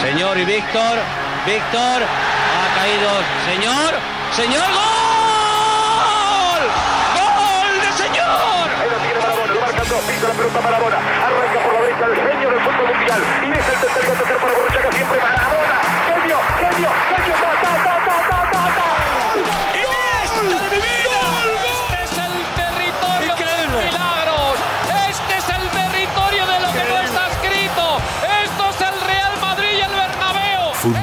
Señor 0.00 0.38
y 0.38 0.44
Víctor. 0.44 0.98
Víctor. 1.46 2.02
Ha 2.02 2.66
caído. 2.74 3.10
Señor. 3.46 3.94
Señor. 4.32 4.64
¡Gol! 4.64 6.62
¡Gol 7.16 7.80
de 7.80 7.92
señor! 7.92 8.64
Ahí 8.80 8.88
lo 8.88 8.96
tiene 8.96 9.18
Marabona, 9.18 9.52
lo 9.52 9.60
marcan 9.60 9.88
dos, 9.88 10.00
pisa 10.02 10.28
la 10.28 10.34
pelota 10.34 10.60
Marabona, 10.60 10.96
arranca 10.96 11.58
por 11.64 11.72
la 11.74 11.80
derecha 11.80 12.04
el 12.06 12.14
genio 12.16 12.48
del 12.50 12.60
fútbol 12.60 12.86
mundial, 12.94 13.20
y 13.42 13.50
es 13.50 13.68
el 13.68 13.80
tercer 13.80 14.02
tercer 14.06 14.36
para 14.38 14.52
Borruchaga, 14.54 14.90
siempre 14.92 15.18
Marabona, 15.20 15.76
genio, 16.06 16.38
genio, 16.60 16.90
genio, 17.10 17.34
ta, 17.62 17.69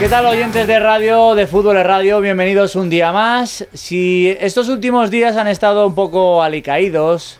¿Qué 0.00 0.08
tal 0.08 0.24
oyentes 0.24 0.66
de 0.66 0.80
radio, 0.80 1.34
de 1.34 1.46
fútbol 1.46 1.76
de 1.76 1.82
radio? 1.82 2.22
Bienvenidos 2.22 2.74
un 2.74 2.88
día 2.88 3.12
más. 3.12 3.66
Si 3.74 4.34
estos 4.40 4.70
últimos 4.70 5.10
días 5.10 5.36
han 5.36 5.46
estado 5.46 5.86
un 5.86 5.94
poco 5.94 6.42
alicaídos, 6.42 7.38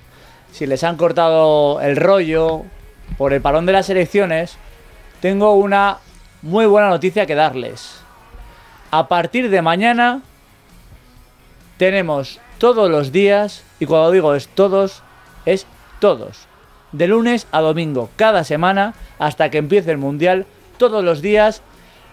si 0.52 0.66
les 0.66 0.84
han 0.84 0.98
cortado 0.98 1.80
el 1.80 1.96
rollo 1.96 2.64
por 3.16 3.32
el 3.32 3.40
parón 3.40 3.64
de 3.64 3.72
las 3.72 3.88
elecciones, 3.88 4.58
tengo 5.22 5.54
una 5.54 6.00
muy 6.42 6.66
buena 6.66 6.90
noticia 6.90 7.24
que 7.24 7.34
darles. 7.34 8.02
A 8.90 9.08
partir 9.08 9.48
de 9.48 9.62
mañana 9.62 10.20
tenemos 11.78 12.40
todos 12.58 12.90
los 12.90 13.10
días, 13.10 13.64
y 13.78 13.86
cuando 13.86 14.10
digo 14.10 14.34
es 14.34 14.48
todos, 14.48 15.02
es 15.46 15.66
todos, 15.98 16.46
de 16.92 17.06
lunes 17.06 17.46
a 17.52 17.62
domingo, 17.62 18.10
cada 18.16 18.44
semana, 18.44 18.92
hasta 19.18 19.48
que 19.48 19.56
empiece 19.56 19.90
el 19.90 19.96
Mundial, 19.96 20.44
todos 20.76 21.02
los 21.02 21.22
días, 21.22 21.62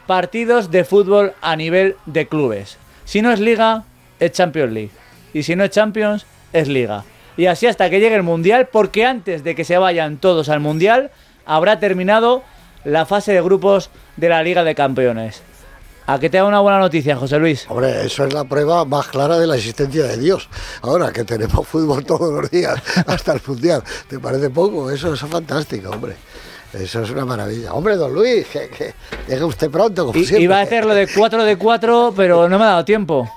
partidos 0.08 0.72
de 0.72 0.84
fútbol 0.86 1.34
a 1.42 1.56
nivel 1.56 1.96
de 2.06 2.28
clubes. 2.28 2.78
Si 3.06 3.22
no 3.22 3.32
es 3.32 3.40
liga, 3.40 3.84
es 4.20 4.32
Champions 4.32 4.74
League. 4.74 4.92
Y 5.34 5.44
si 5.44 5.56
no 5.56 5.64
es 5.64 5.70
Champions, 5.70 6.26
es 6.54 6.68
liga. 6.68 7.04
Y 7.36 7.46
así 7.46 7.68
hasta 7.68 7.90
que 7.90 8.00
llegue 8.00 8.16
el 8.16 8.24
Mundial, 8.24 8.70
porque 8.72 9.06
antes 9.06 9.44
de 9.44 9.54
que 9.54 9.64
se 9.64 9.78
vayan 9.78 10.18
todos 10.18 10.50
al 10.50 10.60
Mundial, 10.60 11.12
habrá 11.46 11.80
terminado 11.80 12.44
la 12.84 13.06
fase 13.06 13.34
de 13.34 13.42
grupos 13.42 13.90
de 14.16 14.30
la 14.30 14.42
Liga 14.42 14.64
de 14.64 14.74
Campeones. 14.74 15.44
A 16.08 16.20
que 16.20 16.30
te 16.30 16.40
haga 16.40 16.48
una 16.48 16.62
buena 16.62 16.80
noticia, 16.80 17.18
José 17.18 17.38
Luis. 17.38 17.66
Hombre, 17.68 18.06
eso 18.06 18.26
es 18.26 18.34
la 18.34 18.46
prueba 18.46 18.86
más 18.86 19.08
clara 19.08 19.38
de 19.38 19.46
la 19.46 19.58
existencia 19.58 20.04
de 20.06 20.18
Dios. 20.18 20.48
Ahora 20.82 21.12
que 21.12 21.26
tenemos 21.26 21.68
fútbol 21.68 22.06
todos 22.06 22.34
los 22.34 22.50
días 22.50 22.82
hasta 23.08 23.34
el 23.34 23.42
Mundial, 23.46 23.84
¿te 24.08 24.18
parece 24.18 24.50
poco? 24.50 24.90
Eso 24.90 25.14
es 25.14 25.20
fantástico, 25.20 25.90
hombre. 25.90 26.16
Eso 26.74 27.02
es 27.02 27.10
una 27.12 27.26
maravilla. 27.26 27.74
Hombre, 27.74 27.96
don 27.96 28.14
Luis, 28.14 28.46
que, 28.48 28.68
que 28.70 28.94
llegue 29.28 29.44
usted 29.44 29.70
pronto, 29.70 30.06
como 30.08 30.18
I- 30.20 30.26
siempre. 30.26 30.44
Iba 30.44 30.60
a 30.60 30.62
hacerlo 30.62 30.94
de 30.94 31.08
4 31.08 31.44
de 31.44 31.56
4, 31.58 32.14
pero 32.16 32.48
no 32.50 32.58
me 32.60 32.66
ha 32.66 32.68
dado 32.68 32.86
tiempo. 32.86 33.30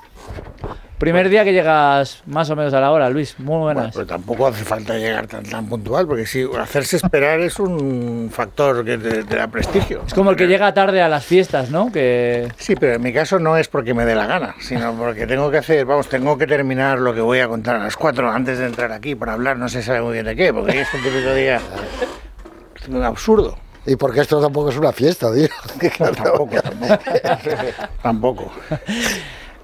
Primer 0.97 1.29
día 1.29 1.43
que 1.43 1.51
llegas 1.51 2.21
más 2.27 2.47
o 2.51 2.55
menos 2.55 2.71
a 2.75 2.79
la 2.79 2.91
hora, 2.91 3.09
Luis. 3.09 3.33
Muy 3.39 3.57
buenas. 3.57 3.91
Pero 3.91 4.05
tampoco 4.05 4.45
hace 4.45 4.63
falta 4.63 4.95
llegar 4.99 5.25
tan, 5.25 5.41
tan 5.41 5.65
puntual, 5.65 6.05
porque 6.05 6.27
si 6.27 6.45
hacerse 6.59 6.97
esperar 6.97 7.39
es 7.39 7.57
un 7.57 8.29
factor 8.31 8.85
que 8.85 8.99
te, 8.99 9.23
te 9.23 9.35
da 9.35 9.47
prestigio. 9.47 10.03
Es 10.05 10.13
como 10.13 10.29
el 10.29 10.35
que 10.35 10.45
llega 10.45 10.71
tarde 10.75 11.01
a 11.01 11.09
las 11.09 11.25
fiestas, 11.25 11.71
¿no? 11.71 11.91
Que 11.91 12.49
Sí, 12.57 12.75
pero 12.75 12.93
en 12.93 13.01
mi 13.01 13.11
caso 13.11 13.39
no 13.39 13.57
es 13.57 13.67
porque 13.67 13.95
me 13.95 14.05
dé 14.05 14.13
la 14.13 14.27
gana, 14.27 14.53
sino 14.59 14.93
porque 14.93 15.25
tengo 15.25 15.49
que 15.49 15.57
hacer, 15.57 15.85
vamos, 15.85 16.07
tengo 16.07 16.37
que 16.37 16.45
terminar 16.45 16.99
lo 16.99 17.15
que 17.15 17.21
voy 17.21 17.39
a 17.39 17.47
contar 17.47 17.77
a 17.77 17.79
las 17.85 17.97
4 17.97 18.29
antes 18.29 18.59
de 18.59 18.67
entrar 18.67 18.91
aquí 18.91 19.15
para 19.15 19.33
hablar, 19.33 19.57
no 19.57 19.69
se 19.69 19.81
sabe 19.81 20.01
muy 20.03 20.13
bien 20.13 20.25
de 20.27 20.35
qué, 20.35 20.53
porque 20.53 20.81
es 20.81 20.87
un 20.93 21.01
típico 21.01 21.33
día 21.33 21.59
absurdo. 23.03 23.57
Y 23.85 23.95
porque 23.95 24.21
esto 24.21 24.39
tampoco 24.39 24.69
es 24.69 24.77
una 24.77 24.91
fiesta, 24.91 25.33
tío. 25.33 25.47
Tampoco, 25.97 26.49
tampoco. 26.61 26.99
tampoco. 28.03 28.51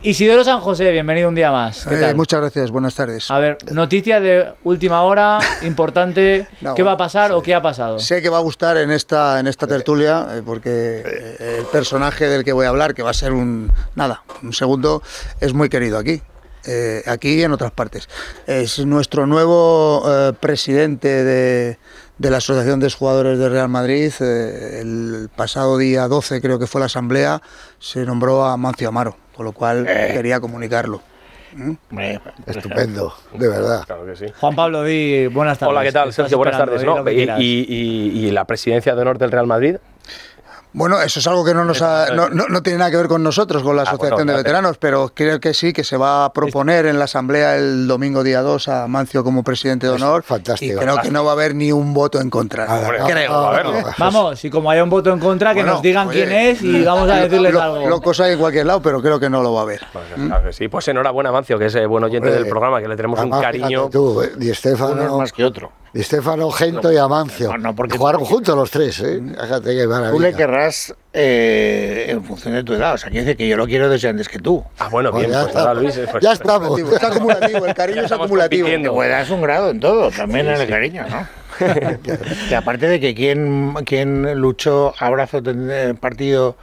Isidoro 0.04 0.44
San 0.44 0.60
José, 0.60 0.92
bienvenido 0.92 1.28
un 1.28 1.34
día 1.36 1.52
más. 1.52 1.86
¿Qué 1.88 1.96
Eh, 1.96 2.00
tal? 2.02 2.16
muchas 2.16 2.40
gracias, 2.40 2.70
buenas 2.70 2.94
tardes. 2.94 3.30
A 3.32 3.40
ver, 3.40 3.58
noticia 3.72 4.20
de 4.20 4.54
última 4.64 5.02
hora, 5.02 5.40
importante. 5.64 6.48
No, 6.62 6.76
¿Qué 6.76 6.84
va 6.84 6.92
a 6.94 6.98
pasar 6.98 7.32
o 7.32 7.42
qué 7.42 7.56
ha 7.56 7.62
pasado? 7.64 7.98
Sé 8.00 8.22
que 8.22 8.30
va 8.30 8.38
a 8.38 8.42
gustar 8.42 8.78
en 8.78 8.92
esta, 8.92 9.40
en 9.40 9.48
esta 9.48 9.66
tertulia, 9.66 10.28
eh, 10.36 10.42
porque 10.46 11.04
eh, 11.06 11.56
el 11.60 11.66
personaje 11.66 12.28
del 12.28 12.44
que 12.44 12.54
voy 12.54 12.68
a 12.68 12.70
hablar, 12.70 12.94
que 12.94 13.02
va 13.02 13.10
a 13.10 13.14
ser 13.16 13.34
un, 13.34 13.72
nada, 13.96 14.24
un 14.44 14.54
segundo, 14.54 15.02
es 15.40 15.54
muy 15.54 15.68
querido 15.68 15.98
aquí. 15.98 16.22
eh, 16.66 17.02
aquí 17.08 17.34
y 17.40 17.44
en 17.44 17.52
otras 17.54 17.72
partes. 17.72 18.08
Es 18.46 18.86
nuestro 18.86 19.26
nuevo 19.26 20.04
eh, 20.08 20.34
presidente 20.40 21.24
de, 21.24 21.80
de 22.18 22.32
la 22.32 22.38
Asociación 22.38 22.80
de 22.80 22.90
Jugadores 22.90 23.38
de 23.40 23.50
Real 23.50 23.70
Madrid. 23.70 24.12
eh, 24.20 24.80
el 24.82 25.30
pasado 25.36 25.78
día 25.78 26.08
12, 26.08 26.42
creo 26.42 26.58
que 26.60 26.68
fue 26.68 26.80
la 26.80 26.86
asamblea, 26.86 27.42
se 27.80 28.06
nombró 28.06 28.46
a 28.46 28.58
Mancio 28.58 28.90
Amaro, 28.90 29.16
con 29.36 29.46
lo 29.46 29.52
cual 29.52 29.86
Eh. 29.88 30.12
quería 30.14 30.40
comunicarlo. 30.40 31.02
Hombre, 31.90 32.20
Estupendo, 32.46 33.14
de 33.34 33.48
verdad. 33.48 33.84
Claro 33.86 34.06
que 34.06 34.16
sí. 34.16 34.26
Juan 34.40 34.56
Pablo, 34.56 34.84
di 34.84 35.26
buenas 35.28 35.58
tardes. 35.58 35.72
Hola, 35.72 35.84
¿qué 35.84 35.92
tal, 35.92 36.14
Sergio? 36.14 36.38
Buenas 36.38 36.58
tardes. 36.58 36.84
y 37.40 38.32
la 38.32 38.46
presidencia 38.46 38.94
de 38.96 39.02
honor 39.02 39.18
del 39.18 39.32
Real 39.32 39.48
Madrid. 39.48 39.78
Bueno, 40.78 41.02
eso 41.02 41.20
es 41.20 41.26
algo 41.26 41.44
que 41.44 41.56
no, 41.56 41.66
nos 41.66 41.82
ha- 41.82 42.12
no, 42.14 42.30
no- 42.30 42.48
no 42.48 42.62
tiene 42.62 42.78
nada 42.78 42.92
que 42.92 42.98
ver 42.98 43.08
con 43.08 43.24
nosotros, 43.24 43.64
con 43.64 43.76
la 43.76 43.82
Ah, 43.82 43.86
Asociación 43.86 44.16
bueno, 44.18 44.32
de. 44.34 44.38
Veteranos, 44.38 44.78
pero 44.78 45.12
creo 45.12 45.40
que 45.40 45.56
sí, 45.56 45.74
que 45.74 45.84
se 45.84 45.98
va 45.98 46.26
a 46.26 46.32
proponer 46.34 46.86
en 46.86 47.00
la 47.00 47.06
Asamblea 47.06 47.56
el 47.56 47.88
domingo 47.88 48.24
día 48.24 48.44
2 48.44 48.68
a 48.68 48.88
Mancio 48.88 49.24
como 49.24 49.44
presidente 49.44 49.88
de 49.88 49.94
honor. 49.94 50.22
fantástico. 50.22 50.76
Y 50.76 50.78
creo 50.84 51.02
que 51.02 51.10
no 51.10 51.24
va 51.26 51.32
a 51.32 51.34
haber 51.34 51.56
ni 51.56 51.72
un 51.72 51.96
voto 51.96 52.22
en 52.22 52.30
contra. 52.30 52.66
Hombre, 52.72 53.00
creo. 53.08 53.32
va 53.32 53.46
a 53.48 53.50
haberlo. 53.54 53.74
Vamos, 53.98 54.46
y 54.46 54.52
como 54.52 54.70
haya 54.70 54.84
un 54.84 54.92
voto 54.92 55.12
en 55.12 55.20
contra, 55.20 55.54
que 55.56 55.62
Bueno, 55.62 55.74
nos 55.74 55.82
digan 55.82 56.10
oye, 56.10 56.26
quién 56.26 56.32
es 56.38 56.62
y 56.62 56.84
vamos 56.84 57.10
a 57.10 57.16
decirles 57.22 57.54
lo, 57.54 57.62
algo. 57.62 57.90
Locos 57.90 58.20
hay 58.20 58.34
en 58.34 58.40
cualquier 58.40 58.68
lado, 58.68 58.80
pero 58.82 59.02
creo 59.02 59.20
que 59.20 59.32
no 59.32 59.42
lo 59.42 59.54
va 59.54 59.62
a 59.62 59.64
haber. 59.64 59.82
Pues, 59.92 60.06
claro 60.16 60.44
que 60.44 60.54
sí. 60.54 60.68
Pues 60.68 60.88
enhorabuena, 60.90 61.32
Mancio, 61.32 61.58
que 61.58 61.66
es 61.66 61.76
eh, 61.76 61.88
buen 61.88 62.04
oyente 62.04 62.28
Hombre, 62.28 62.40
del 62.44 62.50
programa, 62.50 62.80
que 62.82 62.88
le 62.88 62.96
tenemos 62.96 63.20
un 63.20 63.32
cariño. 63.32 63.90
Tú, 63.90 64.22
eh, 64.22 64.32
Di 64.38 64.52
uno 64.80 65.04
es 65.04 65.12
más 65.12 65.34
que 65.34 65.44
otro. 65.44 65.72
Di 65.94 66.04
Stéfano, 66.04 66.52
Gento 66.52 66.92
y 66.92 66.98
Amancio. 66.98 67.50
No, 67.52 67.58
no, 67.58 67.76
porque- 67.76 67.98
Jugaron 67.98 68.24
juntos 68.26 68.56
los 68.56 68.70
tres, 68.70 69.00
¿eh? 69.00 69.22
Fíjate 69.22 69.76
qué 69.76 69.88
Tú 70.12 70.20
le 70.20 70.34
querrás 70.34 70.94
eh, 71.14 72.06
en 72.10 72.24
función 72.24 72.54
de 72.54 72.64
tu 72.64 72.74
edad. 72.74 72.94
O 72.94 72.98
sea, 72.98 73.10
quiere 73.10 73.26
decir 73.26 73.38
que 73.38 73.48
yo 73.48 73.58
lo 73.58 73.66
quiero 73.66 73.90
desde 73.90 74.10
antes 74.10 74.28
que 74.30 74.40
tú. 74.40 74.64
Ah, 74.80 74.90
bueno, 74.90 75.12
Pues 75.12 75.22
bien, 75.28 75.32
ya 75.34 75.40
pues 75.44 75.48
está. 75.56 75.60
nada, 75.62 75.74
Luis. 75.74 75.98
eh, 75.98 76.08
pues- 76.12 76.24
Ya 76.24 76.34
estamos. 76.34 76.80
Es 76.98 77.04
acumulativo, 77.04 77.66
el 77.66 77.74
cariño 77.74 78.02
es 78.04 78.12
acumulativo. 78.12 78.68
edad 79.04 79.22
es 79.22 79.30
un 79.30 79.42
grado 79.42 79.70
en 79.72 79.80
todo, 79.80 80.12
también 80.12 80.48
en 80.48 80.62
el 80.62 80.68
cariño, 80.68 81.06
¿no? 81.10 81.28
y 82.52 82.54
aparte 82.54 82.88
de 82.88 83.00
que 83.00 83.16
quien, 83.16 83.74
quien 83.86 84.40
luchó 84.40 84.94
a 85.00 85.10
brazo 85.10 85.42
ten- 85.42 85.98
partido 86.00 86.56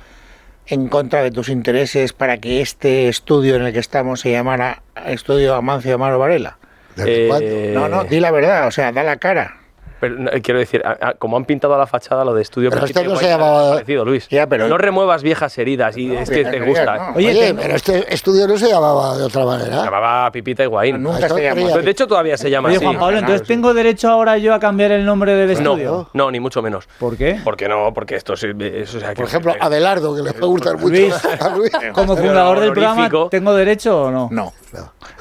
en 0.66 0.88
contra 0.88 1.22
de 1.22 1.30
tus 1.32 1.48
intereses 1.48 2.12
para 2.12 2.38
que 2.38 2.60
este 2.60 3.08
estudio 3.08 3.56
en 3.56 3.62
el 3.64 3.72
que 3.72 3.80
estamos 3.80 4.20
se 4.20 4.30
llamara 4.30 4.82
Estudio 5.06 5.54
Amancio 5.56 5.96
Amaro 5.96 6.18
Varela. 6.18 6.58
¿Desde 6.96 7.70
Eh? 7.70 7.72
No, 7.74 7.88
no, 7.88 8.04
di 8.04 8.20
la 8.20 8.30
verdad, 8.30 8.66
o 8.66 8.70
sea, 8.70 8.92
da 8.92 9.02
la 9.02 9.16
cara. 9.16 9.58
Pero, 10.00 10.16
no, 10.18 10.30
quiero 10.42 10.58
decir, 10.60 10.82
a- 10.84 10.98
a- 11.00 11.14
como 11.14 11.38
han 11.38 11.46
pintado 11.46 11.74
a 11.74 11.78
la 11.78 11.86
fachada 11.86 12.26
lo 12.26 12.34
de 12.34 12.42
estudio 12.42 12.68
Pero 12.68 12.84
este 12.84 13.04
no 13.04 13.16
se 13.16 13.26
llamaba- 13.28 13.70
parecido, 13.74 14.04
Luis. 14.04 14.28
Ya, 14.28 14.46
pero- 14.46 14.68
no 14.68 14.76
remuevas 14.76 15.22
viejas 15.22 15.56
heridas 15.56 15.96
y 15.96 16.14
es 16.14 16.28
que 16.28 16.44
te 16.44 16.60
gusta. 16.60 16.96
no. 17.12 17.14
Oye, 17.16 17.54
pero 17.58 17.74
este 17.76 18.12
estudio 18.12 18.46
no 18.46 18.58
se 18.58 18.68
llamaba 18.68 19.16
de 19.16 19.22
otra 19.22 19.46
manera. 19.46 19.78
Se 19.78 19.84
llamaba 19.84 20.30
Pipita 20.30 20.62
y 20.64 20.66
Guaín. 20.66 21.02
Nunca 21.02 21.20
esto 21.20 21.36
se. 21.36 21.50
Pues 21.54 21.84
de 21.86 21.90
hecho 21.90 22.06
todavía 22.06 22.36
se 22.36 22.50
llama 22.50 22.68
Oye, 22.68 22.76
así. 22.76 22.84
Juan 22.84 22.98
Pablo, 22.98 23.18
entonces 23.18 23.46
tengo 23.46 23.72
derecho 23.72 24.10
ahora 24.10 24.36
yo 24.36 24.52
a 24.52 24.58
cambiar 24.60 24.90
el 24.92 25.06
nombre 25.06 25.32
del 25.36 25.50
estudio. 25.52 26.10
No, 26.12 26.24
no, 26.24 26.30
ni 26.30 26.38
mucho 26.40 26.60
menos. 26.60 26.86
¿Por 26.98 27.16
qué? 27.16 27.40
Porque 27.42 27.66
no, 27.68 27.94
porque 27.94 28.16
esto 28.16 28.34
es. 28.34 28.44
O 28.44 29.00
sea, 29.00 29.10
que- 29.10 29.14
Por 29.14 29.24
ejemplo, 29.26 29.54
Abelardo, 29.58 30.14
que 30.16 30.22
le 30.22 30.32
puede 30.34 30.46
gustar 30.48 30.74
mucho 30.74 30.88
Luis. 30.88 31.14
a 31.40 31.48
Luis. 31.56 31.70
Como 31.94 32.14
fundador 32.16 32.60
del 32.60 32.72
programa. 32.72 33.08
¿tengo 33.30 33.54
derecho 33.54 34.02
o 34.02 34.10
no? 34.10 34.28
No, 34.30 34.52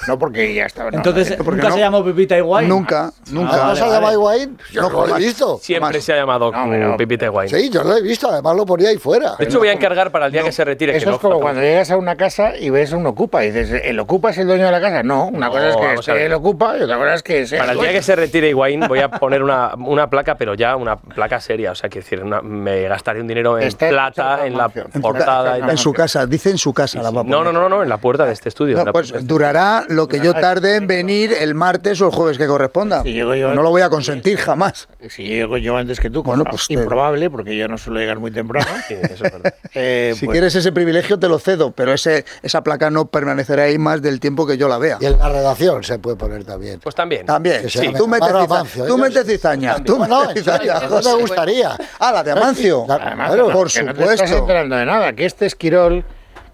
no 0.08 0.20
porque 0.20 0.54
ya 0.54 0.66
estaba. 0.66 0.92
no, 0.92 0.98
Entonces, 0.98 1.38
no, 1.38 1.44
¿nunca 1.44 1.70
no. 1.70 1.74
se 1.76 1.80
llamó 1.80 2.04
Pepita 2.04 2.38
Igual? 2.38 2.68
Nunca, 2.68 3.12
nunca. 3.32 3.52
¿No 3.58 3.62
vale, 3.64 3.76
se 3.76 3.82
vale. 3.82 3.94
llama 3.94 4.12
Higuaín? 4.14 4.58
Yo 4.72 4.82
no, 4.90 5.06
lo 5.08 5.16
he 5.18 5.20
visto. 5.20 5.58
Siempre 5.62 6.02
se 6.02 6.14
ha 6.14 6.16
llamado 6.18 6.52
pero- 6.52 6.98
Pipita 6.98 7.26
y 7.26 7.30
Guaín. 7.30 7.50
Sí, 7.50 7.70
yo 7.70 7.84
lo 7.84 7.96
he 7.98 8.02
visto, 8.02 8.30
además 8.30 8.56
lo 8.56 8.66
ponía 8.66 8.90
ahí 8.90 8.98
fuera. 8.98 9.36
De 9.38 9.46
hecho, 9.46 9.60
voy 9.60 9.68
a 9.70 9.74
encargar 9.74 10.12
para 10.12 10.28
el 10.28 10.32
día 10.32 10.44
que 10.44 10.52
se 10.52 10.64
retire. 10.64 10.96
Eso 10.96 11.12
es 11.12 11.18
como 11.18 11.40
cuando 11.40 11.62
llegas 11.62 11.90
a 11.92 11.98
una 11.98 12.16
casa 12.16 12.56
y 12.58 12.70
ves 12.70 12.92
un 12.94 13.06
ocupa 13.06 13.44
y 13.46 13.52
dices, 13.52 13.82
¿el 13.84 14.00
ocupa 14.00 14.32
es 14.32 14.38
el 14.38 14.48
dueño 14.48 14.66
de 14.66 14.72
la 14.72 14.82
casa? 14.82 15.04
No, 15.04 15.26
una 15.28 15.50
cosa 15.50 15.70
es 15.70 15.76
que 16.06 16.12
a 16.12 16.14
ver. 16.14 16.24
el 16.28 16.34
ocupa 16.34 16.78
y 16.78 16.82
otra 16.84 16.98
cosa 16.98 17.14
es 17.16 17.24
que 17.24 17.46
sea 17.48 17.60
Para 17.60 17.72
el 17.74 17.80
día 17.80 17.92
que 17.92 18.02
se 18.02 18.16
retire 18.16 18.50
Higuaín 18.50 18.82
voy 18.88 19.00
a 19.00 19.10
poner 19.10 19.44
una, 19.44 19.74
una 19.78 20.10
placa, 20.10 20.36
pero 20.36 20.54
ya 20.54 20.76
una 20.76 20.98
placa 20.98 21.40
seria. 21.40 21.72
O 21.72 21.76
sea, 21.76 21.90
que 21.90 22.00
decir, 22.00 22.22
una- 22.24 22.42
me 22.42 22.84
gastaré 22.88 23.22
un 23.22 23.28
dinero 23.28 23.58
en 23.58 23.68
Está 23.68 23.90
plata, 23.90 24.46
en 24.46 24.58
la 24.58 24.70
portada. 24.70 25.60
y 25.60 25.62
En 25.70 25.78
su 25.78 25.94
casa, 25.94 26.26
dice 26.26 26.50
en 26.50 26.58
su 26.58 26.74
casa 26.74 27.02
la 27.02 27.12
va 27.12 27.22
a 27.22 27.24
No, 27.24 27.38
poner. 27.40 27.54
no, 27.54 27.62
no, 27.62 27.70
no, 27.70 27.84
en 27.84 27.90
la 27.90 27.98
puerta 27.98 28.26
de 28.26 28.34
este 28.34 28.50
estudio. 28.50 28.84
Pues 28.92 29.12
este- 29.12 29.24
durará 29.44 29.86
lo 29.90 30.08
que 30.08 30.20
yo 30.22 30.34
tarde 30.34 30.76
en 30.78 30.88
venir 30.88 31.34
el 31.38 31.54
martes 31.54 32.00
o 32.02 32.06
el 32.06 32.12
jueves 32.12 32.38
que 32.38 32.48
corresponda. 32.48 33.04
Si 33.04 33.12
llego 33.14 33.36
yo- 33.36 33.54
no 33.54 33.62
lo 33.62 33.70
voy 33.72 33.82
a 33.82 33.90
consentir 33.90 34.38
jamás. 34.38 34.88
Si 35.10 35.24
llego 35.24 35.58
yo 35.58 35.76
antes 35.78 36.00
que 36.00 36.10
tú, 36.10 36.24
Bueno, 36.24 36.46
pues 36.46 36.68
te- 36.68 36.74
improbable, 36.76 37.30
porque 37.30 37.56
yo 37.58 37.68
no 37.68 37.78
suelo 37.78 38.00
llegar 38.00 38.20
muy 38.20 38.32
temprano. 38.32 38.68
Eso 38.90 39.26
eh, 39.74 40.14
Si 40.16 40.26
pues, 40.26 40.34
quieres 40.36 40.56
ese 40.56 40.72
privilegio 40.72 41.20
te 41.20 41.28
lo 41.28 41.40
cedo, 41.40 41.72
pero 41.72 41.94
ese, 41.94 42.24
esa 42.42 42.64
placa 42.64 42.90
no 42.90 43.06
permanecerá 43.08 43.64
ahí 43.64 43.78
más 43.78 44.02
del 44.02 44.20
tiempo 44.20 44.48
que 44.48 44.58
yo 44.58 44.68
la 44.70 44.78
vea. 44.78 44.98
Y 45.02 45.06
en 45.08 45.20
la 45.20 45.30
redacción 45.30 45.84
se 45.84 46.00
puede 46.00 46.16
poner 46.16 46.44
también. 46.46 46.80
Pues 46.80 46.96
también. 46.96 47.26
También. 47.26 47.70
Sí. 47.70 47.92
Tú 47.98 48.08
metes, 48.08 48.30
Amaro 48.30 48.46
ciza- 48.46 48.56
Amancio, 48.60 48.86
tú 48.86 48.98
metes 48.98 49.26
cizaña. 49.28 49.76
Tú 49.84 50.00
metes 50.00 50.34
cizaña, 50.36 50.74
no 50.76 50.82
me 50.82 50.88
José. 50.96 51.16
gustaría. 51.16 51.78
Ah, 52.00 52.12
la 52.14 52.24
de 52.24 52.32
Amancio. 52.32 52.86
además, 52.90 53.28
Claro, 53.30 53.48
no, 53.50 53.54
por 53.54 53.72
que 53.72 53.84
no 53.84 53.94
te 53.94 54.02
estás 54.04 54.20
supuesto. 54.20 54.38
enterando 54.38 54.76
de 54.78 54.86
nada, 54.86 55.14
que 55.14 55.26
este 55.26 55.46
Esquirol 55.46 56.06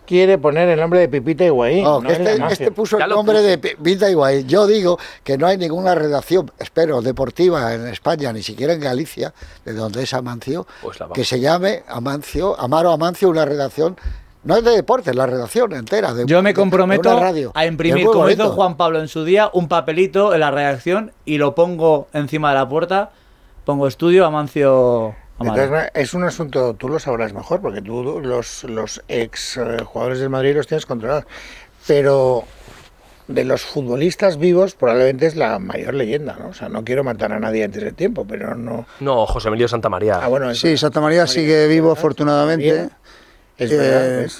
quiere 0.09 0.39
poner 0.39 0.67
el 0.69 0.79
nombre 0.79 0.99
de 1.01 1.07
Pipita 1.07 1.45
Higuaín. 1.45 1.83
No, 1.83 2.01
no 2.01 2.09
este, 2.09 2.33
este 2.51 2.71
puso 2.71 2.97
Ya 2.97 3.05
el 3.05 3.11
nombre 3.11 3.35
puso. 3.37 3.47
de 3.47 3.57
Pi- 3.59 3.75
Vita 3.77 4.09
Higuaín. 4.09 4.47
Yo 4.47 4.65
digo 4.65 4.97
que 5.23 5.37
no 5.37 5.45
hay 5.45 5.57
ninguna 5.59 5.93
redacción, 5.93 6.51
espero, 6.57 7.03
deportiva 7.03 7.75
en 7.75 7.87
España, 7.87 8.33
ni 8.33 8.41
siquiera 8.41 8.73
en 8.73 8.79
Galicia, 8.79 9.35
de 9.63 9.73
donde 9.73 10.01
es 10.01 10.13
Amancio, 10.15 10.65
Pues 10.81 10.97
que 11.13 11.23
se 11.23 11.39
llame 11.39 11.83
Amancio, 11.87 12.59
Amaro 12.59 12.91
Amancio, 12.91 13.29
una 13.29 13.45
redacción, 13.45 13.95
no 14.43 14.55
es 14.57 14.63
de 14.63 14.71
deportes, 14.71 15.15
la 15.15 15.27
redacción 15.27 15.73
entera. 15.73 16.13
De, 16.15 16.25
Yo 16.25 16.41
me 16.41 16.49
de 16.49 16.53
comprometo 16.55 17.11
una 17.11 17.19
radio. 17.19 17.51
a 17.53 17.65
Es 17.65 17.71
imprimir, 17.71 18.05
como 18.07 18.27
hizo. 18.29 18.49
Juan 18.51 18.77
Pablo 18.77 18.99
en 18.99 19.07
su 19.09 19.23
día, 19.23 19.51
un 19.53 19.67
papelito 19.67 20.33
en 20.33 20.39
la 20.39 20.49
redacción 20.49 21.11
y 21.23 21.37
lo 21.37 21.53
pongo 21.53 22.07
encima 22.13 22.49
de 22.49 22.55
la 22.55 22.67
puerta. 22.67 23.11
Pongo 23.63 23.85
estudio 23.85 24.25
Amancio 24.25 25.13
Maneras, 25.39 25.91
es 25.93 26.13
un 26.13 26.23
asunto, 26.23 26.73
tú 26.73 26.89
lo 26.89 26.99
sabrás 26.99 27.33
mejor, 27.33 27.61
porque 27.61 27.81
tú 27.81 28.03
los, 28.21 28.63
los 28.65 29.01
ex 29.07 29.57
eh, 29.57 29.77
jugadores 29.85 30.19
del 30.19 30.29
Madrid 30.29 30.55
los 30.55 30.67
tienes 30.67 30.85
controlados. 30.85 31.25
Pero 31.87 32.43
de 33.27 33.43
los 33.45 33.61
futbolistas 33.61 34.37
vivos, 34.37 34.73
probablemente 34.75 35.27
es 35.27 35.35
la 35.35 35.59
mayor 35.59 35.93
leyenda, 35.93 36.35
¿no? 36.39 36.49
O 36.49 36.53
sea, 36.53 36.67
no 36.67 36.83
quiero 36.83 37.03
matar 37.03 37.31
a 37.31 37.39
nadie 37.39 37.63
antes 37.63 37.83
de 37.83 37.91
tiempo, 37.91 38.25
pero 38.27 38.55
no. 38.55 38.85
No, 38.99 39.25
José 39.27 39.49
Emilio 39.49 39.67
Santa 39.67 39.87
María. 39.89 40.19
Ah, 40.21 40.27
bueno, 40.27 40.53
Sí, 40.55 40.75
Santa 40.77 40.99
María 40.99 41.27
sigue 41.27 41.67
vivo 41.67 41.91
afortunadamente. 41.91 42.65
Bien. 42.73 42.91
Es 43.57 43.69
verdad. 43.71 44.21
Eh, 44.21 44.25
es- 44.25 44.39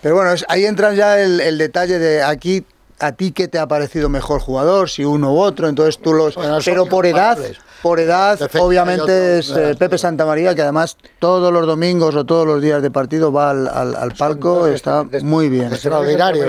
Pero 0.00 0.14
bueno, 0.16 0.32
es- 0.32 0.44
ahí 0.48 0.64
entra 0.64 0.94
ya 0.94 1.20
el, 1.20 1.40
el 1.40 1.58
detalle 1.58 1.98
de 1.98 2.22
aquí, 2.22 2.64
a 2.98 3.12
ti 3.12 3.32
qué 3.32 3.48
te 3.48 3.58
ha 3.58 3.66
parecido 3.66 4.08
mejor 4.08 4.40
jugador, 4.40 4.88
si 4.88 5.04
uno 5.04 5.32
u 5.34 5.38
otro, 5.40 5.68
entonces 5.68 5.98
tú 6.00 6.12
los... 6.14 6.36
Pero 6.64 6.86
por 6.86 7.06
edad. 7.06 7.38
Por 7.82 8.00
edad, 8.00 8.38
obviamente 8.60 9.38
es 9.38 9.50
eh, 9.50 9.74
Pepe 9.78 9.98
Santamaría, 9.98 10.54
que 10.54 10.62
además 10.62 10.96
todos 11.18 11.52
los 11.52 11.66
domingos 11.66 12.14
o 12.14 12.24
todos 12.24 12.46
los 12.46 12.62
días 12.62 12.80
de 12.82 12.90
partido 12.90 13.30
va 13.32 13.50
al, 13.50 13.68
al- 13.68 13.94
al 13.96 14.12
palco, 14.12 14.66
está 14.66 15.04
muy 15.22 15.48
bien. 15.50 15.72
Extraordinario. 15.72 16.44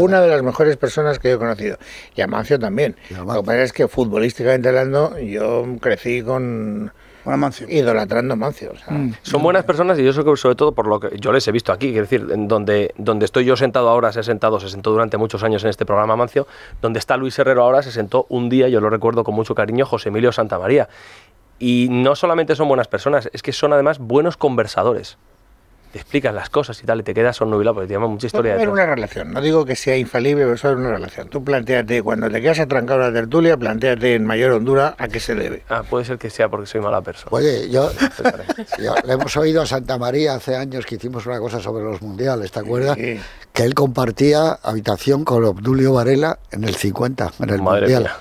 Una 0.00 0.20
de 0.20 0.28
las 0.28 0.42
mejores 0.42 0.76
personas 0.76 1.18
que 1.18 1.28
yo 1.30 1.34
he 1.36 1.38
conocido. 1.38 1.78
Y 2.14 2.20
Amancio 2.20 2.58
también. 2.58 2.96
Amancio. 3.10 3.34
Lo 3.34 3.42
que 3.42 3.46
pasa 3.46 3.62
es 3.62 3.72
que 3.72 3.88
futbolísticamente 3.88 4.68
hablando, 4.68 5.18
yo 5.18 5.64
crecí 5.80 6.22
con 6.22 6.92
Con 7.28 7.34
Amancio. 7.34 7.66
idolatrando 7.68 8.32
a 8.32 8.36
Amancio. 8.36 8.72
o 8.72 8.76
sea, 8.78 8.96
Mm. 8.96 9.12
Son 9.20 9.42
buenas 9.42 9.62
personas 9.64 9.98
y 9.98 10.02
yo 10.02 10.14
sobre 10.14 10.54
todo 10.54 10.72
por 10.72 10.86
lo 10.86 10.98
que 10.98 11.18
yo 11.18 11.30
les 11.30 11.46
he 11.46 11.52
visto 11.52 11.72
aquí, 11.72 11.88
quiero 11.88 12.04
decir, 12.04 12.26
en 12.30 12.48
donde, 12.48 12.94
donde 12.96 13.26
estoy 13.26 13.44
yo 13.44 13.54
sentado 13.54 13.90
ahora, 13.90 14.12
se 14.12 14.20
ha 14.20 14.22
sentado, 14.22 14.58
se 14.60 14.70
sentó 14.70 14.92
durante 14.92 15.18
muchos 15.18 15.42
años 15.42 15.62
en 15.62 15.68
este 15.68 15.84
programa 15.84 16.16
Mancio, 16.16 16.46
donde 16.80 16.98
está 16.98 17.18
Luis 17.18 17.38
Herrero 17.38 17.64
ahora, 17.64 17.82
se 17.82 17.92
sentó 17.92 18.24
un 18.30 18.48
día, 18.48 18.68
yo 18.68 18.80
lo 18.80 18.88
recuerdo 18.88 19.24
con 19.24 19.34
mucho 19.34 19.54
cariño, 19.54 19.84
José 19.84 20.08
Emilio 20.08 20.32
Santamaría. 20.32 20.88
Y 21.58 21.88
no 21.90 22.14
solamente 22.14 22.56
son 22.56 22.66
buenas 22.66 22.88
personas, 22.88 23.28
es 23.34 23.42
que 23.42 23.52
son 23.52 23.74
además 23.74 23.98
buenos 23.98 24.38
conversadores. 24.38 25.18
Te 25.92 25.98
explicas 25.98 26.34
las 26.34 26.50
cosas 26.50 26.82
y 26.82 26.86
tal, 26.86 27.00
y 27.00 27.02
te 27.02 27.14
quedas 27.14 27.36
sonnubilado 27.36 27.74
porque 27.76 27.88
tiene 27.88 28.06
mucha 28.06 28.26
historia 28.26 28.52
Puede 28.52 28.62
haber 28.64 28.68
detrás. 28.68 28.84
una 28.86 28.94
relación, 28.94 29.32
no 29.32 29.40
digo 29.40 29.64
que 29.64 29.74
sea 29.74 29.96
infalible, 29.96 30.44
pero 30.44 30.56
haber 30.62 30.76
una 30.76 30.90
relación. 30.96 31.28
Tú 31.28 31.42
planteate, 31.42 32.02
cuando 32.02 32.28
te 32.30 32.42
quedas 32.42 32.58
atrancado 32.60 33.00
en 33.06 33.14
la 33.14 33.20
tertulia, 33.20 33.56
planteate 33.56 34.14
en 34.16 34.26
mayor 34.26 34.52
Hondura 34.52 34.94
a 34.98 35.08
qué 35.08 35.18
se 35.18 35.34
debe. 35.34 35.62
Ah, 35.70 35.82
puede 35.88 36.04
ser 36.04 36.18
que 36.18 36.28
sea 36.28 36.48
porque 36.50 36.66
soy 36.66 36.82
mala 36.82 37.00
persona. 37.00 37.30
Oye, 37.34 37.70
yo, 37.70 37.90
yo- 38.78 38.94
le 39.04 39.12
hemos 39.14 39.36
oído 39.38 39.62
a 39.62 39.66
Santa 39.66 39.96
María 39.98 40.34
hace 40.34 40.56
años 40.56 40.84
que 40.84 40.96
hicimos 40.96 41.24
una 41.26 41.38
cosa 41.38 41.60
sobre 41.60 41.84
los 41.84 42.02
mundiales, 42.02 42.52
¿te 42.52 42.60
acuerdas? 42.60 42.96
Sí. 42.96 43.18
Que 43.52 43.62
él 43.64 43.74
compartía 43.74 44.52
habitación 44.62 45.24
con 45.24 45.42
Obdulio 45.44 45.94
Varela 45.94 46.38
en 46.50 46.64
el 46.64 46.74
50, 46.74 47.32
en 47.40 47.50
el 47.50 47.62
Madre 47.62 47.80
mundial. 47.80 48.02
mía. 48.02 48.12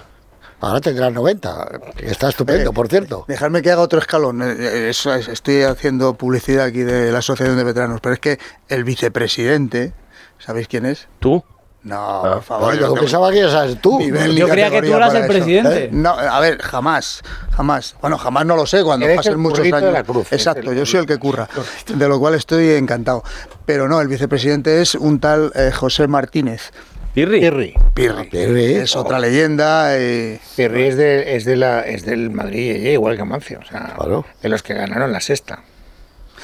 Ahora 0.60 0.82
tendrá 0.82 1.12
90, 1.12 1.68
que 1.96 2.08
está 2.08 2.30
estupendo, 2.30 2.72
Eh, 2.72 2.74
por 2.74 2.88
cierto. 2.88 3.26
Dejarme 3.28 3.62
que 3.62 3.72
haga 3.72 3.82
otro 3.82 4.00
escalón. 4.00 4.42
Eh, 4.42 4.56
eh, 4.58 4.90
eso 4.90 5.14
es- 5.14 5.28
estoy 5.28 5.62
haciendo 5.64 6.16
publicidad 6.16 6.66
aquí 6.66 6.80
de 6.82 7.12
la 7.12 7.20
Asociación 7.20 7.58
de 7.58 7.64
Veteranos, 7.64 8.02
pero 8.02 8.14
es 8.14 8.20
que 8.20 8.40
el 8.68 8.84
vicepresidente, 8.84 9.94
¿sabéis 10.40 10.68
quién 10.68 10.86
es? 10.88 11.08
¿Tú? 11.20 11.44
No, 11.84 11.96
Ah. 12.26 12.34
por 12.34 12.44
favor. 12.44 12.78
Yo 12.80 12.94
pensaba 12.96 13.32
que 13.32 13.40
eras 13.40 13.78
tú. 13.82 14.00
nivel 14.00 14.36
Yo 14.36 14.50
creía 14.50 14.70
que 14.72 14.82
tú 14.82 14.94
eras 14.94 15.14
el 15.14 15.20
eso. 15.22 15.28
presidente. 15.32 15.84
¿Eh? 15.86 15.90
No, 15.94 16.10
a 16.10 16.40
ver, 16.40 16.60
jamás, 16.60 17.22
jamás. 17.56 17.96
Bueno, 18.02 18.18
jamás 18.18 18.46
no 18.46 18.56
lo 18.56 18.66
sé 18.66 18.84
cuando 18.84 19.06
pasen 19.16 19.40
muchos 19.40 19.60
años. 19.60 19.82
de 19.84 19.92
la 19.92 20.04
cruz, 20.04 20.28
Exacto, 20.34 20.74
yo 20.74 20.86
soy 20.88 21.02
el 21.02 21.06
que 21.06 21.18
curra, 21.18 21.48
de 21.88 22.08
lo 22.10 22.20
cual 22.20 22.34
estoy 22.34 22.72
encantado. 22.72 23.24
Pero 23.66 23.88
no, 23.88 24.02
el 24.02 24.08
vicepresidente 24.08 24.82
es 24.82 24.96
un 24.96 25.20
tal 25.20 25.52
eh, 25.56 25.72
José 25.72 26.08
Martínez. 26.08 26.72
Pirri. 27.18 27.40
Pirri. 27.40 27.74
Pirri. 27.96 28.30
Pirri. 28.30 28.66
Es 28.76 28.96
otra 28.96 29.18
leyenda. 29.18 29.98
y- 29.98 30.40
Pirri 30.56 30.84
es, 30.84 30.98
de, 30.98 31.36
es, 31.36 31.46
de 31.46 31.56
la, 31.56 31.82
es 31.82 32.06
del 32.06 32.30
Madrid, 32.30 32.86
eh, 32.86 32.94
igual 32.94 33.16
que 33.16 33.24
Amancio. 33.24 33.58
O 33.60 33.66
sea, 33.66 33.96
Claro. 33.96 34.24
de 34.40 34.50
los 34.50 34.62
que 34.62 34.76
ganaron 34.76 35.12
la 35.12 35.20
sexta. 35.20 35.64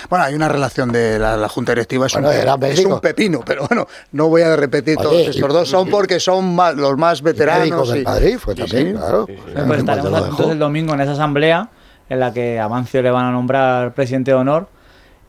Bueno, 0.09 0.25
hay 0.25 0.33
una 0.33 0.49
relación 0.49 0.91
de 0.91 1.19
la, 1.19 1.37
la 1.37 1.47
Junta 1.47 1.73
Directiva, 1.73 2.07
es, 2.07 2.13
Bueno, 2.13 2.29
un, 2.29 2.33
era 2.33 2.57
es 2.69 2.83
un 2.83 2.99
pepino, 2.99 3.41
pero 3.45 3.67
bueno, 3.67 3.87
no 4.13 4.29
voy 4.29 4.41
a 4.41 4.55
repetir 4.55 4.97
Oye, 4.97 5.03
todos 5.07 5.21
y- 5.21 5.29
estos 5.29 5.53
dos. 5.53 5.69
Son 5.69 5.87
porque 5.91 6.19
son 6.19 6.55
más- 6.55 6.73
los 6.73 6.97
más 6.97 7.21
veteranos. 7.21 7.89
del 7.89 8.01
y- 8.01 8.03
Madrid 8.05 8.37
fue 8.39 8.55
Sí, 8.55 8.61
también, 8.61 8.87
sí. 8.87 8.93
claro. 8.93 9.27
Pues 9.67 9.79
estaremos 9.79 10.25
dejó. 10.37 10.51
el 10.53 10.57
domingo 10.57 10.95
en 10.95 11.01
esa 11.01 11.11
asamblea 11.11 11.69
en 12.09 12.19
la 12.19 12.33
que 12.33 12.59
a 12.59 12.63
Amancio 12.63 13.03
le 13.03 13.11
van 13.11 13.25
a 13.25 13.31
nombrar 13.31 13.93
presidente 13.93 14.31
de 14.31 14.37
honor 14.37 14.67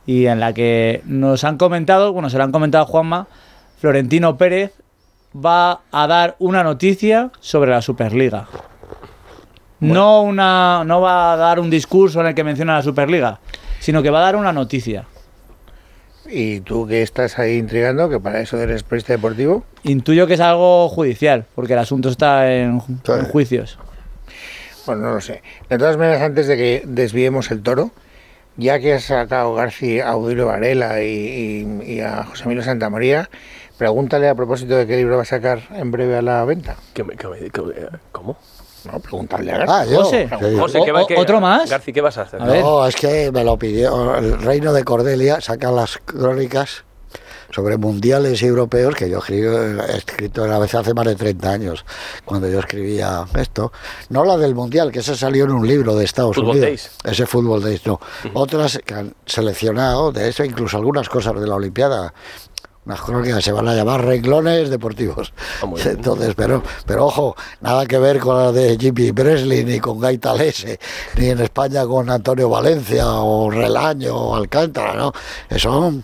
y 0.07 0.25
en 0.25 0.39
la 0.39 0.53
que 0.53 1.03
nos 1.05 1.43
han 1.43 1.59
comentado, 1.59 2.13
bueno, 2.13 2.31
se 2.31 2.37
lo 2.39 2.43
han 2.45 2.51
comentado 2.51 2.83
a 2.85 2.87
Juanma, 2.87 3.27
Florentino 3.79 4.37
Pérez 4.39 4.71
va 5.35 5.81
a 5.91 6.07
dar 6.07 6.35
una 6.39 6.63
noticia 6.63 7.31
sobre 7.39 7.71
la 7.71 7.81
Superliga. 7.81 8.47
No, 9.79 10.21
una, 10.21 10.83
no 10.85 11.01
va 11.01 11.33
a 11.33 11.35
dar 11.35 11.59
un 11.59 11.69
discurso 11.69 12.21
en 12.21 12.27
el 12.27 12.35
que 12.35 12.43
menciona 12.43 12.75
la 12.75 12.81
Superliga, 12.81 13.39
sino 13.79 14.01
que 14.01 14.09
va 14.09 14.19
a 14.19 14.23
dar 14.23 14.35
una 14.35 14.53
noticia. 14.53 15.05
Y 16.27 16.61
tú 16.61 16.87
que 16.87 17.03
estás 17.03 17.37
ahí 17.37 17.57
intrigando, 17.57 18.09
que 18.09 18.19
para 18.19 18.39
eso 18.39 18.57
eres 18.59 18.81
periodista 18.83 19.13
deportivo, 19.13 19.63
Intuyo 19.83 20.25
que 20.25 20.33
es 20.33 20.39
algo 20.39 20.89
judicial, 20.89 21.45
porque 21.53 21.73
el 21.73 21.79
asunto 21.79 22.09
está 22.09 22.51
en, 22.51 22.79
ju- 22.79 22.97
Sí. 23.05 23.11
en 23.11 23.25
juicios. 23.25 23.77
bueno, 24.87 25.03
no 25.03 25.13
lo 25.15 25.21
sé. 25.21 25.43
De 25.69 25.77
todas 25.77 25.97
maneras, 25.97 26.21
antes 26.23 26.47
de 26.47 26.57
que 26.57 26.83
desviemos 26.85 27.51
el 27.51 27.61
toro, 27.61 27.91
ya 28.57 28.79
que 28.79 28.93
has 28.93 29.03
sacado 29.03 29.53
García 29.53 30.07
a 30.07 30.11
Audilio 30.13 30.47
Varela 30.47 31.03
y, 31.03 31.07
y- 31.85 31.93
y 31.95 31.99
a 31.99 32.23
José 32.23 32.45
Emilio 32.45 32.63
Santamaría, 32.63 33.29
pregúntale 33.77 34.29
a 34.29 34.35
propósito 34.35 34.75
de 34.75 34.87
qué 34.87 34.97
libro 34.97 35.17
va 35.17 35.23
a 35.23 35.25
sacar 35.25 35.61
en 35.71 35.91
breve 35.91 36.17
a 36.17 36.21
la 36.21 36.43
venta. 36.45 36.75
¿Qué 36.93 37.03
me- 37.03 37.15
qué 37.15 37.27
me- 37.27 37.37
qué- 37.49 37.89
¿Cómo? 38.11 38.37
No, 38.91 38.99
pregúntale 38.99 39.51
a 39.51 39.57
García. 39.57 39.75
Ah, 39.79 39.85
yo. 39.85 40.03
José. 40.03 40.29
Sí. 40.29 40.57
José, 40.57 40.79
O- 40.79 40.85
¿qué 40.85 40.91
va- 40.91 41.03
o- 41.03 41.07
qué- 41.07 41.15
¿otro 41.17 41.41
más? 41.41 41.69
Garci, 41.69 41.91
¿qué 41.91 42.01
vas 42.01 42.17
a 42.17 42.21
hacer? 42.23 42.41
A. 42.41 42.45
No, 42.45 42.85
es 42.87 42.95
que 42.95 43.31
me 43.31 43.43
lo 43.43 43.57
pidió 43.57 44.15
el 44.15 44.39
Reino 44.41 44.73
de 44.73 44.83
Cordelia, 44.83 45.41
saca 45.41 45.71
las 45.71 45.97
crónicas 46.05 46.83
sobre 47.51 47.77
mundiales 47.77 48.43
europeos 48.43 48.95
que 48.95 49.09
yo 49.09 49.19
he 49.29 49.97
escrito 49.97 50.43
a 50.43 50.59
veces 50.59 50.75
hace 50.75 50.93
más 50.93 51.05
de 51.05 51.15
30 51.15 51.51
años, 51.51 51.85
cuando 52.25 52.49
yo 52.49 52.59
escribía 52.59 53.25
esto. 53.39 53.71
No 54.09 54.25
la 54.25 54.35
del 54.37 54.53
mundial, 54.55 54.91
que 54.91 54.99
ese 54.99 55.15
salió 55.15 55.45
en 55.45 55.51
un 55.51 55.65
libro 55.67 55.95
de 55.95 56.03
Estados 56.05 56.35
Football 56.35 56.57
Unidos. 56.57 56.67
Days. 56.67 56.91
Ese 57.05 57.25
Fútbol 57.25 57.63
Days, 57.63 57.85
no. 57.87 57.99
Otras 58.33 58.79
que 58.85 58.93
han 58.93 59.15
seleccionado 59.25 60.11
de 60.11 60.27
eso, 60.29 60.43
incluso 60.43 60.75
algunas 60.77 61.07
cosas 61.07 61.39
de 61.39 61.47
la 61.47 61.55
Olimpiada. 61.55 62.13
Unas 62.85 63.01
crónicas 63.01 63.43
se 63.43 63.51
van 63.51 63.67
a 63.67 63.73
llamar 63.73 64.05
renglones 64.05 64.69
deportivos. 64.69 65.33
Ah. 65.61 65.67
Entonces, 65.85 66.35
pero, 66.35 66.61
pero 66.85 67.07
ojo, 67.07 67.35
nada 67.61 67.85
que 67.87 67.97
ver 67.97 68.19
con 68.19 68.37
la 68.37 68.51
de 68.51 68.77
Jimmy 68.77 69.11
Presley, 69.11 69.63
ni 69.63 69.79
con 69.79 69.99
Gaita 69.99 70.35
Lese, 70.35 70.79
ni 71.17 71.29
en 71.29 71.39
España 71.39 71.85
con 71.87 72.09
Antonio 72.09 72.47
Valencia, 72.47 73.07
o 73.07 73.49
Relaño, 73.49 74.15
o 74.15 74.35
Alcántara, 74.35 74.93
¿no? 74.93 75.11
Son, 75.57 76.03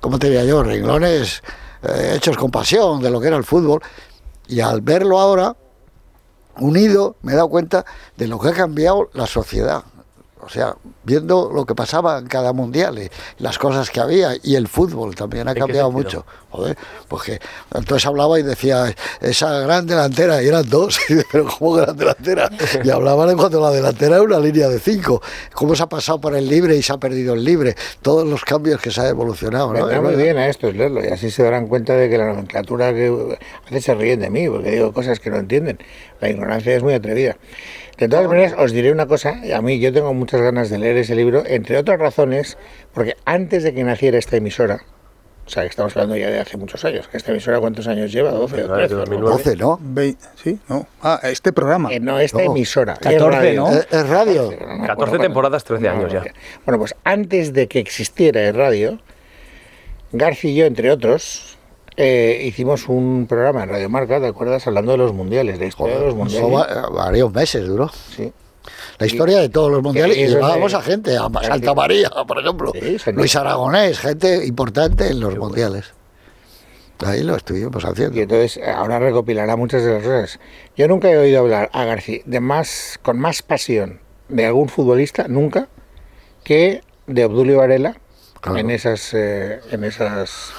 ¿cómo 0.00 0.18
te 0.18 0.28
diría 0.28 0.44
yo? 0.44 0.62
Renglones 0.62 1.42
eh, 1.82 2.14
hechos 2.16 2.36
con 2.38 2.50
pasión 2.50 3.02
de 3.02 3.10
lo 3.10 3.20
que 3.20 3.26
era 3.26 3.36
el 3.36 3.44
fútbol. 3.44 3.82
Y 4.48 4.60
al 4.60 4.80
verlo 4.80 5.20
ahora, 5.20 5.54
unido, 6.58 7.16
me 7.22 7.32
he 7.32 7.36
dado 7.36 7.48
cuenta 7.48 7.84
de 8.16 8.28
lo 8.28 8.38
que 8.38 8.48
ha 8.48 8.52
cambiado 8.52 9.10
la 9.12 9.26
sociedad. 9.26 9.84
O 10.44 10.48
sea, 10.48 10.76
viendo 11.04 11.50
lo 11.52 11.64
que 11.64 11.74
pasaba 11.74 12.18
en 12.18 12.26
cada 12.26 12.52
mundial 12.52 12.98
y 12.98 13.10
las 13.42 13.58
cosas 13.58 13.90
que 13.90 14.00
había 14.00 14.32
y 14.42 14.56
el 14.56 14.68
fútbol 14.68 15.14
también 15.14 15.48
ha 15.48 15.52
¿En 15.52 15.54
qué 15.54 15.60
cambiado 15.60 15.90
mucho. 15.90 16.26
Joder, 16.50 16.76
porque 17.08 17.40
entonces 17.74 18.06
hablaba 18.06 18.38
y 18.38 18.42
decía, 18.42 18.94
esa 19.20 19.58
gran 19.60 19.86
delantera, 19.86 20.42
y 20.42 20.46
eran 20.46 20.68
dos, 20.68 21.00
pero 21.32 21.46
¿cómo 21.46 21.72
gran 21.72 21.96
delantera? 21.96 22.50
Y 22.84 22.90
hablaban 22.90 23.30
en 23.30 23.36
cuanto 23.36 23.58
a 23.58 23.70
la 23.70 23.76
delantera 23.76 24.16
era 24.16 24.22
una 24.22 24.38
línea 24.38 24.68
de 24.68 24.78
cinco. 24.78 25.20
¿Cómo 25.52 25.74
se 25.74 25.82
ha 25.82 25.88
pasado 25.88 26.20
por 26.20 26.36
el 26.36 26.48
libre 26.48 26.76
y 26.76 26.82
se 26.82 26.92
ha 26.92 26.98
perdido 26.98 27.34
el 27.34 27.44
libre? 27.44 27.74
Todos 28.02 28.26
los 28.26 28.44
cambios 28.44 28.80
que 28.80 28.90
se 28.90 29.00
ha 29.00 29.08
evolucionado. 29.08 29.72
¿no? 29.72 30.02
Muy 30.02 30.14
bien 30.14 30.36
a 30.36 30.46
esto 30.46 30.68
es 30.68 30.76
leerlo 30.76 31.04
y 31.04 31.08
así 31.08 31.30
se 31.30 31.42
darán 31.42 31.66
cuenta 31.66 31.94
de 31.94 32.08
que 32.08 32.18
la 32.18 32.26
nomenclatura 32.26 32.92
que 32.92 33.06
a 33.06 33.70
veces 33.70 33.84
se 33.84 33.94
ríen 33.94 34.20
de 34.20 34.30
mí 34.30 34.48
porque 34.48 34.70
digo 34.70 34.92
cosas 34.92 35.18
que 35.18 35.30
no 35.30 35.38
entienden. 35.38 35.78
La 36.20 36.30
ignorancia 36.30 36.76
es 36.76 36.82
muy 36.82 36.94
atrevida. 36.94 37.36
De 37.98 38.08
todas 38.08 38.26
maneras, 38.26 38.54
os 38.58 38.72
diré 38.72 38.90
una 38.90 39.06
cosa, 39.06 39.36
a 39.54 39.62
mí 39.62 39.78
yo 39.78 39.92
tengo 39.92 40.12
muchas 40.14 40.40
ganas 40.40 40.68
de 40.70 40.78
leer 40.78 40.96
ese 40.96 41.14
libro, 41.14 41.44
entre 41.46 41.78
otras 41.78 41.98
razones, 42.00 42.58
porque 42.92 43.16
antes 43.24 43.62
de 43.62 43.72
que 43.72 43.84
naciera 43.84 44.18
esta 44.18 44.36
emisora, 44.36 44.82
o 45.46 45.48
sea, 45.50 45.62
que 45.62 45.68
estamos 45.68 45.94
hablando 45.96 46.16
ya 46.16 46.28
de 46.30 46.40
hace 46.40 46.56
muchos 46.56 46.84
años, 46.84 47.06
que 47.06 47.18
esta 47.18 47.30
emisora 47.30 47.60
cuántos 47.60 47.86
años 47.86 48.10
lleva, 48.10 48.30
12 48.32 48.64
o 48.64 48.68
No, 48.68 48.76
desde 48.76 48.88
13, 48.88 48.94
¿no? 48.96 48.98
2009. 49.28 49.36
12, 49.44 49.56
¿no? 49.56 49.78
Ve- 49.80 50.16
¿Sí? 50.42 50.58
No. 50.68 50.86
Ah, 51.02 51.20
este 51.22 51.52
programa. 51.52 51.92
Eh, 51.92 52.00
no, 52.00 52.18
esta 52.18 52.38
No. 52.42 52.50
emisora. 52.50 52.94
14, 52.94 53.16
es 53.16 53.22
radio. 53.22 53.54
¿no? 53.60 53.70
Es, 53.72 54.08
radio. 54.08 54.42
No 54.42 54.50
me 54.50 54.56
acuerdo 54.56 54.86
14 54.86 54.96
cuándo. 55.10 55.18
temporadas, 55.22 55.64
13 55.64 55.88
años 55.88 56.12
ya. 56.12 56.22
Bueno, 56.64 56.78
pues 56.78 56.94
antes 57.04 57.52
de 57.52 57.68
que 57.68 57.78
existiera 57.78 58.40
el 58.48 58.54
radio, 58.54 58.98
García 60.12 60.50
y 60.50 60.54
yo, 60.56 60.64
entre 60.64 60.90
otros, 60.90 61.53
eh, 61.96 62.42
hicimos 62.44 62.88
un 62.88 63.26
programa 63.28 63.62
en 63.64 63.68
Radio 63.70 63.88
Marca, 63.88 64.20
¿te 64.20 64.26
acuerdas? 64.26 64.66
Hablando 64.66 64.92
de 64.92 64.98
los 64.98 65.12
mundiales, 65.12 65.54
de 65.58 65.64
la 65.64 65.68
historia 65.68 65.98
de 65.98 66.06
los 66.06 66.14
mundiales. 66.14 66.50
va- 66.52 66.88
varios 66.90 67.32
meses 67.32 67.66
duró. 67.66 67.90
Sí. 68.16 68.32
La 68.98 69.06
historia 69.06 69.38
de 69.40 69.48
todos 69.50 69.70
los 69.70 69.82
mundiales 69.82 70.16
y 70.16 70.26
llevábamos 70.26 70.72
de- 70.72 70.78
a 70.78 70.80
gente, 70.82 71.16
a 71.16 71.28
Santa 71.42 71.74
María, 71.74 72.10
por 72.26 72.38
ejemplo, 72.40 72.72
Sí. 72.72 72.96
Luis 73.12 73.36
Aragonés, 73.36 73.98
gente 73.98 74.46
importante 74.46 75.08
en 75.08 75.20
los 75.20 75.36
mundiales. 75.36 75.92
Ahí 77.04 77.22
lo 77.22 77.36
estuvimos 77.36 77.84
haciendo. 77.84 78.16
Y 78.16 78.22
entonces 78.22 78.56
eh, 78.56 78.70
ahora 78.70 78.98
recopilará 78.98 79.56
muchas 79.56 79.82
de 79.84 79.94
las 79.94 80.02
cosas. 80.02 80.40
Yo 80.76 80.88
nunca 80.88 81.10
he 81.10 81.18
oído 81.18 81.40
hablar 81.40 81.68
a 81.72 81.84
García 81.84 82.20
de 82.24 82.40
más, 82.40 82.98
con 83.02 83.18
más 83.18 83.42
pasión 83.42 84.00
de 84.28 84.46
algún 84.46 84.68
futbolista, 84.68 85.26
nunca, 85.28 85.68
que 86.44 86.80
de 87.06 87.24
Obdulio 87.26 87.58
Varela 87.58 87.96
Claro. 88.40 88.58
en 88.58 88.70
esas, 88.70 89.12
eh, 89.12 89.60
en 89.70 89.84
esas 89.84 90.52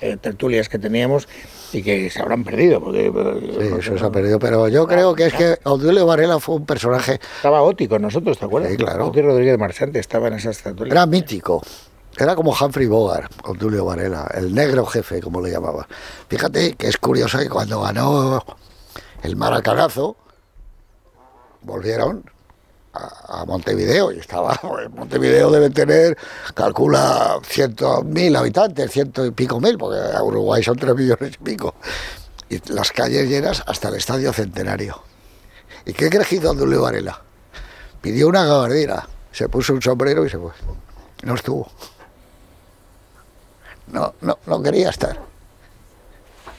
eh, 0.00 0.16
tertulias 0.16 0.68
que 0.68 0.78
teníamos 0.78 1.28
y 1.72 1.82
que 1.82 2.10
se 2.10 2.20
habrán 2.20 2.44
perdido. 2.44 2.80
Porque, 2.80 3.10
Sí, 3.58 3.74
eso 3.80 3.98
se 3.98 4.04
ha 4.04 4.10
perdido, 4.10 4.38
pero 4.38 4.68
yo 4.68 4.86
creo 4.86 5.14
que 5.14 5.26
es 5.26 5.34
que 5.34 5.58
Odulio 5.64 6.06
Varela 6.06 6.38
fue 6.40 6.56
un 6.56 6.66
personaje, 6.66 7.20
Estaba 7.36 7.62
Oti 7.62 7.88
con 7.88 8.02
nosotros, 8.02 8.38
¿te 8.38 8.44
acuerdas? 8.44 8.70
Sí, 8.72 8.76
claro. 8.76 9.08
Oti 9.08 9.22
Rodríguez 9.22 9.58
Marchante 9.58 9.98
estaba 9.98 10.28
en 10.28 10.34
esas 10.34 10.58
tertulias. 10.62 10.92
era 10.92 11.06
mítico. 11.06 11.62
Era 12.18 12.34
como 12.34 12.52
Humphrey 12.58 12.86
Bogart, 12.86 13.30
Odulio 13.44 13.84
Varela, 13.84 14.26
el 14.34 14.54
negro 14.54 14.86
jefe, 14.86 15.20
como 15.20 15.42
le 15.42 15.50
llamaba. 15.50 15.86
Fíjate 16.28 16.74
que 16.74 16.88
es 16.88 16.96
curioso 16.96 17.38
que 17.38 17.50
cuando 17.50 17.82
ganó 17.82 18.42
el 19.22 19.36
Maracanazo, 19.36 20.16
volvieron 21.62 22.24
a, 22.96 23.40
a 23.40 23.44
Montevideo 23.44 24.12
y 24.12 24.18
estaba, 24.18 24.58
Montevideo 24.94 25.50
debe 25.50 25.70
tener, 25.70 26.16
calcula, 26.54 27.38
ciento 27.44 28.02
mil 28.02 28.34
habitantes, 28.36 28.90
ciento 28.90 29.24
y 29.24 29.30
pico 29.30 29.60
mil, 29.60 29.76
porque 29.78 30.00
Uruguay 30.22 30.62
son 30.62 30.76
tres 30.76 30.94
millones 30.94 31.34
y 31.40 31.44
pico. 31.44 31.74
Y 32.48 32.60
las 32.72 32.92
calles 32.92 33.28
llenas 33.28 33.62
hasta 33.66 33.88
el 33.88 33.96
Estadio 33.96 34.32
Centenario. 34.32 35.02
¿Y 35.84 35.92
qué 35.92 36.08
crees 36.10 36.28
que 36.28 36.36
hizo 36.36 36.50
Odulio 36.50 36.82
Varela? 36.82 37.20
Pidió 38.00 38.28
una 38.28 38.44
gabardina, 38.44 39.08
se 39.32 39.48
puso 39.48 39.72
un 39.72 39.82
sombrero 39.82 40.24
y 40.24 40.30
se 40.30 40.38
fue. 40.38 40.52
No 41.22 41.34
estuvo. 41.34 41.70
No, 43.88 44.14
no, 44.20 44.38
no 44.46 44.62
quería 44.62 44.90
estar. 44.90 45.18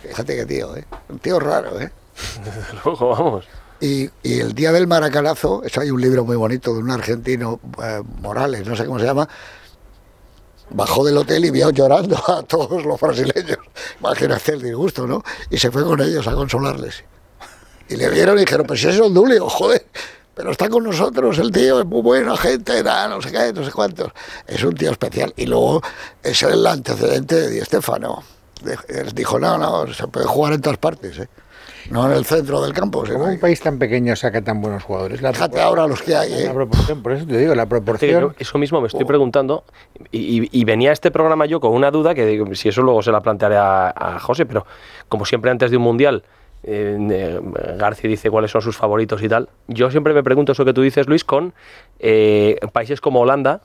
Fíjate 0.02 0.36
qué 0.36 0.46
tío, 0.46 0.76
¿eh? 0.76 0.86
Un 1.10 1.20
tío 1.20 1.40
raro, 1.40 1.80
¿eh? 1.80 1.92
Desde 2.44 2.74
luego, 2.84 3.10
vamos. 3.10 3.46
Y, 3.80 4.10
y 4.24 4.40
el 4.40 4.54
día 4.54 4.72
del 4.72 4.88
maracanazo, 4.88 5.64
eso 5.64 5.82
hay 5.82 5.92
un 5.92 6.02
libro 6.02 6.26
muy 6.26 6.36
bonito 6.36 6.74
de 6.74 6.80
un 6.80 6.90
argentino, 6.90 7.60
eh, 7.84 8.02
Morales, 8.22 8.66
no 8.66 8.76
sé 8.76 8.86
cómo 8.86 9.00
se 9.00 9.06
llama, 9.06 9.30
bajó 10.72 11.06
del 11.06 11.18
hotel 11.18 11.46
y 11.46 11.52
vio 11.52 11.70
llorando 11.70 12.18
a 12.28 12.44
todos 12.44 12.84
los 12.86 13.00
brasileños. 13.00 13.60
Imagínate 14.00 14.54
el 14.54 14.62
disgusto, 14.62 15.06
¿no? 15.06 15.24
Y 15.50 15.58
se 15.58 15.72
fue 15.72 15.84
con 15.84 16.02
ellos 16.02 16.28
a 16.28 16.34
consolarles. 16.34 17.04
Y 17.90 17.96
le 17.96 18.10
vieron 18.10 18.38
y 18.38 18.42
dijeron, 18.42 18.66
pues 18.66 18.82
si 18.82 18.88
es 18.88 19.00
Ondulio, 19.00 19.48
joder, 19.48 19.86
pero 20.34 20.52
está 20.52 20.70
con 20.70 20.84
nosotros, 20.84 21.38
el 21.40 21.52
tío 21.52 21.80
es 21.80 21.86
muy 21.86 22.02
buena 22.02 22.36
gente, 22.36 22.84
nada, 22.84 23.08
no 23.08 23.22
sé 23.22 23.32
qué, 23.32 23.54
no 23.54 23.64
sé 23.64 23.72
cuántos. 23.72 24.12
Es 24.46 24.64
un 24.64 24.76
tío 24.76 24.92
especial. 24.92 25.34
Y 25.38 25.46
luego 25.46 25.82
es 26.22 26.44
el 26.44 26.66
antecedente 26.68 27.36
de 27.36 27.50
Di 27.50 27.62
Stéfano. 27.62 28.24
Dijo, 29.14 29.40
no, 29.40 29.58
no, 29.58 29.88
se 29.94 30.08
puede 30.08 30.26
jugar 30.26 30.54
en 30.54 30.62
todas 30.62 30.78
partes, 30.78 31.20
¿eh? 31.20 31.28
No 31.90 32.06
en 32.06 32.18
el 32.18 32.26
centro 32.26 32.62
del 32.62 32.74
campo. 32.74 33.06
sino 33.06 33.16
¿Cómo 33.20 33.28
ahí. 33.30 33.36
un 33.36 33.40
país 33.40 33.62
tan 33.62 33.80
pequeño 33.80 34.14
saca 34.18 34.42
tan 34.42 34.62
buenos 34.62 34.84
jugadores? 34.84 35.22
La 35.22 35.32
Fíjate 35.32 35.62
ahora 35.62 35.88
los 35.88 36.02
que 36.02 36.16
hay, 36.18 36.32
la 36.32 36.52
¿eh? 36.52 36.54
proporción, 36.54 37.02
por 37.02 37.14
eso 37.14 37.26
te 37.26 37.38
digo, 37.38 37.56
la 37.56 37.66
proporción. 37.66 38.36
eso 38.38 38.58
mismo 38.58 38.82
me 38.82 38.88
estoy 38.88 39.06
preguntando 39.06 39.64
y, 40.12 40.42
y- 40.44 40.50
y 40.52 40.66
venía 40.66 40.90
a 40.90 40.94
este 40.94 41.12
programa 41.12 41.46
yo 41.46 41.62
con 41.62 41.72
una 41.72 41.90
duda 41.90 42.14
que 42.14 42.26
digo, 42.26 42.54
si 42.56 42.68
eso 42.70 42.82
luego 42.82 43.02
se 43.02 43.12
la 43.12 43.22
plantearé 43.22 43.56
a, 43.56 43.94
a 43.96 44.20
José, 44.20 44.46
pero 44.46 44.66
como 45.08 45.26
siempre 45.26 45.50
antes 45.50 45.72
de 45.72 45.78
un 45.78 45.84
mundial 45.84 46.24
eh, 46.64 46.98
eh, 47.10 47.40
García 47.78 48.10
dice 48.10 48.30
cuáles 48.30 48.52
son 48.52 48.62
sus 48.62 48.76
favoritos 48.76 49.24
y 49.24 49.30
tal. 49.30 49.48
Yo 49.68 49.90
siempre 49.90 50.14
me 50.14 50.24
pregunto 50.24 50.52
eso 50.52 50.66
que 50.66 50.74
tú 50.74 50.82
dices, 50.82 51.08
Luis, 51.08 51.24
con 51.24 51.54
eh, 52.00 52.58
países 52.74 53.00
como 53.00 53.22
Holanda, 53.22 53.62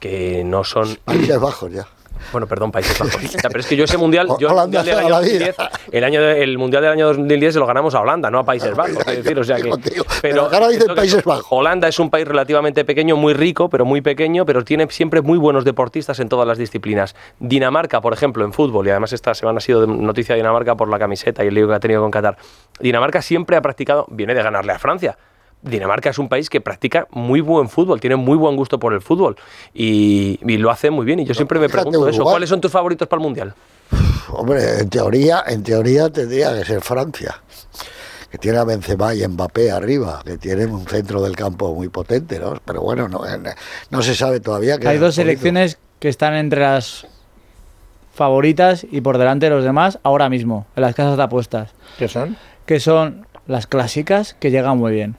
que 0.00 0.44
no 0.44 0.64
son 0.64 0.96
Países 1.04 1.40
Bajos 1.40 1.72
ya. 1.72 1.86
Bueno, 2.32 2.46
perdón, 2.46 2.72
Países 2.72 2.98
Bajos. 2.98 3.36
Pero 3.42 3.60
es 3.60 3.66
que 3.66 3.76
yo 3.76 3.84
ese 3.84 3.98
mundial, 3.98 4.28
yo 4.38 4.48
el 4.48 4.54
mundial, 4.54 4.84
del 4.84 4.98
año 4.98 5.08
la 5.08 5.20
vida. 5.20 5.54
2010, 5.54 5.56
el, 5.92 6.04
año 6.04 6.22
de- 6.22 6.42
el 6.42 6.58
mundial 6.58 6.82
del 6.82 6.92
año 6.92 7.06
2010 7.08 7.54
se 7.54 7.58
lo 7.60 7.66
ganamos 7.66 7.94
a 7.94 8.00
Holanda, 8.00 8.30
no 8.30 8.38
a 8.38 8.44
Países 8.44 8.74
Bajos. 8.74 9.06
Es 9.06 9.24
decir, 9.24 9.38
o 9.38 9.44
sea 9.44 9.56
que. 9.56 9.70
Pero 10.22 10.42
ahora 10.42 10.68
dicen 10.68 10.94
Países 10.94 11.24
Bajos. 11.24 11.46
Holanda 11.50 11.88
es 11.88 11.98
un 11.98 12.10
país 12.10 12.26
relativamente 12.26 12.84
pequeño, 12.84 13.16
muy 13.16 13.34
rico, 13.34 13.68
pero 13.68 13.84
muy 13.84 14.00
pequeño, 14.00 14.44
pero 14.46 14.64
tiene 14.64 14.86
siempre 14.90 15.22
muy 15.22 15.38
buenos 15.38 15.64
deportistas 15.64 16.20
en 16.20 16.28
todas 16.28 16.46
las 16.46 16.58
disciplinas. 16.58 17.14
Dinamarca, 17.38 18.00
por 18.00 18.12
ejemplo, 18.12 18.44
en 18.44 18.52
fútbol, 18.52 18.86
y 18.86 18.90
además 18.90 19.12
esta 19.12 19.34
semana 19.34 19.58
ha 19.58 19.60
sido 19.60 19.86
noticia 19.86 20.34
de 20.34 20.40
Dinamarca 20.40 20.74
por 20.76 20.88
la 20.88 20.98
camiseta 20.98 21.44
y 21.44 21.48
el 21.48 21.54
lío 21.54 21.68
que 21.68 21.74
ha 21.74 21.80
tenido 21.80 22.02
con 22.02 22.10
Qatar. 22.10 22.36
Dinamarca 22.80 23.22
siempre 23.22 23.56
ha 23.56 23.62
practicado, 23.62 24.06
viene 24.10 24.34
de 24.34 24.42
ganarle 24.42 24.72
a 24.72 24.78
Francia. 24.78 25.16
Dinamarca 25.62 26.10
es 26.10 26.18
un 26.18 26.28
país 26.28 26.48
que 26.48 26.60
practica 26.60 27.06
muy 27.10 27.40
buen 27.40 27.68
fútbol, 27.68 28.00
tiene 28.00 28.16
muy 28.16 28.36
buen 28.36 28.56
gusto 28.56 28.78
por 28.78 28.92
el 28.92 29.00
fútbol 29.00 29.36
y, 29.74 30.38
y 30.46 30.56
lo 30.56 30.70
hace 30.70 30.90
muy 30.90 31.04
bien. 31.04 31.20
Y 31.20 31.24
yo 31.24 31.34
siempre 31.34 31.58
me 31.58 31.68
pregunto 31.68 32.08
eso. 32.08 32.22
¿cuáles 32.22 32.48
son 32.48 32.60
tus 32.60 32.70
favoritos 32.70 33.08
para 33.08 33.20
el 33.20 33.24
Mundial? 33.24 33.54
Hombre, 34.30 34.80
en 34.80 34.90
teoría, 34.90 35.42
en 35.46 35.62
teoría 35.62 36.10
tendría 36.10 36.54
que 36.56 36.64
ser 36.64 36.80
Francia, 36.80 37.42
que 38.30 38.38
tiene 38.38 38.58
a 38.58 38.64
Benzema 38.64 39.14
y 39.14 39.26
Mbappé 39.26 39.70
arriba, 39.70 40.22
que 40.24 40.36
tienen 40.38 40.70
un 40.70 40.86
centro 40.86 41.22
del 41.22 41.34
campo 41.34 41.74
muy 41.74 41.88
potente, 41.88 42.38
¿no? 42.38 42.54
Pero 42.64 42.82
bueno, 42.82 43.08
no, 43.08 43.22
no 43.90 44.02
se 44.02 44.14
sabe 44.14 44.40
todavía. 44.40 44.78
que 44.78 44.86
Hay 44.86 44.98
dos 44.98 45.14
selecciones 45.14 45.78
que 45.98 46.08
están 46.08 46.34
entre 46.34 46.60
las 46.60 47.06
favoritas 48.14 48.86
y 48.90 49.00
por 49.00 49.16
delante 49.16 49.46
de 49.46 49.50
los 49.50 49.64
demás 49.64 49.98
ahora 50.02 50.28
mismo, 50.28 50.66
en 50.76 50.82
las 50.82 50.94
casas 50.94 51.16
de 51.16 51.22
apuestas, 51.22 51.70
¿Qué 51.98 52.08
son? 52.08 52.36
que 52.66 52.80
son 52.80 53.26
las 53.46 53.66
clásicas 53.66 54.34
que 54.38 54.50
llegan 54.50 54.76
muy 54.76 54.92
bien. 54.92 55.16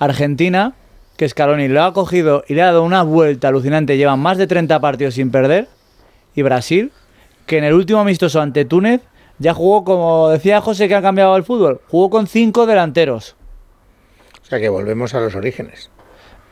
Argentina, 0.00 0.72
que 1.18 1.28
Scaloni 1.28 1.68
lo 1.68 1.84
ha 1.84 1.92
cogido 1.92 2.42
y 2.48 2.54
le 2.54 2.62
ha 2.62 2.66
dado 2.66 2.82
una 2.82 3.02
vuelta 3.02 3.48
alucinante, 3.48 3.98
llevan 3.98 4.18
más 4.18 4.38
de 4.38 4.46
30 4.46 4.80
partidos 4.80 5.14
sin 5.14 5.30
perder, 5.30 5.68
y 6.34 6.40
Brasil, 6.40 6.90
que 7.46 7.58
en 7.58 7.64
el 7.64 7.74
último 7.74 8.00
amistoso 8.00 8.40
ante 8.40 8.64
Túnez 8.64 9.02
ya 9.38 9.52
jugó, 9.52 9.84
como 9.84 10.30
decía 10.30 10.62
José 10.62 10.88
que 10.88 10.94
ha 10.94 11.02
cambiado 11.02 11.36
el 11.36 11.44
fútbol, 11.44 11.82
jugó 11.88 12.08
con 12.08 12.26
cinco 12.26 12.64
delanteros. 12.64 13.36
O 14.42 14.46
sea 14.46 14.58
que 14.58 14.70
volvemos 14.70 15.14
a 15.14 15.20
los 15.20 15.34
orígenes. 15.34 15.90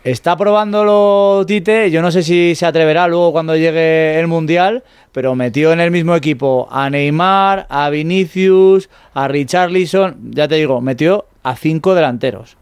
Está 0.05 0.37
probándolo 0.37 1.45
Tite, 1.47 1.91
yo 1.91 2.03
no 2.03 2.13
sé 2.13 2.23
si 2.23 2.55
se 2.55 2.67
atreverá 2.67 3.09
luego 3.09 3.33
cuando 3.33 3.57
llegue 3.57 4.21
el 4.21 4.27
Mundial, 4.27 4.85
pero 5.11 5.35
metió 5.35 5.73
en 5.73 5.81
el 5.81 5.91
mismo 5.91 6.15
equipo 6.15 6.69
a 6.71 6.91
Neymar, 6.91 7.67
a 7.71 7.89
Vinicius, 7.89 8.91
a 9.15 9.27
Richarlison, 9.27 10.33
ya 10.33 10.47
te 10.47 10.57
digo, 10.57 10.83
metió 10.83 11.25
a 11.43 11.57
cinco 11.57 11.95
delanteros. 11.95 12.59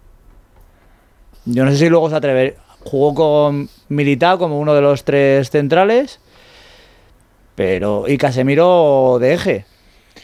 Yo 1.47 1.65
no 1.65 1.71
sé 1.71 1.79
si 1.79 1.89
luego 1.89 2.11
se 2.11 2.17
atreverá. 2.17 2.57
Jugó 2.81 3.15
con 3.15 3.69
Militao 3.89 4.39
como 4.39 4.61
uno 4.61 4.75
de 4.75 4.81
los 4.81 5.05
tres 5.05 5.51
centrales, 5.51 6.21
pero 7.55 8.07
y 8.09 8.19
Casemiro 8.19 9.19
de 9.21 9.35
eje. 9.35 9.65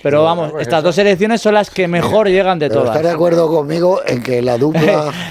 Pero 0.02 0.18
Sí, 0.20 0.24
vamos, 0.24 0.50
pues 0.52 0.62
estas 0.62 0.78
eso. 0.78 0.86
dos 0.88 0.94
selecciones 0.96 1.40
son 1.40 1.54
las 1.54 1.70
que 1.70 1.86
mejor 1.88 2.28
llegan 2.28 2.58
de 2.58 2.68
Pero 2.68 2.80
todas. 2.82 2.96
¿Estás 2.96 3.08
de 3.10 3.14
acuerdo 3.14 3.48
conmigo 3.48 4.00
en 4.06 4.22
que 4.22 4.42
la 4.42 4.58
dupla... 4.58 5.12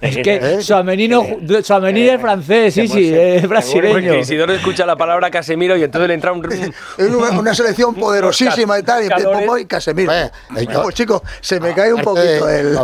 Es 0.00 0.16
que 0.16 0.34
¿Eh? 0.42 0.62
Suamení, 0.62 1.06
no, 1.08 1.22
ju- 1.22 1.62
Tchouaméni 1.62 2.08
es 2.08 2.20
francés, 2.20 2.74
sí, 2.74 2.88
sí, 2.88 3.12
es 3.14 3.48
brasileño. 3.48 3.92
Porque 3.92 4.18
Isidoro 4.20 4.52
escucha 4.52 4.84
la 4.86 4.96
palabra 4.96 5.30
Casemiro 5.30 5.76
y 5.76 5.82
entonces 5.84 6.08
le 6.08 6.14
entra 6.14 6.32
un... 6.32 6.44
Es 6.98 7.08
una, 7.08 7.38
una 7.38 7.54
selección 7.54 7.94
poderosísima 7.94 8.78
y 8.78 8.82
tal, 8.82 9.04
y. 9.04 9.08
Popo 9.22 9.58
y 9.58 9.66
Casemiro. 9.66 10.12
Eh, 10.12 10.30
eh, 10.56 10.66
yo- 10.70 10.82
Pues, 10.82 10.94
chicos, 10.94 11.22
se 11.40 11.60
me 11.60 11.72
cae 11.74 11.92
un 11.92 12.02
poquito 12.02 12.46
de- 12.46 12.60
el... 12.60 12.78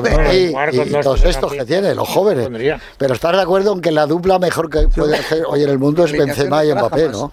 Y, 0.72 0.76
y 0.80 1.00
todos 1.02 1.24
estos 1.24 1.52
que 1.52 1.64
tiene, 1.64 1.94
los 1.94 2.08
jóvenes. 2.08 2.48
Pero 2.98 3.14
estás 3.14 3.32
de 3.32 3.42
acuerdo 3.42 3.72
en 3.72 3.80
que 3.80 3.90
la 3.90 4.06
dupla 4.06 4.38
mejor 4.38 4.70
que 4.70 4.86
puede 4.88 5.16
hacer 5.16 5.42
hoy 5.48 5.62
en 5.64 5.70
el 5.70 5.78
mundo 5.78 6.04
es 6.04 6.12
Benzema 6.12 6.64
y 6.64 6.72
Mbappé. 6.72 7.08
¿no? 7.08 7.32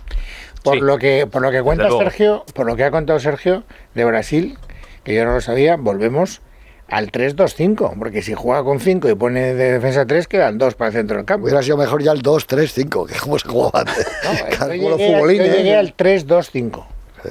Por 0.66 0.74
Sí. 0.76 0.82
lo 0.82 0.98
que 0.98 1.26
por 1.28 1.42
lo 1.42 1.52
que 1.52 1.62
cuenta. 1.62 1.90
Sergio, 1.90 2.44
por 2.54 2.66
lo 2.66 2.76
que 2.76 2.84
ha 2.84 2.92
contado 2.92 3.20
Sergio 3.20 3.64
de 3.94 4.04
Brasil, 4.04 4.58
que 5.06 5.16
yo 5.16 5.24
no 5.24 5.34
lo 5.34 5.40
sabía, 5.42 5.78
volvemos 5.78 6.42
al 6.90 7.12
3-2-5, 7.12 7.94
porque 7.98 8.22
si 8.22 8.34
juega 8.34 8.64
con 8.64 8.80
5 8.80 9.10
y 9.10 9.16
pone 9.16 9.54
de 9.54 9.72
defensa 9.72 10.06
3, 10.06 10.28
quedan 10.28 10.58
2 10.58 10.76
para 10.76 10.90
el 10.90 10.94
centro 10.94 11.18
del 11.18 11.26
campo. 11.26 11.46
Hubiera 11.46 11.64
sido 11.64 11.78
mejor 11.78 12.04
ya 12.04 12.12
el 12.12 12.22
2-3-5, 12.22 13.08
que 13.08 13.14
es 13.14 13.22
como 13.22 13.40
se 13.40 13.48
jugaba 13.48 13.80
antes. 13.80 14.06
No, 14.24 14.58
Claro, 14.58 14.74
yo 14.76 14.90
los 14.90 14.98
llegué, 15.00 15.14
futbolines, 15.16 15.48
yo 15.48 15.54
llegué 15.56 15.70
¿eh? 15.72 15.76
al 15.78 15.96
3-2-5. 15.96 16.84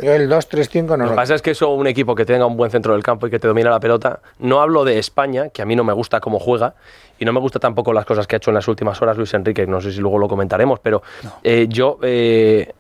Yo 0.03 0.13
el 0.13 0.29
2-3-5 0.29 0.83
no 0.89 0.97
Lo 0.97 1.05
lo 1.05 1.11
que 1.11 1.17
pasa 1.17 1.37
es 1.37 1.43
que 1.43 1.53
eso, 1.53 1.71
un 1.71 1.87
equipo 1.87 2.17
que 2.17 2.25
tenga 2.25 2.47
un 2.47 2.57
buen 2.57 2.69
centro 2.73 2.95
del 2.95 3.05
campo 3.05 3.29
y 3.29 3.31
que 3.31 3.39
te 3.39 3.47
domina 3.47 3.71
la 3.71 3.79
pelota, 3.79 4.19
no 4.41 4.61
hablo 4.61 4.85
de 4.85 4.99
España, 4.99 5.51
que 5.51 5.63
a 5.63 5.67
mí 5.67 5.77
no 5.77 5.85
me 5.85 5.93
gusta 5.93 6.19
cómo 6.19 6.41
juega, 6.41 6.75
y 7.21 7.25
no 7.25 7.33
me 7.33 7.39
gusta 7.39 7.61
tampoco 7.61 7.93
las 7.93 8.05
cosas 8.05 8.27
que 8.27 8.35
ha 8.35 8.39
hecho 8.39 8.51
en 8.51 8.55
las 8.57 8.67
últimas 8.67 9.01
horas 9.03 9.17
Luis 9.17 9.33
Enrique, 9.35 9.69
no 9.69 9.81
sé 9.81 9.93
si 9.93 10.01
luego 10.01 10.19
lo 10.19 10.27
comentaremos, 10.27 10.81
pero 10.81 11.05
eh, 11.45 11.67
yo, 11.69 12.01
eh, 12.03 12.73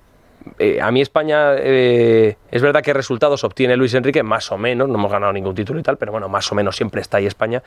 eh, 0.58 0.80
a 0.80 0.90
mí 0.90 1.00
España, 1.00 1.54
eh, 1.56 2.36
es 2.50 2.62
verdad 2.62 2.82
que 2.82 2.92
resultados 2.92 3.44
obtiene 3.44 3.76
Luis 3.76 3.94
Enrique, 3.94 4.22
más 4.22 4.50
o 4.52 4.58
menos, 4.58 4.88
no 4.88 4.94
hemos 4.94 5.10
ganado 5.10 5.32
ningún 5.32 5.54
título 5.54 5.80
y 5.80 5.82
tal, 5.82 5.96
pero 5.96 6.12
bueno, 6.12 6.28
más 6.28 6.50
o 6.52 6.54
menos 6.54 6.76
siempre 6.76 7.00
está 7.00 7.18
ahí 7.18 7.26
España, 7.26 7.62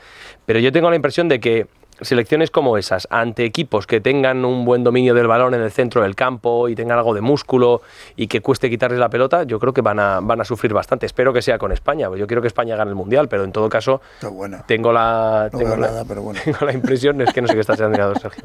pero 0.46 0.58
yo 0.58 0.72
tengo 0.72 0.88
la 0.90 0.96
impresión 0.96 1.28
de 1.28 1.40
que 1.40 1.66
selecciones 2.00 2.50
como 2.50 2.78
esas, 2.78 3.08
ante 3.10 3.44
equipos 3.44 3.86
que 3.86 4.00
tengan 4.00 4.44
un 4.44 4.64
buen 4.64 4.84
dominio 4.84 5.14
del 5.14 5.26
balón 5.26 5.54
en 5.54 5.62
el 5.62 5.70
centro 5.70 6.02
del 6.02 6.14
campo 6.14 6.68
y 6.68 6.74
tengan 6.74 6.98
algo 6.98 7.14
de 7.14 7.20
músculo 7.20 7.82
y 8.16 8.28
que 8.28 8.40
cueste 8.40 8.70
quitarles 8.70 9.00
la 9.00 9.10
pelota, 9.10 9.42
yo 9.44 9.58
creo 9.58 9.72
que 9.72 9.80
van 9.80 9.98
a, 9.98 10.20
van 10.20 10.40
a 10.40 10.44
sufrir 10.44 10.72
bastante. 10.72 11.06
Espero 11.06 11.32
que 11.32 11.42
sea 11.42 11.58
con 11.58 11.72
España. 11.72 12.08
Yo 12.16 12.26
quiero 12.26 12.40
que 12.40 12.48
España 12.48 12.76
gane 12.76 12.90
el 12.90 12.94
Mundial, 12.94 13.28
pero 13.28 13.44
en 13.44 13.52
todo 13.52 13.68
caso 13.68 14.00
tengo 14.20 14.46
la, 14.46 15.48
No 15.52 15.58
tengo 15.58 15.76
la, 15.76 15.88
nada, 15.88 16.04
pero 16.06 16.22
bueno. 16.22 16.40
tengo 16.44 16.64
la 16.64 16.72
impresión, 16.72 17.20
es 17.20 17.32
que 17.32 17.42
no 17.42 17.48
sé 17.48 17.54
qué 17.54 17.60
está 17.60 17.72
haciendo 17.72 18.14
Sergio. 18.14 18.44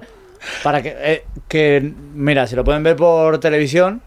Para 0.64 0.82
que, 0.82 0.96
eh, 0.98 1.26
que, 1.48 1.94
mira, 2.14 2.48
si 2.48 2.56
lo 2.56 2.64
pueden 2.64 2.84
ver 2.84 2.96
por 2.96 3.38
televisión, 3.40 4.02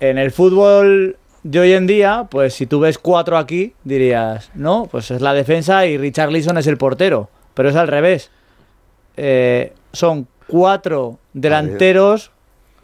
en 0.00 0.18
el 0.18 0.30
fútbol 0.30 1.16
de 1.42 1.60
hoy 1.60 1.72
en 1.72 1.86
día, 1.86 2.26
pues 2.30 2.54
si 2.54 2.66
tú 2.66 2.80
ves 2.80 2.98
cuatro 2.98 3.38
aquí, 3.38 3.74
dirías, 3.84 4.50
no, 4.54 4.88
pues 4.90 5.10
es 5.10 5.20
la 5.20 5.34
defensa 5.34 5.86
y 5.86 5.96
Richarlison 5.98 6.58
es 6.58 6.66
el 6.66 6.76
portero. 6.76 7.30
Pero 7.54 7.70
es 7.70 7.76
al 7.76 7.88
revés. 7.88 8.30
Eh, 9.16 9.72
son 9.92 10.28
cuatro 10.46 11.18
delanteros 11.32 12.30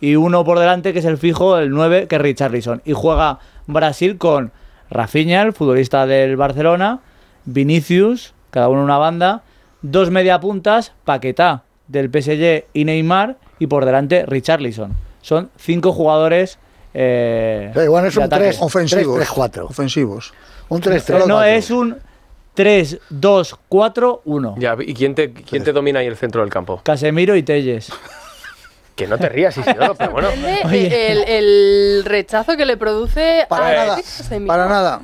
y 0.00 0.16
uno 0.16 0.44
por 0.44 0.58
delante 0.58 0.92
que 0.92 0.98
es 0.98 1.04
el 1.04 1.18
fijo, 1.18 1.58
el 1.58 1.70
9, 1.70 2.08
que 2.08 2.16
es 2.16 2.22
Richarlison. 2.22 2.82
Y 2.84 2.92
juega 2.92 3.38
Brasil 3.66 4.18
con 4.18 4.52
Rafinha, 4.90 5.42
el 5.42 5.52
futbolista 5.52 6.06
del 6.06 6.36
Barcelona, 6.36 7.00
Vinicius, 7.44 8.34
cada 8.50 8.68
uno 8.68 8.82
una 8.82 8.98
banda, 8.98 9.42
dos 9.82 10.10
mediapuntas, 10.10 10.92
Paquetá 11.04 11.62
del 11.88 12.10
PSG 12.10 12.64
y 12.72 12.84
Neymar, 12.84 13.36
y 13.58 13.66
por 13.66 13.84
delante 13.84 14.26
Richarlison. 14.26 14.94
Son 15.22 15.50
cinco 15.56 15.92
jugadores. 15.92 16.58
Eh, 16.94 17.70
Pero 17.74 17.84
igual 17.84 18.06
es 18.06 18.16
un 18.16 18.22
ataque. 18.22 18.44
3, 18.44 18.62
Ofensivos. 18.62 19.20
3-4. 19.28 19.66
Ofensivos. 19.68 20.32
Un 20.68 20.80
3-3. 20.80 21.26
No, 21.26 21.42
es 21.42 21.70
un 21.70 21.98
3, 22.54 22.98
2, 23.10 23.56
4, 23.68 24.22
1. 24.24 24.54
Ya, 24.58 24.76
¿Y 24.80 24.94
quién 24.94 25.14
te, 25.14 25.32
quién 25.32 25.64
te 25.64 25.72
domina 25.72 25.98
ahí 26.00 26.06
el 26.06 26.16
centro 26.16 26.40
del 26.40 26.50
campo? 26.50 26.80
Casemiro 26.84 27.36
y 27.36 27.42
Telles. 27.42 27.90
Que 28.94 29.08
no 29.08 29.18
te 29.18 29.28
rías, 29.28 29.56
Isidoro, 29.56 29.96
pero 29.96 30.12
bueno. 30.12 30.28
El, 30.70 31.24
el 31.26 32.04
rechazo 32.04 32.56
que 32.56 32.64
le 32.64 32.76
produce 32.76 33.44
Para 33.48 33.66
a 33.66 33.74
nada. 33.86 33.96
Casemiro. 33.96 34.46
Para 34.46 34.68
nada. 34.68 35.02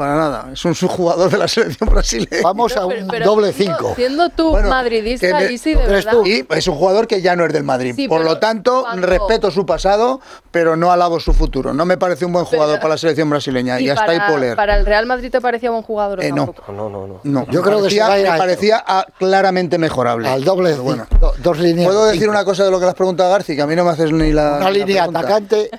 Para 0.00 0.16
nada. 0.16 0.48
Es 0.54 0.64
un 0.64 0.74
subjugador 0.74 1.30
de 1.30 1.36
la 1.36 1.46
selección 1.46 1.86
brasileña. 1.90 2.40
Vamos 2.42 2.74
a 2.74 2.88
Pero- 2.88 3.02
un 3.02 3.08
pero 3.08 3.26
doble 3.26 3.52
siendo- 3.52 3.76
5. 3.76 3.92
Siendo 3.96 4.30
tú 4.30 4.48
Bueno, 4.52 4.70
madridista, 4.70 5.26
me- 5.26 5.36
ahí 5.44 5.58
sí, 5.58 5.74
¿lo 5.74 5.80
de 5.82 5.86
verdad. 5.88 6.12
tú? 6.12 6.24
Y 6.26 6.46
es 6.48 6.66
un 6.68 6.74
jugador 6.76 7.06
que 7.06 7.20
ya 7.20 7.36
no 7.36 7.44
es 7.44 7.52
del 7.52 7.64
Madrid. 7.64 7.92
Sí, 7.94 8.08
Por 8.08 8.20
pero 8.22 8.30
lo 8.30 8.38
tanto, 8.38 8.80
cuando- 8.88 9.06
respeto 9.06 9.50
su 9.50 9.66
pasado, 9.66 10.22
pero 10.50 10.74
no 10.74 10.90
alabo 10.90 11.20
su 11.20 11.34
futuro. 11.34 11.74
No 11.74 11.84
me 11.84 11.98
parece 11.98 12.24
un 12.24 12.32
buen 12.32 12.46
jugador 12.46 12.76
Pero- 12.76 12.80
para 12.80 12.94
la 12.94 12.98
selección 12.98 13.28
brasileña. 13.28 13.78
Y, 13.78 13.84
Y 13.84 13.90
hasta 13.90 14.06
para, 14.06 14.26
ahí 14.26 14.32
Poler. 14.32 14.56
para 14.56 14.78
el 14.78 14.86
Real 14.86 15.04
Madrid 15.04 15.30
te 15.30 15.42
parecía 15.42 15.70
buen 15.70 15.82
jugador 15.82 16.24
Eh, 16.24 16.32
no. 16.32 16.54
No, 16.68 16.88
no, 16.88 17.06
no. 17.06 17.20
No, 17.22 17.46
Yo 17.50 17.60
me 17.60 17.66
creo 17.68 17.82
que 17.82 17.90
se 17.90 18.00
a 18.00 18.08
me 18.08 18.26
a- 18.26 18.38
parecía 18.38 18.82
ah, 18.86 19.04
claramente 19.18 19.76
mejorable. 19.76 20.30
Al 20.30 20.44
doble 20.44 20.70
Pero 20.70 20.82
bueno. 20.82 21.06
5. 21.10 21.34
Dos 21.42 21.58
líneas. 21.58 21.86
Puedo 21.86 22.04
de 22.04 22.12
decir 22.12 22.22
cinco. 22.22 22.32
una 22.32 22.44
cosa 22.46 22.64
de 22.64 22.70
lo 22.70 22.78
que 22.78 22.86
le 22.86 22.88
has 22.88 22.96
preguntado 22.96 23.28
a 23.28 23.32
Garci, 23.32 23.54
que 23.54 23.60
a 23.60 23.66
mí 23.66 23.76
no 23.76 23.84
me 23.84 23.90
haces 23.90 24.10
ni 24.12 24.32
la. 24.32 24.56
Una 24.56 24.70
ni 24.70 24.78
la 24.78 24.86
línea 24.86 25.02
pregunta. 25.02 25.18
atacante 25.20 25.70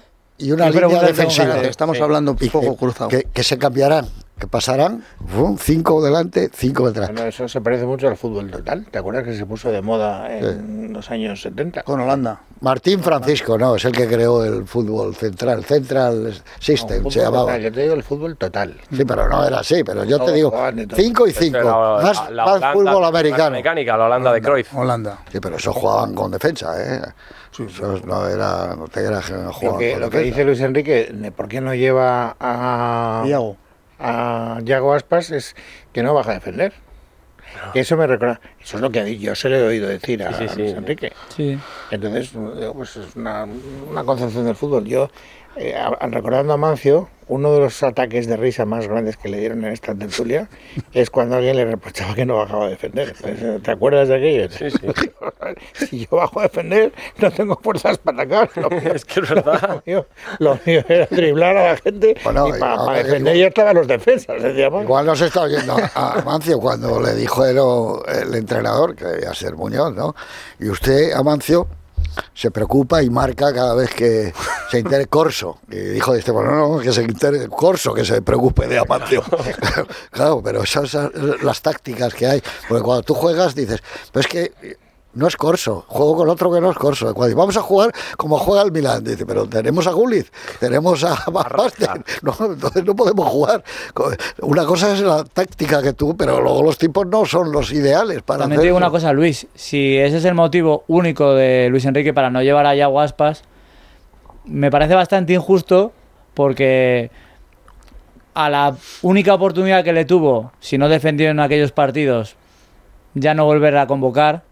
y 0.41 0.51
una 0.51 0.71
¿Qué 0.71 0.79
línea 0.81 0.99
que 0.99 1.05
defensiva. 1.07 1.53
hacer? 1.53 1.65
Estamos 1.65 1.97
Sí. 1.97 2.03
hablando 2.03 2.31
un 2.31 2.37
poco 2.37 2.71
que, 2.71 2.77
cruzado. 2.77 3.09
que- 3.09 3.23
que 3.33 3.43
se 3.43 3.57
cambiarán, 3.57 4.07
que 4.39 4.47
pasarán 4.47 5.03
5 5.59 6.03
delante, 6.03 6.49
5 6.53 6.87
detrás. 6.87 7.09
Bueno, 7.11 7.25
eso 7.27 7.47
se 7.47 7.61
parece 7.61 7.85
mucho 7.85 8.07
al 8.07 8.17
fútbol 8.17 8.49
total. 8.49 8.85
¿Te 8.89 8.97
acuerdas 8.99 9.23
que 9.23 9.35
se 9.35 9.45
puso 9.45 9.71
de 9.71 9.81
moda 9.81 10.35
en 10.35 10.91
los 10.93 11.09
años 11.11 11.41
70? 11.41 11.83
Con 11.83 11.99
Holanda. 12.01 12.41
Martín 12.61 12.99
Francisco, 13.01 13.57
no, 13.57 13.75
es 13.75 13.85
el 13.85 13.91
que 13.91 14.07
creó 14.07 14.43
el 14.43 14.67
fútbol 14.67 15.15
central, 15.15 15.63
Central 15.65 16.33
System 16.59 17.03
No, 17.03 17.09
se 17.11 17.19
llamaba. 17.19 17.43
total, 17.45 17.61
Yo 17.61 17.71
te 17.71 17.81
digo 17.81 17.93
el 17.95 18.03
fútbol 18.03 18.37
total. 18.37 18.75
Sí, 18.95 19.03
pero 19.03 19.27
no 19.27 19.43
era 19.45 19.59
así, 19.59 19.83
pero 19.83 20.03
yo 20.03 20.17
te 20.17 20.23
Todos 20.25 20.33
digo 20.35 20.49
jugaban 20.51 20.75
de 20.75 20.87
todo. 20.87 20.95
5 21.01 21.25
y 21.27 21.29
Esta 21.31 21.45
era 21.45 21.59
5, 21.61 21.69
la- 21.69 22.03
más, 22.03 22.31
la 22.31 22.45
más 22.45 22.73
fútbol 22.73 23.01
la 23.01 23.07
americano. 23.07 23.51
mecánica, 23.51 23.97
la 23.97 24.05
Holanda 24.05 24.33
de 24.33 24.41
Cruyff. 24.41 24.75
Holanda. 24.75 25.19
Sí, 25.31 25.39
pero 25.39 25.55
eso 25.55 25.73
jugaban 25.73 26.13
con 26.13 26.29
defensa, 26.31 26.73
¿eh? 26.79 27.01
No 28.05 28.27
era, 28.27 28.75
no 28.75 28.87
te 28.87 29.01
no 29.01 29.51
Lo 29.61 29.77
que, 29.77 29.97
lo 29.97 30.09
dice 30.09 30.43
Luis 30.43 30.61
Enrique, 30.61 31.09
de 31.11 31.31
¿por 31.31 31.47
qué 31.47 31.61
no 31.61 31.73
lleva 31.73 32.35
a, 32.39 33.23
Iago. 33.25 33.57
a 33.99 34.59
Yago 34.63 34.93
Aspas? 34.93 35.31
Es 35.31 35.55
que 35.93 36.03
no 36.03 36.13
baja 36.13 36.31
a 36.31 36.33
defender. 36.35 36.73
Que 37.73 37.81
eso 37.81 37.97
me 37.97 38.07
recuerda. 38.07 38.39
Eso 38.61 38.77
es 38.77 38.81
lo 38.81 38.89
que 38.89 39.17
yo 39.17 39.35
se 39.35 39.49
lo 39.49 39.57
he 39.57 39.67
oído 39.67 39.87
decir 39.87 40.23
a 40.23 40.33
Sí, 40.33 40.47
sí, 40.47 40.53
sí. 40.55 40.61
Luis 40.61 40.73
Enrique. 40.73 41.13
Sí. 41.35 41.59
Entonces, 41.91 42.31
pues 42.73 42.95
es 42.95 43.15
una, 43.15 43.45
una 43.89 44.03
concepción 44.03 44.45
del 44.45 44.55
fútbol. 44.55 44.85
Yo, 44.85 45.09
eh, 45.55 45.75
a- 45.75 46.07
recordando 46.07 46.53
a 46.53 46.57
Mancio, 46.57 47.09
uno 47.27 47.53
de 47.53 47.59
los 47.61 47.81
ataques 47.81 48.27
de 48.27 48.35
risa 48.35 48.65
más 48.65 48.87
grandes 48.89 49.15
que 49.15 49.29
le 49.29 49.37
dieron 49.39 49.63
en 49.63 49.71
esta 49.71 49.95
tertulia 49.95 50.49
es 50.93 51.09
cuando 51.09 51.37
alguien 51.37 51.55
le 51.55 51.63
reprochaba 51.65 52.13
que 52.13 52.25
no 52.25 52.37
bajaba 52.37 52.65
a 52.65 52.69
defender. 52.69 53.13
Pues, 53.21 53.63
¿Te 53.63 53.71
acuerdas 53.71 54.09
de 54.09 54.15
aquello? 54.15 54.49
Sí, 54.51 54.69
sí. 54.69 54.91
si 55.87 55.99
yo 56.07 56.17
bajo 56.17 56.39
a 56.41 56.43
defender, 56.43 56.91
no 57.19 57.31
tengo 57.31 57.57
fuerzas 57.63 57.97
para 57.99 58.23
atacar. 58.23 58.49
Mío, 58.71 58.93
Es 58.93 59.05
que 59.05 59.21
es 59.21 59.29
verdad. 59.29 59.61
lo 59.61 59.81
mío, 59.85 60.07
lo 60.39 60.59
mío 60.65 60.83
era 60.89 61.07
driblar 61.09 61.55
a 61.57 61.67
la 61.71 61.77
gente 61.77 62.15
Bueno, 62.23 62.47
y 62.49 62.59
para, 62.59 62.75
y 62.75 62.77
ahora 62.77 63.03
defender 63.03 63.37
ya 63.37 63.47
estaban 63.47 63.75
los 63.75 63.87
defensas. 63.87 64.41
Decíamos. 64.43 64.83
Igual 64.83 65.05
nos 65.05 65.21
está 65.21 65.41
oyendo 65.43 65.77
a 65.95 66.19
Amancio 66.19 66.59
cuando 66.59 66.99
le 67.01 67.13
dijo 67.15 67.45
el, 67.45 67.57
el 68.27 68.35
entrenador, 68.35 68.95
que 68.95 69.05
debía 69.05 69.33
ser 69.33 69.55
Muñoz, 69.55 69.93
¿no? 69.95 70.15
Y 70.59 70.67
usted, 70.69 71.13
Amancio, 71.13 71.67
se 72.33 72.51
preocupa 72.51 73.03
y 73.03 73.09
marca 73.09 73.53
cada 73.53 73.75
vez 73.75 73.93
que 73.93 74.33
se 74.69 74.79
intere 74.79 75.07
Corso. 75.07 75.59
Y 75.69 75.77
dijo 75.77 76.13
este, 76.15 76.31
bueno, 76.31 76.55
no, 76.55 76.79
que 76.79 76.91
se 76.91 77.03
intere 77.03 77.47
Corso, 77.47 77.93
que 77.93 78.05
se 78.05 78.21
preocupe 78.21 78.67
de 78.67 78.79
Amancio. 78.79 79.23
claro, 80.11 80.41
pero 80.43 80.63
esas 80.63 80.89
son 80.89 81.11
las 81.41 81.61
tácticas 81.61 82.13
que 82.13 82.27
hay. 82.27 82.43
Porque 82.67 82.83
cuando 82.83 83.03
tú 83.03 83.13
juegas 83.13 83.55
dices, 83.55 83.81
pero 84.11 84.21
es 84.21 84.27
que 84.27 84.77
no 85.13 85.27
es 85.27 85.35
Corso, 85.35 85.85
juego 85.87 86.15
con 86.15 86.29
otro 86.29 86.51
que 86.51 86.61
no 86.61 86.71
es 86.71 86.77
Corso. 86.77 87.13
Cuando 87.13 87.35
vamos 87.35 87.57
a 87.57 87.61
jugar 87.61 87.91
como 88.17 88.37
juega 88.37 88.61
el 88.63 88.71
Milan, 88.71 89.03
dice, 89.03 89.25
pero 89.25 89.45
tenemos 89.47 89.87
a 89.87 89.91
Gullit, 89.91 90.27
tenemos 90.59 91.03
a 91.03 91.15
Basten, 91.31 92.03
no, 92.21 92.35
entonces 92.39 92.85
no 92.85 92.95
podemos 92.95 93.27
jugar. 93.27 93.63
Una 94.41 94.65
cosa 94.65 94.93
es 94.93 95.01
la 95.01 95.23
táctica 95.23 95.81
que 95.81 95.93
tú, 95.93 96.15
pero 96.15 96.41
luego 96.41 96.63
los 96.63 96.77
tipos 96.77 97.05
no 97.07 97.25
son 97.25 97.51
los 97.51 97.71
ideales 97.71 98.21
para 98.21 98.41
También 98.41 98.59
hacer 98.59 98.63
te 98.63 98.67
digo 98.67 98.77
eso. 98.77 98.85
una 98.85 98.91
cosa, 98.91 99.13
Luis. 99.13 99.47
Si 99.55 99.97
ese 99.97 100.17
es 100.17 100.25
el 100.25 100.33
motivo 100.35 100.83
único 100.87 101.33
de 101.33 101.67
Luis 101.69 101.85
Enrique 101.85 102.13
para 102.13 102.29
no 102.29 102.41
llevar 102.41 102.65
a 102.65 102.75
Yago 102.75 103.01
Aspas, 103.01 103.43
me 104.45 104.71
parece 104.71 104.95
bastante 104.95 105.33
injusto 105.33 105.91
porque 106.33 107.11
a 108.33 108.49
la 108.49 108.75
única 109.01 109.33
oportunidad 109.33 109.83
que 109.83 109.93
le 109.93 110.05
tuvo, 110.05 110.51
si 110.59 110.77
no 110.77 110.87
defendió 110.89 111.29
en 111.29 111.39
aquellos 111.39 111.71
partidos, 111.71 112.35
ya 113.13 113.33
no 113.33 113.45
volver 113.45 113.77
a 113.77 113.87
convocar. 113.87 114.43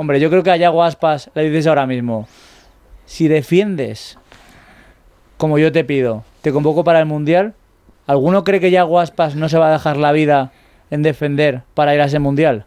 Hombre, 0.00 0.18
yo 0.18 0.30
creo 0.30 0.42
que 0.42 0.50
a 0.50 0.56
Yago 0.56 0.82
Aspas 0.82 1.30
le 1.34 1.42
dices 1.42 1.66
ahora 1.66 1.86
mismo, 1.86 2.26
si 3.04 3.28
defiendes 3.28 4.16
como 5.36 5.58
yo 5.58 5.72
te 5.72 5.84
pido, 5.84 6.24
te 6.40 6.52
convoco 6.52 6.84
para 6.84 7.00
el 7.00 7.04
Mundial, 7.04 7.52
¿alguno 8.06 8.42
cree 8.42 8.60
que 8.60 8.70
Yago 8.70 8.98
Aspas 8.98 9.36
no 9.36 9.50
se 9.50 9.58
va 9.58 9.68
a 9.68 9.72
dejar 9.72 9.98
la 9.98 10.12
vida 10.12 10.52
en 10.90 11.02
defender 11.02 11.64
para 11.74 11.94
ir 11.94 12.00
a 12.00 12.06
ese 12.06 12.18
Mundial? 12.18 12.64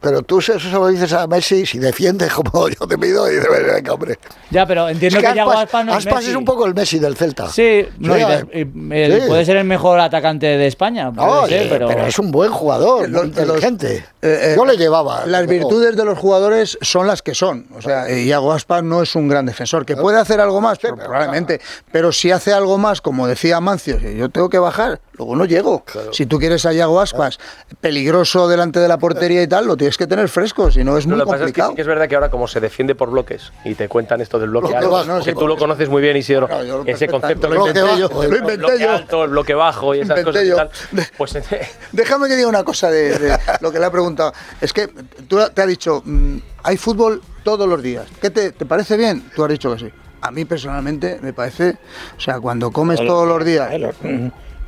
Pero 0.00 0.22
tú 0.22 0.38
eso 0.38 0.58
se 0.58 0.70
lo 0.70 0.86
dices 0.88 1.12
a 1.12 1.26
Messi 1.26 1.66
si 1.66 1.78
defiendes 1.78 2.32
como 2.32 2.68
yo 2.68 2.86
te 2.86 2.96
pido 2.98 3.30
y 3.30 3.34
dices, 3.36 3.48
venga, 3.74 3.92
hombre. 3.92 4.18
Ya, 4.50 4.66
pero 4.66 4.88
entiendo 4.88 5.18
Es 5.18 5.24
que, 5.24 5.30
que 5.30 5.36
Yago 5.36 5.50
Aspas, 5.50 5.64
Aspas 5.64 5.84
no 5.86 5.92
es 5.92 5.98
Aspas 5.98 6.14
Messi. 6.16 6.30
es 6.30 6.36
un 6.36 6.44
poco 6.44 6.66
el 6.66 6.74
Messi 6.74 6.98
del 6.98 7.16
Celta. 7.16 7.48
Sí, 7.48 7.86
no, 7.98 8.16
y 8.16 8.20
Sí, 8.20 8.26
de- 8.26 8.68
y 8.96 9.00
el- 9.02 9.22
sí. 9.22 9.28
puede 9.28 9.44
ser 9.44 9.56
el 9.56 9.64
mejor 9.64 10.00
atacante 10.00 10.46
de 10.46 10.66
España, 10.66 11.12
puede 11.12 11.26
No, 11.28 11.46
ser, 11.46 11.62
eh, 11.62 11.66
pero... 11.70 11.88
pero... 11.88 12.06
es 12.06 12.18
un 12.18 12.30
buen 12.30 12.50
jugador, 12.52 13.08
Los- 13.08 13.22
muy 13.22 13.28
inteligente. 13.30 13.96
Eh, 14.22 14.38
eh, 14.52 14.54
yo 14.56 14.64
le 14.64 14.76
llevaba. 14.76 15.26
Las 15.26 15.46
virtudes 15.46 15.96
de 15.96 16.04
los 16.04 16.18
jugadores 16.18 16.78
son 16.80 17.06
las 17.06 17.22
que 17.22 17.34
son. 17.34 17.66
O 17.76 17.82
sea, 17.82 18.08
eh, 18.08 18.22
Iago 18.24 18.52
Aspas 18.52 18.82
no 18.82 19.02
es 19.02 19.14
un 19.14 19.28
gran 19.28 19.46
defensor. 19.46 19.84
¿Que 19.86 19.96
puede 19.96 20.18
hacer 20.18 20.40
algo 20.40 20.60
más? 20.60 20.78
Pues, 20.78 20.92
probablemente. 20.92 21.60
Pero 21.92 22.12
si 22.12 22.30
hace 22.30 22.52
algo 22.52 22.78
más, 22.78 23.00
como 23.00 23.26
decía 23.26 23.60
Mancio, 23.60 23.98
si 24.00 24.16
yo 24.16 24.28
tengo 24.28 24.48
que 24.48 24.58
bajar, 24.58 25.00
luego 25.18 25.36
no 25.36 25.44
llego. 25.44 25.84
Si 26.12 26.24
tú 26.26 26.38
quieres 26.38 26.64
a 26.64 26.72
Iago 26.72 27.00
Aspas 27.00 27.38
peligroso 27.80 28.48
delante 28.48 28.80
de 28.80 28.88
la 28.88 28.98
portería 28.98 29.42
y 29.42 29.46
tal, 29.48 29.66
lo 29.66 29.76
tienes 29.76 29.96
que 29.98 30.06
tener 30.06 30.28
fresco, 30.28 30.70
si 30.70 30.84
no 30.84 30.96
es 30.96 31.06
muy 31.06 31.16
lo 31.18 31.24
que 31.24 31.30
pasa 31.32 31.44
es 31.44 31.52
que 31.52 31.60
complicado. 31.60 31.70
sí 31.70 31.76
que 31.76 31.82
es 31.82 31.86
verdad 31.88 32.08
que 32.08 32.14
ahora 32.14 32.30
como 32.30 32.48
se 32.48 32.60
defiende 32.60 32.94
por 32.94 33.10
bloques 33.10 33.52
y 33.64 33.74
te 33.74 33.88
cuentan 33.88 34.20
esto 34.20 34.38
del 34.38 34.50
bloque 34.50 34.68
Bloque 34.68 34.76
alto, 34.84 35.04
no, 35.04 35.18
que 35.18 35.30
sí, 35.32 35.36
tú 35.36 35.46
lo 35.46 35.56
conoces 35.56 35.88
muy 35.88 36.00
bien 36.00 36.16
Isidro, 36.16 36.46
Claro, 36.46 36.64
yo 36.64 36.78
lo 36.78 36.84
ese 36.86 37.08
concepto 37.08 37.48
lo 37.48 37.56
inventé 37.66 37.80
yo, 37.98 38.22
el 38.22 38.28
inventé 38.36 38.56
bloque 38.56 38.78
yo. 38.80 38.90
alto, 38.92 39.24
el 39.24 39.30
bloque 39.30 39.54
bajo 39.54 39.94
y 39.94 40.00
esas 40.00 40.18
Inventé 40.18 40.24
cosas 40.24 40.44
y 40.44 40.48
yo. 40.48 40.56
tal, 40.56 40.70
pues 41.16 41.38
Déjame 41.92 42.28
que 42.28 42.36
diga 42.36 42.48
una 42.48 42.64
cosa 42.64 42.90
de, 42.90 43.18
de 43.18 43.38
lo 43.60 43.70
que 43.72 43.78
le 43.78 43.86
ha 43.86 43.90
preguntado. 43.90 44.32
Es 44.60 44.72
que 44.72 44.88
tú 45.28 45.38
te 45.52 45.62
has 45.62 45.68
dicho, 45.68 46.02
mm, 46.04 46.36
hay 46.62 46.76
fútbol 46.76 47.22
todos 47.44 47.68
los 47.68 47.82
días. 47.82 48.06
¿Qué 48.20 48.30
te, 48.30 48.52
te 48.52 48.66
parece 48.66 48.96
bien? 48.96 49.30
Tú 49.34 49.44
has 49.44 49.50
dicho 49.50 49.72
que 49.74 49.78
sí. 49.80 49.92
A 50.20 50.30
mí 50.30 50.44
personalmente 50.44 51.18
me 51.22 51.32
parece, 51.32 51.76
o 52.16 52.20
sea, 52.20 52.40
cuando 52.40 52.70
comes 52.72 52.98
todos 53.04 53.26
los 53.28 53.44
días, 53.44 53.70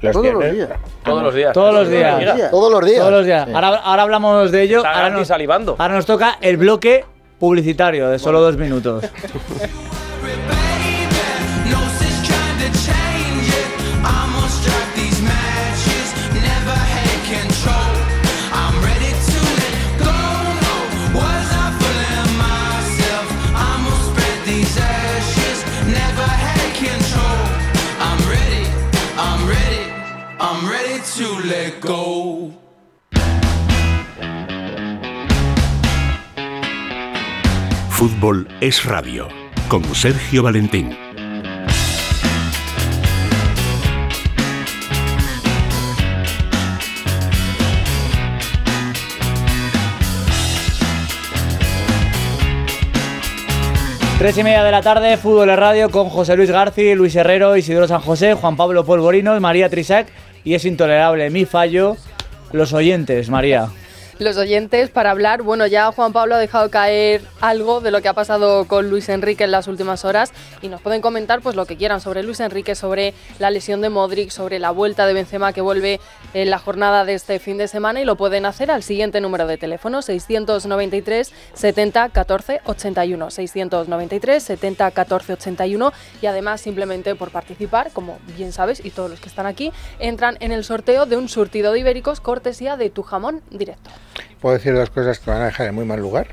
Los 0.03 0.13
todos 0.13 0.33
los 0.33 0.53
días. 0.53 0.69
todos 1.05 1.23
los 1.23 1.35
días. 1.35 1.53
Todos 1.53 1.75
los 1.75 1.89
días. 1.91 2.11
Todos 2.51 2.71
los 2.73 2.85
días. 2.85 2.99
Todos 3.01 3.13
los 3.13 3.25
días. 3.27 3.49
Ahora, 3.53 3.69
ahora 3.77 4.03
hablamos 4.03 4.51
de 4.51 4.63
ello. 4.63 4.79
Está 4.79 4.91
Ahora 4.91 5.03
Gandhi 5.03 5.19
nos, 5.19 5.29
salivando. 5.29 5.77
ahora 5.79 5.95
nos 5.95 6.07
toca 6.07 6.39
el 6.41 6.57
bloque 6.57 7.05
publicitario 7.39 8.09
de 8.09 8.19
solo 8.19 8.41
dos 8.41 8.57
minutos. 8.57 9.05
Fútbol 38.01 38.49
es 38.63 38.87
radio. 38.87 39.29
Con 39.69 39.85
Sergio 39.95 40.43
Valentín. 40.43 40.97
Tres 54.19 54.39
y 54.39 54.45
media 54.45 54.65
de 54.65 54.71
la 54.71 54.81
tarde, 54.81 55.19
Fútbol 55.19 55.51
en 55.51 55.59
Radio 55.59 55.91
con 55.91 56.09
José 56.09 56.39
Luis 56.39 56.51
García, 56.51 56.97
Luis 56.97 57.15
Herrero, 57.15 57.55
Isidoro 57.55 57.87
San 57.87 58.01
José, 58.01 58.33
Juan 58.33 58.57
Pablo 58.57 58.87
Polvorinos, 58.87 59.39
María 59.43 59.69
Trisac 59.69 60.09
y 60.43 60.55
es 60.55 60.65
intolerable 60.65 61.29
mi 61.29 61.45
fallo. 61.45 61.99
Los 62.53 62.73
oyentes, 62.73 63.29
María. 63.29 63.69
Los 64.21 64.37
oyentes 64.37 64.91
para 64.91 65.13
hablar, 65.13 65.41
bueno, 65.41 65.67
ya 65.67 65.91
Juan 65.93 66.13
Pablo 66.13 66.35
ha 66.35 66.39
dejado 66.39 66.71
caer 66.71 67.23
algo 67.41 67.81
de 67.81 67.91
lo 67.91 68.03
que 68.03 68.09
ha 68.09 68.13
pasado 68.13 68.67
con 68.67 68.91
Luis 68.91 69.09
Enrique 69.09 69.45
en 69.45 69.51
las 69.51 69.67
últimas 69.67 70.05
horas 70.05 70.35
y 70.61 70.69
nos 70.69 70.83
pueden 70.83 71.01
comentar 71.01 71.41
pues 71.41 71.57
lo 71.57 71.65
que 71.65 71.79
quieran 71.79 72.03
sobre 72.03 72.23
Luis 72.23 72.39
Enrique, 72.41 72.75
sobre 72.75 73.15
la 73.39 73.51
lesión 73.51 73.81
de 73.81 73.89
Modric, 73.89 74.29
sobre 74.29 74.59
la 74.59 74.73
vuelta 74.73 75.07
de 75.07 75.15
Benzema 75.15 75.55
que 75.55 75.63
vuelve 75.63 76.01
en 76.35 76.51
la 76.51 76.59
jornada 76.59 77.07
de 77.07 77.15
este 77.15 77.39
fin 77.39 77.57
de 77.57 77.67
semana 77.67 78.03
y 78.03 78.05
lo 78.05 78.17
pueden 78.17 78.45
hacer 78.45 78.71
al 78.71 78.83
siguiente 78.83 79.23
número 79.23 79.47
de 79.47 79.57
teléfono 79.57 80.03
693 80.03 81.33
70 81.55 82.11
14 82.11 82.61
81 82.67 83.31
693 83.31 84.43
70 84.43 84.91
14 84.91 85.33
81 85.33 85.93
y 86.21 86.27
además 86.27 86.61
simplemente 86.61 87.15
por 87.15 87.31
participar, 87.31 87.91
como 87.95 88.19
bien 88.37 88.53
sabes 88.53 88.85
y 88.85 88.91
todos 88.91 89.09
los 89.09 89.19
que 89.19 89.31
están 89.31 89.47
aquí, 89.47 89.73
entran 89.99 90.37
en 90.41 90.53
el 90.53 90.63
sorteo 90.63 91.07
de 91.07 91.17
un 91.17 91.31
surtido 91.31 91.73
de 91.73 91.79
ibéricos 91.79 92.21
cortesía 92.21 92.77
de 92.77 92.91
tu 92.91 93.03
jamón 93.03 93.41
directo. 93.49 93.89
Puedo 94.41 94.55
decir 94.57 94.75
dos 94.75 94.91
cosas 94.91 95.19
que 95.19 95.31
van 95.31 95.43
a 95.43 95.47
dejar 95.47 95.67
en 95.69 95.75
muy 95.75 95.85
mal 95.85 96.01
lugar. 96.01 96.29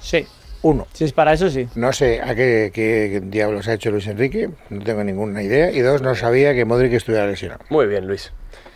Sí. 0.00 0.26
Uno, 0.62 0.86
Si 0.92 1.04
es 1.04 1.12
para 1.12 1.32
eso, 1.32 1.48
sí. 1.48 1.68
no 1.76 1.92
sé 1.92 2.20
a 2.22 2.34
qué, 2.34 2.70
qué 2.74 3.20
diablos 3.24 3.68
ha 3.68 3.74
hecho 3.74 3.90
Luis 3.90 4.06
Enrique, 4.08 4.50
no 4.70 4.82
tengo 4.82 5.04
ninguna 5.04 5.42
idea. 5.42 5.70
Y 5.70 5.80
dos, 5.80 6.02
no 6.02 6.14
sabía 6.16 6.54
que 6.54 6.64
Modric 6.64 6.92
estuviera 6.94 7.26
lesionado. 7.26 7.60
Muy 7.68 7.86
bien, 7.86 8.06
Luis. 8.08 8.32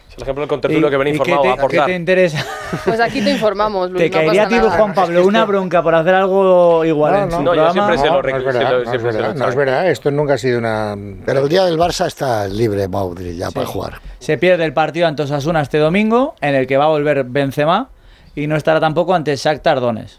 Es 0.09 0.17
el 0.17 0.23
ejemplo 0.23 0.43
del 0.43 0.49
contertulio 0.49 0.87
¿Y- 0.87 0.91
que 0.91 0.97
ven 0.97 1.07
qué 1.07 1.11
informado 1.17 1.43
te- 1.43 1.49
a 1.49 1.55
qué 1.55 1.59
aportar. 1.61 1.87
te 1.87 1.95
interesa? 1.95 2.47
Pues 2.85 3.01
aquí 3.01 3.21
te 3.23 3.31
informamos, 3.31 3.91
Luis. 3.91 4.05
¿Te 4.05 4.11
no 4.11 4.15
caería 4.25 4.45
a 4.45 4.49
ti. 4.49 4.57
Juan 4.61 4.95
Pablo, 4.95 5.27
una 5.27 5.45
bronca 5.45 5.83
por 5.83 5.95
hacer 5.95 6.15
algo 6.15 6.85
igual 6.85 7.25
en 7.25 7.31
su 7.33 7.43
no, 7.43 7.55
yo 7.55 7.63
programa? 7.65 7.73
siempre 7.73 7.99
se 7.99 8.05
lo 8.07 8.11
No, 8.13 8.17
no 8.17 8.23
recuerdo, 8.23 8.49
es 8.51 8.55
verdad, 8.55 8.69
se 8.69 8.73
lo- 8.73 8.77
no 8.77 8.83
es 8.83 8.89
siempre 8.91 9.13
se 9.13 9.19
lo 9.19 9.25
verdad, 9.25 9.35
no 9.45 9.49
es 9.49 9.55
verdad. 9.57 9.91
Esto 9.91 10.11
nunca 10.13 10.35
ha 10.35 10.39
sido 10.39 10.59
una... 10.59 10.97
Pero 11.27 11.41
el 11.41 11.49
día 11.49 11.65
del 11.65 11.79
Barça 11.79 12.07
está 12.07 12.47
libre 12.47 12.87
Modric 12.87 13.35
ya 13.37 13.51
para 13.51 13.67
jugar. 13.67 13.95
Se 14.21 14.39
pierde 14.39 14.65
el 14.65 14.73
partido 14.73 15.07
ante 15.09 15.23
Osasuna 15.23 15.61
este 15.63 15.79
domingo, 15.79 16.35
en 16.41 16.55
el 16.55 16.67
que 16.69 16.77
va 16.77 16.85
a 16.85 16.89
volver 16.89 17.25
Benzema, 17.25 17.89
y 18.35 18.47
no 18.47 18.57
estará 18.57 18.81
tampoco 18.81 19.15
ante 19.15 19.35
Shakhtar 19.37 19.81
Donetsk. 19.81 20.19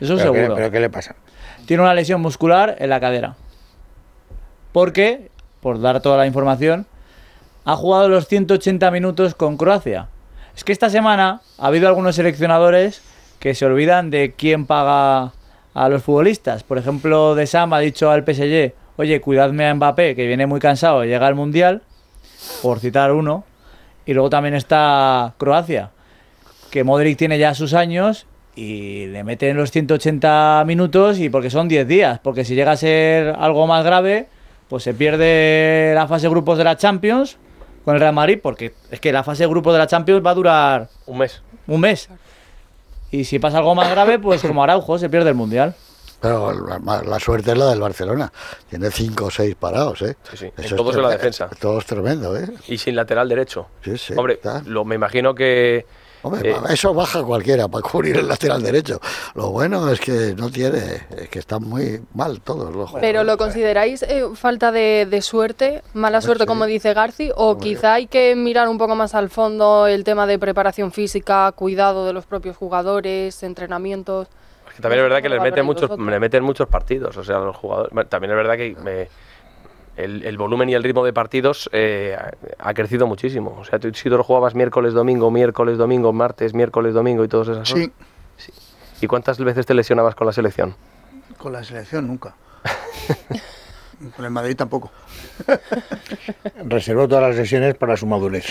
Eso 0.00 0.16
¿Pero 0.16 0.32
qué, 0.32 0.38
seguro. 0.40 0.54
pero 0.56 0.70
qué 0.70 0.80
le 0.80 0.90
pasa? 0.90 1.14
Tiene 1.66 1.82
una 1.82 1.94
lesión 1.94 2.20
muscular 2.20 2.76
en 2.78 2.90
la 2.90 3.00
cadera. 3.00 3.36
Porque, 4.72 5.30
por 5.60 5.80
dar 5.80 6.00
toda 6.00 6.16
la 6.18 6.26
información, 6.26 6.86
ha 7.64 7.76
jugado 7.76 8.08
los 8.08 8.26
180 8.26 8.90
minutos 8.90 9.34
con 9.34 9.56
Croacia. 9.56 10.08
Es 10.56 10.64
que 10.64 10.72
esta 10.72 10.90
semana 10.90 11.40
ha 11.58 11.66
habido 11.66 11.88
algunos 11.88 12.16
seleccionadores 12.16 13.02
que 13.38 13.54
se 13.54 13.64
olvidan 13.66 14.10
de 14.10 14.34
quién 14.36 14.66
paga 14.66 15.32
a 15.74 15.88
los 15.88 16.02
futbolistas. 16.02 16.62
Por 16.62 16.78
ejemplo, 16.78 17.34
De 17.34 17.46
Sam 17.46 17.72
ha 17.72 17.78
dicho 17.80 18.10
al 18.10 18.24
PSG, 18.24 18.72
oye, 18.96 19.20
cuidadme 19.20 19.68
a 19.68 19.74
Mbappé, 19.74 20.14
que 20.14 20.26
viene 20.26 20.46
muy 20.46 20.60
cansado, 20.60 21.04
llega 21.04 21.26
al 21.26 21.34
Mundial, 21.34 21.82
por 22.62 22.78
citar 22.80 23.12
uno. 23.12 23.44
Y 24.06 24.12
luego 24.12 24.28
también 24.30 24.54
está 24.54 25.34
Croacia, 25.38 25.90
que 26.74 26.82
Modric 26.82 27.16
tiene 27.16 27.38
ya 27.38 27.54
sus 27.54 27.72
años 27.72 28.26
y 28.56 29.06
le 29.06 29.22
meten 29.22 29.56
los 29.56 29.70
180 29.70 30.64
minutos 30.66 31.20
y 31.20 31.28
porque 31.28 31.48
son 31.48 31.68
10 31.68 31.86
días, 31.86 32.18
porque 32.18 32.44
si 32.44 32.56
llega 32.56 32.72
a 32.72 32.76
ser 32.76 33.28
algo 33.38 33.68
más 33.68 33.84
grave, 33.84 34.26
pues 34.68 34.82
se 34.82 34.92
pierde 34.92 35.92
la 35.94 36.08
fase 36.08 36.26
de 36.26 36.30
grupos 36.30 36.58
de 36.58 36.64
la 36.64 36.76
Champions 36.76 37.36
con 37.84 37.94
el 37.94 38.00
Real 38.00 38.12
Madrid, 38.12 38.40
porque 38.42 38.74
es 38.90 38.98
que 38.98 39.12
la 39.12 39.22
fase 39.22 39.44
de 39.44 39.50
grupos 39.50 39.72
de 39.72 39.78
la 39.78 39.86
Champions 39.86 40.26
va 40.26 40.30
a 40.30 40.34
durar 40.34 40.88
Un 41.06 41.18
mes. 41.18 41.42
un 41.68 41.80
mes. 41.80 42.08
Y 43.12 43.22
si 43.24 43.38
pasa 43.38 43.58
algo 43.58 43.76
más 43.76 43.88
grave, 43.88 44.18
pues 44.18 44.42
como 44.42 44.64
Araujo 44.64 44.98
se 44.98 45.08
pierde 45.08 45.28
el 45.28 45.36
Mundial. 45.36 45.76
Pero 46.20 46.52
la, 46.52 47.02
la 47.04 47.20
suerte 47.20 47.52
es 47.52 47.56
la 47.56 47.66
del 47.66 47.80
Barcelona. 47.80 48.32
Tiene 48.68 48.90
cinco 48.90 49.26
o 49.26 49.30
seis 49.30 49.54
parados, 49.54 50.02
¿eh? 50.02 50.16
Sí, 50.28 50.38
sí. 50.38 50.46
Eso 50.56 50.74
En 50.74 50.76
todos 50.76 50.90
es 50.90 50.96
en 50.96 51.02
la 51.02 51.10
defensa. 51.10 51.48
Todo 51.60 51.78
es 51.78 51.86
tremendo, 51.86 52.36
¿eh? 52.36 52.48
Y 52.66 52.78
sin 52.78 52.96
lateral 52.96 53.28
derecho. 53.28 53.68
Sí, 53.84 53.96
sí. 53.96 54.14
Hombre, 54.16 54.40
lo, 54.66 54.84
me 54.84 54.96
imagino 54.96 55.36
que... 55.36 55.86
Hombre, 56.24 56.50
eh, 56.50 56.56
eso 56.70 56.92
baja 56.94 57.22
cualquiera 57.22 57.68
para 57.68 57.82
cubrir 57.82 58.16
el 58.16 58.26
lateral 58.26 58.62
derecho. 58.64 59.00
Lo 59.34 59.50
bueno 59.50 59.88
es 59.90 60.00
que 60.00 60.34
no 60.36 60.50
tiene, 60.50 60.78
es 61.16 61.28
que 61.28 61.38
están 61.38 61.62
muy 61.62 62.00
mal 62.14 62.40
todos 62.40 62.74
los 62.74 62.88
jugadores. 62.90 63.00
Pero 63.00 63.22
¿lo 63.24 63.36
consideráis 63.36 64.02
eh, 64.02 64.24
falta 64.34 64.72
de, 64.72 65.06
de 65.08 65.22
suerte, 65.22 65.82
mala 65.92 66.18
Pues 66.18 66.24
suerte 66.24 66.44
sí. 66.44 66.48
como 66.48 66.66
dice 66.66 66.94
Garci? 66.94 67.30
¿O 67.36 67.58
quizá 67.58 67.94
hay 67.94 68.06
que 68.06 68.34
mirar 68.34 68.68
un 68.68 68.78
poco 68.78 68.94
más 68.96 69.14
al 69.14 69.30
fondo 69.30 69.86
el 69.86 70.02
tema 70.02 70.26
de 70.26 70.38
preparación 70.38 70.90
física, 70.92 71.52
cuidado 71.52 72.06
de 72.06 72.12
los 72.12 72.26
propios 72.26 72.56
jugadores, 72.56 73.42
entrenamientos? 73.42 74.28
que 74.74 74.82
también 74.82 75.00
es 75.00 75.08
verdad 75.08 75.22
que 75.22 75.28
les 75.28 75.38
¿Cómo 75.38 75.44
meten 75.50 75.64
muchos, 75.66 75.82
vosotros? 75.88 76.08
le 76.08 76.18
meten 76.18 76.42
muchos 76.42 76.66
partidos. 76.68 77.16
O 77.16 77.22
sea, 77.22 77.38
los 77.38 77.54
jugadores... 77.56 77.92
También 78.08 78.32
es 78.32 78.36
verdad 78.36 78.56
que 78.56 78.74
me- 78.82 79.08
el, 79.96 80.24
el 80.24 80.36
volumen 80.36 80.68
y 80.68 80.74
el 80.74 80.82
ritmo 80.82 81.04
de 81.04 81.12
partidos 81.12 81.68
eh, 81.72 82.16
ha 82.18 82.68
ha 82.70 82.74
crecido 82.74 83.06
muchísimo. 83.06 83.56
O 83.60 83.64
sea, 83.64 83.78
tú 83.78 83.92
si 83.94 84.08
tú 84.08 84.16
lo 84.16 84.24
jugabas 84.24 84.54
miércoles, 84.54 84.92
domingo, 84.94 85.30
miércoles, 85.30 85.78
domingo, 85.78 86.12
martes, 86.12 86.54
miércoles, 86.54 86.94
domingo 86.94 87.24
y 87.24 87.28
todas 87.28 87.48
esas 87.48 87.68
Sí, 87.68 87.88
cosas. 87.88 88.74
¿Y 89.00 89.06
cuántas 89.06 89.38
veces 89.38 89.66
te 89.66 89.74
lesionabas 89.74 90.14
con 90.14 90.26
la 90.26 90.32
selección? 90.32 90.74
con 91.38 91.52
la 91.52 91.62
selección 91.62 92.06
nunca. 92.06 92.34
Con 94.16 94.24
el 94.24 94.30
Madrid 94.32 94.56
tampoco. 94.56 94.90
Reservó 96.64 97.06
todas 97.08 97.28
las 97.28 97.36
lesiones 97.36 97.74
para 97.76 97.96
su 97.96 98.06
madurez. 98.06 98.44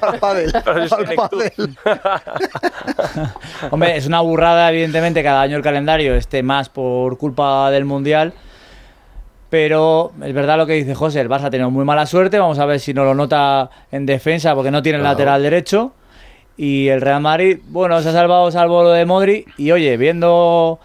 Al 0.00 0.18
pádel, 0.18 0.52
Para 0.64 0.88
senectud. 0.88 1.16
pádel. 1.16 1.76
Hombre, 3.70 3.96
es 3.96 4.06
una 4.06 4.20
burrada, 4.20 4.70
evidentemente, 4.70 5.22
cada 5.22 5.42
año 5.42 5.56
el 5.56 5.62
calendario 5.62 6.14
esté 6.14 6.42
más 6.42 6.68
por 6.68 7.18
culpa 7.18 7.70
del 7.70 7.84
Mundial. 7.84 8.32
Pero 9.50 10.12
es 10.24 10.32
verdad 10.32 10.56
lo 10.56 10.66
que 10.66 10.74
dice 10.74 10.94
José, 10.94 11.20
el 11.20 11.28
Barça 11.28 11.44
ha 11.46 11.50
tenido 11.50 11.70
muy 11.70 11.84
mala 11.84 12.06
suerte. 12.06 12.38
Vamos 12.38 12.58
a 12.60 12.66
ver 12.66 12.78
si 12.78 12.94
no 12.94 13.04
lo 13.04 13.14
nota 13.14 13.68
en 13.90 14.06
defensa 14.06 14.54
porque 14.54 14.70
no 14.70 14.80
tiene 14.82 14.96
el 14.98 15.02
Claro. 15.02 15.14
lateral 15.14 15.42
derecho. 15.42 15.92
Y 16.56 16.88
el 16.88 17.00
Real 17.00 17.20
Madrid, 17.20 17.58
bueno, 17.68 18.00
se 18.00 18.10
ha 18.10 18.12
salvado 18.12 18.50
salvo 18.52 18.82
lo 18.84 18.90
de 18.90 19.04
Modri. 19.04 19.44
Y 19.58 19.72
oye, 19.72 19.96
viendo. 19.96 20.78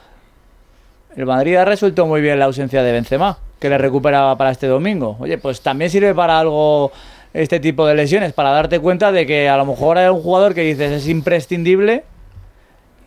El 1.15 1.25
Madrid 1.25 1.56
ha 1.56 1.63
resuelto 1.65 2.06
muy 2.08 2.19
bien 2.21 2.39
la 2.39 2.45
ausencia 2.45 2.82
de 2.84 2.91
Benzema, 2.91 3.38
que 3.60 3.69
le 3.69 3.78
recuperaba 3.78 4.38
para 4.38 4.51
este 4.51 4.67
domingo. 4.67 5.15
Oye, 5.19 5.38
pues 5.38 5.62
también 5.62 5.89
sirve 5.89 6.13
para 6.13 6.39
algo 6.39 6.91
este 7.34 7.60
tipo 7.60 7.86
de 7.86 7.95
lesiones, 7.95 8.34
para 8.34 8.49
darte 8.51 8.80
cuenta 8.80 9.12
de 9.12 9.25
que 9.25 9.47
a 9.47 9.58
lo 9.58 9.65
mejor 9.65 9.97
hay 9.97 10.10
un 10.10 10.21
jugador 10.21 10.54
que 10.54 10.62
dices 10.62 10.91
es 10.91 11.08
imprescindible. 11.08 12.04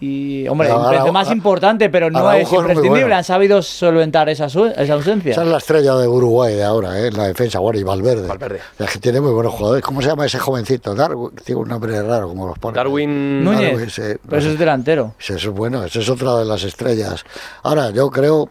Y, 0.01 0.47
hombre, 0.47 0.69
Benzema 0.91 1.23
es 1.23 1.31
importante, 1.33 1.91
pero 1.91 2.11
no 2.11 2.21
Araujo 2.21 2.57
es 2.57 2.61
imprescindible. 2.61 3.01
bueno. 3.01 3.17
Han 3.17 3.25
sabido 3.25 3.63
solventar 3.63 4.29
esa, 4.29 4.47
esa 4.47 4.93
ausencia. 4.93 5.33
Esa 5.33 5.43
es 5.43 5.49
la 5.49 5.59
estrella 5.59 5.97
de 5.97 6.07
Uruguay 6.07 6.55
de 6.55 6.65
ahora, 6.65 6.99
¿eh? 7.01 7.09
en 7.09 7.17
la 7.17 7.27
defensa, 7.27 7.59
bueno, 7.59 7.81
y 7.81 7.83
Valverde. 7.83 8.29
Valverde. 8.29 8.61
Es 8.79 8.91
que 8.91 8.99
tiene 9.01 9.21
muy 9.21 9.33
buenos 9.33 9.55
jugadores. 9.55 9.85
¿Cómo 9.85 10.01
se 10.01 10.09
llama 10.09 10.27
ese 10.27 10.39
jovencito? 10.39 10.95
Darwin, 10.95 11.31
tiene 11.45 11.61
un 11.61 11.69
nombre 11.69 12.01
raro, 12.03 12.29
como 12.29 12.47
los 12.47 12.59
ponen. 12.59 12.77
Darwin 12.77 13.43
Núñez. 13.45 13.73
Darwin, 13.73 13.91
sí. 13.91 14.03
Pero 14.25 14.39
eso 14.39 14.51
es 14.51 14.59
delantero. 14.59 15.15
Sí, 15.19 15.33
Eso 15.33 15.51
es 15.51 15.55
bueno, 15.55 15.83
esa 15.85 15.99
es 15.99 16.09
otra 16.09 16.37
de 16.37 16.45
las 16.45 16.63
estrellas. 16.63 17.25
Ahora, 17.65 17.91
yo 17.91 18.11
creo, 18.11 18.49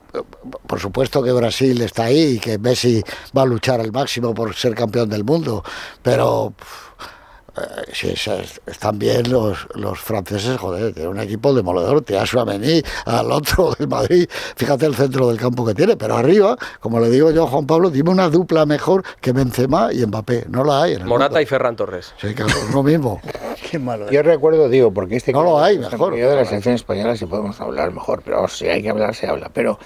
por 0.68 0.80
supuesto 0.80 1.24
que 1.24 1.32
Brasil 1.32 1.82
está 1.82 2.06
ahí 2.06 2.36
y 2.36 2.40
que 2.40 2.58
Messi 2.58 3.02
va 3.36 3.44
a 3.44 3.46
luchar 3.46 3.80
al 3.80 3.92
máximo 3.92 4.34
por 4.34 4.54
ser 4.54 4.76
campeón 4.76 5.10
del 5.10 5.24
mundo, 5.24 5.64
pero 6.02 6.54
eh, 7.58 7.92
es- 8.04 8.62
están 8.66 9.00
bien 9.00 9.30
los, 9.32 9.68
los 9.76 10.00
franceses, 10.00 10.58
joder, 10.58 10.94
tiene 10.94 11.10
un 11.10 11.20
equipo 11.20 11.54
demoledor, 11.54 12.02
te 12.02 12.18
a 12.18 12.26
Suamení, 12.26 12.82
al 13.06 13.32
otro 13.32 13.74
del 13.80 13.88
Madrid, 13.88 14.28
fíjate 14.56 14.86
el 14.86 14.96
centro 14.96 15.28
del 15.30 15.38
campo 15.38 15.66
que 15.66 15.74
tiene, 15.74 15.96
pero 15.98 16.16
arriba, 16.18 16.58
como 16.80 17.00
le 17.00 17.10
digo 17.10 17.32
yo 17.32 17.46
a 17.46 17.48
Juan 17.48 17.66
Pablo, 17.66 17.90
dime 17.90 18.10
una 18.12 18.30
dupla 18.30 18.66
mejor 18.66 19.04
que 19.22 19.32
Benzema 19.32 19.92
y 19.94 20.06
Mbappé, 20.06 20.46
no 20.50 20.64
la 20.64 20.84
hay 20.84 20.94
en 20.94 21.02
el 21.02 21.08
Morata 21.08 21.30
mundo. 21.32 21.42
y 21.42 21.46
Ferran 21.46 21.76
Torres. 21.76 22.14
Sí, 22.22 22.34
claro, 22.34 22.52
es 22.52 22.74
lo 22.74 22.84
mismo. 22.84 23.22
Qué 23.72 23.80
malo. 23.80 24.10
Yo 24.12 24.22
recuerdo, 24.24 24.70
digo, 24.70 24.92
porque 24.94 25.16
este 25.18 25.34
No 25.34 25.44
lo 25.44 25.60
hay, 25.62 25.78
mejor. 25.80 26.16
Yo 26.16 26.30
de 26.30 26.36
la 26.36 26.46
selección 26.46 26.76
española 26.76 27.16
si 27.18 27.26
podemos 27.26 27.60
hablar 27.60 27.92
mejor, 27.92 28.22
pero 28.24 28.48
si 28.48 28.68
hay 28.68 28.82
que 28.82 28.90
hablar, 28.90 29.14
se 29.16 29.28
habla. 29.28 29.50
Pero 29.54 29.78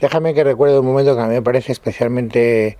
déjame 0.00 0.32
que 0.32 0.42
recuerde 0.44 0.78
un 0.78 0.86
momento 0.86 1.14
que 1.14 1.20
a 1.22 1.26
mí 1.26 1.34
me 1.34 1.42
parece 1.42 1.72
especialmente 1.72 2.78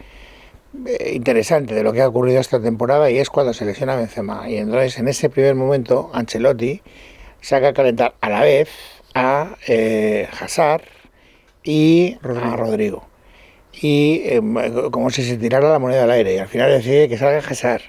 interesante 1.13 1.75
de 1.75 1.83
lo 1.83 1.93
que 1.93 2.03
ha 2.03 2.09
ocurrido 2.09 2.41
esta 2.41 2.61
temporada 2.61 3.11
y 3.11 3.19
es 3.19 3.31
cuando 3.31 3.53
se 3.53 3.65
lesiona 3.65 3.97
Benzema. 3.97 4.49
Y 4.49 4.57
entonces 4.57 4.99
en 4.99 5.09
ese 5.09 5.31
primer 5.31 5.55
momento 5.55 6.11
Ancelotti 6.13 6.83
saca 7.41 7.69
a 7.69 7.73
calentar 7.73 8.15
a 8.21 8.29
la 8.29 8.43
vez 8.43 8.69
a 9.15 9.57
eh, 9.67 10.29
Hazard 10.41 10.83
y 11.63 12.19
a 12.23 12.57
Rodrigo. 12.57 13.07
Y 13.73 14.23
eh, 14.25 14.41
como 14.91 15.11
si 15.11 15.23
se 15.23 15.37
tirara 15.37 15.71
la 15.71 15.79
moneda 15.79 16.05
al 16.05 16.11
aire 16.11 16.35
y 16.35 16.39
al 16.39 16.49
final 16.49 16.71
decide 16.71 17.09
que 17.09 17.19
salga 17.19 17.39
Hazard. 17.39 17.83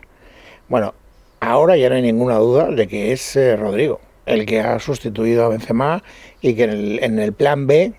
Bueno, 0.68 0.94
ahora 1.40 1.78
ya 1.78 1.90
no 1.90 1.96
hay 1.96 2.02
ninguna 2.02 2.36
duda 2.36 2.70
de 2.72 2.88
que 2.88 3.12
es 3.12 3.36
eh, 3.36 3.56
Rodrigo 3.56 4.02
el 4.28 4.46
que 4.46 4.60
ha 4.60 4.78
sustituido 4.80 5.46
a 5.46 5.48
Benzema 5.48 6.04
y 6.42 6.54
que 6.54 6.66
en 6.66 6.70
el, 6.70 7.04
en 7.04 7.20
el 7.20 7.34
plan 7.34 7.66
B 7.66 7.94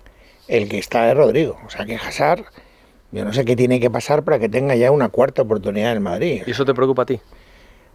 el 0.47 0.69
que 0.69 0.77
está 0.77 1.09
es 1.09 1.17
Rodrigo. 1.17 1.59
O 1.65 1.69
sea 1.69 1.85
que 1.85 1.95
Hazard, 1.95 2.45
yo 3.11 3.25
no 3.25 3.33
sé 3.33 3.45
qué 3.45 3.55
tiene 3.55 3.79
que 3.79 3.89
pasar 3.89 4.23
para 4.23 4.39
que 4.39 4.49
tenga 4.49 4.75
ya 4.75 4.91
una 4.91 5.09
cuarta 5.09 5.41
oportunidad 5.41 5.91
en 5.91 5.97
el 5.97 6.03
Madrid. 6.03 6.43
¿Y 6.45 6.51
eso 6.51 6.65
te 6.65 6.73
preocupa 6.73 7.03
a 7.03 7.05
ti? 7.05 7.19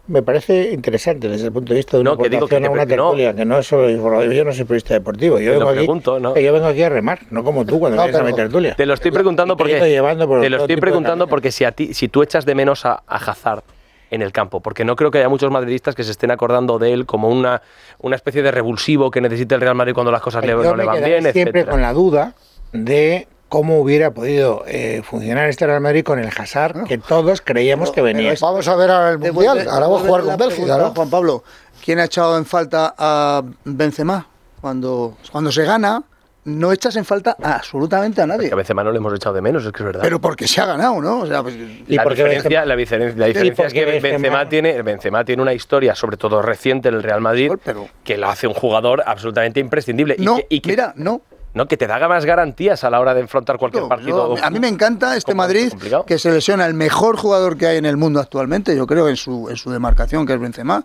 Me 0.07 0.23
parece 0.23 0.73
interesante 0.73 1.29
desde 1.31 1.47
el 1.47 1.53
punto 1.53 1.73
de 1.73 1.79
vista 1.79 1.97
de 1.97 2.03
una 2.03 2.11
No, 2.11 2.19
que 2.19 2.29
digo 2.29 2.47
que 2.47 2.57
a 2.57 2.59
una 2.59 2.71
pre- 2.85 2.97
no. 2.97 3.09
tertulia, 3.09 3.35
que 3.35 3.45
no 3.47 3.59
es 3.59 3.67
solo 3.67 3.89
yo 3.89 4.45
no 4.45 4.53
soy 4.53 4.65
periodista 4.65 4.93
deportivo, 4.93 5.41
yo 5.41 5.53
vengo, 5.53 5.69
aquí, 5.71 5.79
pregunto, 5.79 6.21
¿no? 6.21 6.35
que 6.35 6.43
yo 6.43 6.53
vengo 6.53 6.67
aquí 6.67 6.83
a 6.83 6.91
remar, 6.91 7.21
no 7.31 7.43
como 7.43 7.65
tú 7.65 7.79
cuando 7.79 7.97
No, 7.97 8.03
vienes 8.03 8.21
a 8.21 8.25
mi 8.25 8.35
tertulia. 8.35 8.75
Te 8.75 8.85
lo 8.85 8.93
estoy 8.93 9.13
preguntando 9.13 9.57
te 9.57 9.63
porque 9.63 9.79
por 10.27 10.41
te 10.43 10.51
lo 10.51 10.57
estoy 10.59 10.77
preguntando 10.77 11.27
porque 11.27 11.51
si 11.51 11.65
a 11.65 11.73
ti 11.73 11.95
si 11.95 12.09
tú 12.09 12.23
echas 12.23 12.45
de 12.45 12.55
menos 12.55 12.85
a, 12.85 13.03
a 13.07 13.17
Hazard 13.17 13.63
en 14.11 14.21
el 14.21 14.31
campo, 14.31 14.61
porque 14.61 14.85
no 14.85 14.95
creo 14.95 15.11
que 15.11 15.19
haya 15.19 15.31
muchos 15.31 15.51
madridistas 15.51 15.95
que 15.95 16.05
se 16.05 16.11
estén 16.11 16.31
acordando 16.31 16.79
de 16.79 16.93
él 16.93 17.07
como 17.07 17.31
una, 17.31 17.63
una 17.99 18.15
especie 18.17 18.43
de 18.43 18.51
revulsivo 18.51 19.11
que 19.11 19.23
necesita 19.23 19.55
el 19.55 19.63
Real 19.63 19.75
Madrid 19.75 19.95
cuando 19.95 20.13
las 20.13 20.21
cosas 20.21 20.45
le, 20.45 20.53
no 20.53 20.59
me 20.73 20.77
le 20.77 20.85
van 20.85 21.03
bien, 21.03 21.23
siempre 21.33 21.61
etcétera. 21.63 21.71
con 21.73 21.81
la 21.81 21.93
duda 21.95 22.35
de 22.73 23.27
cómo 23.49 23.79
hubiera 23.81 24.11
podido 24.13 24.65
eh, 24.67 25.03
funcionar 25.05 25.49
este 25.49 25.67
Real 25.67 25.81
Madrid 25.81 26.03
con 26.05 26.19
el 26.19 26.29
Hazard 26.29 26.85
que 26.85 26.99
todos 26.99 27.41
creíamos 27.41 27.91
que 27.93 28.03
venía. 28.03 28.35
Vamos 28.41 28.67
a 28.69 28.75
ver 28.77 28.91
ahora 28.91 29.11
el 29.11 29.19
Mundial, 29.19 29.61
ahora 29.69 29.87
vamos 29.87 30.03
a 30.03 30.07
jugar 30.07 30.21
con 30.23 30.31
la 30.31 30.37
Bélgica, 30.37 30.79
¿no? 30.79 30.91
Juan 30.95 31.11
Pablo, 31.11 31.45
¿quién 31.85 31.99
ha 32.01 32.05
echado 32.05 32.37
en 32.39 32.47
falta 32.47 32.95
a 32.99 33.43
Benzema? 33.65 34.27
Cuando, 34.61 35.17
cuando 35.31 35.53
se 35.53 35.63
gana, 35.65 36.03
no 36.47 36.73
echas 36.73 36.97
en 36.97 37.05
falta 37.05 37.37
a 37.43 37.57
absolutamente 37.57 38.21
a 38.23 38.27
nadie. 38.27 38.49
Que 38.49 38.55
a 38.55 38.57
Benzema 38.57 38.83
no 38.83 38.91
le 38.93 38.97
hemos 38.99 39.15
echado 39.15 39.35
de 39.35 39.43
menos, 39.43 39.65
es 39.65 39.73
que 39.73 39.79
es 39.83 39.85
verdad. 39.87 40.01
Pero 40.03 40.21
porque 40.21 40.49
se 40.49 40.61
ha 40.61 40.67
ganado, 40.67 41.01
¿no? 41.01 41.21
O 41.21 41.27
sea, 41.27 41.43
pues, 41.43 41.55
¿Y 41.55 41.95
la, 41.95 42.03
por 42.03 42.15
qué 42.15 42.23
diferencia, 42.25 42.63
Benzema- 42.63 42.67
la 42.67 42.77
diferencia, 42.77 43.19
la 43.21 43.27
diferencia 43.27 43.67
es 43.67 43.73
que 43.75 43.85
Benzema, 43.85 44.19
Benzema- 44.19 44.49
tiene, 44.49 44.83
Benzema 44.83 45.25
tiene 45.25 45.43
una 45.43 45.53
historia, 45.55 45.95
sobre 45.95 46.17
todo 46.17 46.41
reciente 46.43 46.89
en 46.89 46.95
el 46.95 47.03
Real 47.03 47.21
Madrid, 47.21 47.53
pero- 47.65 47.89
que 48.03 48.17
lo 48.17 48.29
hace 48.29 48.47
un 48.47 48.55
jugador 48.55 49.03
absolutamente 49.07 49.61
imprescindible. 49.61 50.17
y 50.19 50.25
no, 50.25 50.37
que, 50.37 50.47
y 50.49 50.61
que- 50.61 50.71
mira, 50.71 50.93
no. 50.97 51.21
No, 51.55 51.67
que 51.67 51.77
te 51.77 51.87
da 51.87 52.07
más 52.09 52.25
garantías 52.25 52.85
a 52.85 52.91
la 52.91 53.01
hora 53.01 53.15
de 53.15 53.21
enfrentar 53.23 53.57
cualquier 53.59 53.85
No, 53.85 53.89
partido. 53.89 54.37
yo- 54.37 54.45
a 54.45 54.51
mí 54.51 54.59
me 54.61 54.69
encanta 54.69 55.17
este. 55.17 55.35
Madrid 55.35 55.71
¿Complicado? 55.71 56.05
que 56.05 56.19
se 56.19 56.31
lesiona 56.31 56.67
el 56.67 56.75
mejor 56.75 57.17
jugador 57.17 57.57
que 57.57 57.67
hay 57.67 57.79
en 57.79 57.87
el 57.87 57.97
mundo 57.97 58.21
actualmente, 58.21 58.77
yo 58.77 58.87
creo, 58.87 59.09
en 59.09 59.17
su, 59.17 59.49
en 59.49 59.57
su 59.57 59.71
demarcación, 59.71 60.27
que 60.27 60.35
es 60.35 60.41
Benzema, 60.41 60.85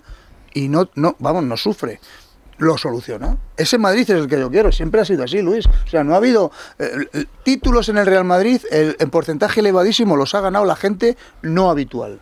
y 0.54 0.68
no, 0.70 0.90
no, 0.96 1.16
vamos, 1.20 1.44
no 1.44 1.58
sufre. 1.58 2.00
Lo 2.58 2.78
soluciona. 2.78 3.38
Ese 3.56 3.78
Madrid 3.78 4.02
es 4.02 4.10
el 4.10 4.28
que 4.28 4.38
yo 4.38 4.52
quiero. 4.52 4.70
Siempre 4.74 5.00
ha 5.00 5.06
sido 5.06 5.24
así, 5.24 5.42
Luis. 5.42 5.66
O 5.66 5.88
sea, 5.90 6.04
no 6.04 6.14
ha 6.14 6.18
habido 6.18 6.52
eh, 6.78 6.90
eh, 7.14 7.26
títulos 7.44 7.88
en 7.88 7.98
el 7.98 8.06
Real 8.06 8.26
Madrid. 8.26 8.60
El, 8.70 8.98
en 9.00 9.10
porcentaje 9.10 9.62
elevadísimo 9.62 10.18
los 10.18 10.36
ha 10.36 10.42
ganado 10.42 10.66
la 10.66 10.76
gente 10.76 11.16
no 11.42 11.70
habitual. 11.70 12.20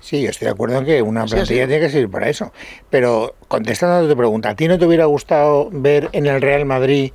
Sí, 0.00 0.20
yo 0.22 0.28
estoy 0.30 0.46
de 0.46 0.52
acuerdo 0.52 0.76
en 0.76 0.84
que 0.84 1.00
una 1.00 1.26
Sí, 1.26 1.34
plantilla 1.34 1.62
sí. 1.64 1.68
tiene 1.68 1.80
que 1.80 1.90
servir 1.90 2.10
para 2.10 2.28
eso. 2.28 2.52
Pero 2.90 3.36
contestando 3.48 4.04
a 4.06 4.10
tu 4.10 4.16
pregunta, 4.18 4.50
¿a 4.50 4.54
ti 4.54 4.68
no 4.68 4.78
te 4.78 4.84
hubiera 4.84 5.06
gustado 5.06 5.70
ver 5.72 6.10
en 6.12 6.26
el 6.26 6.42
Real 6.42 6.66
Madrid 6.66 7.12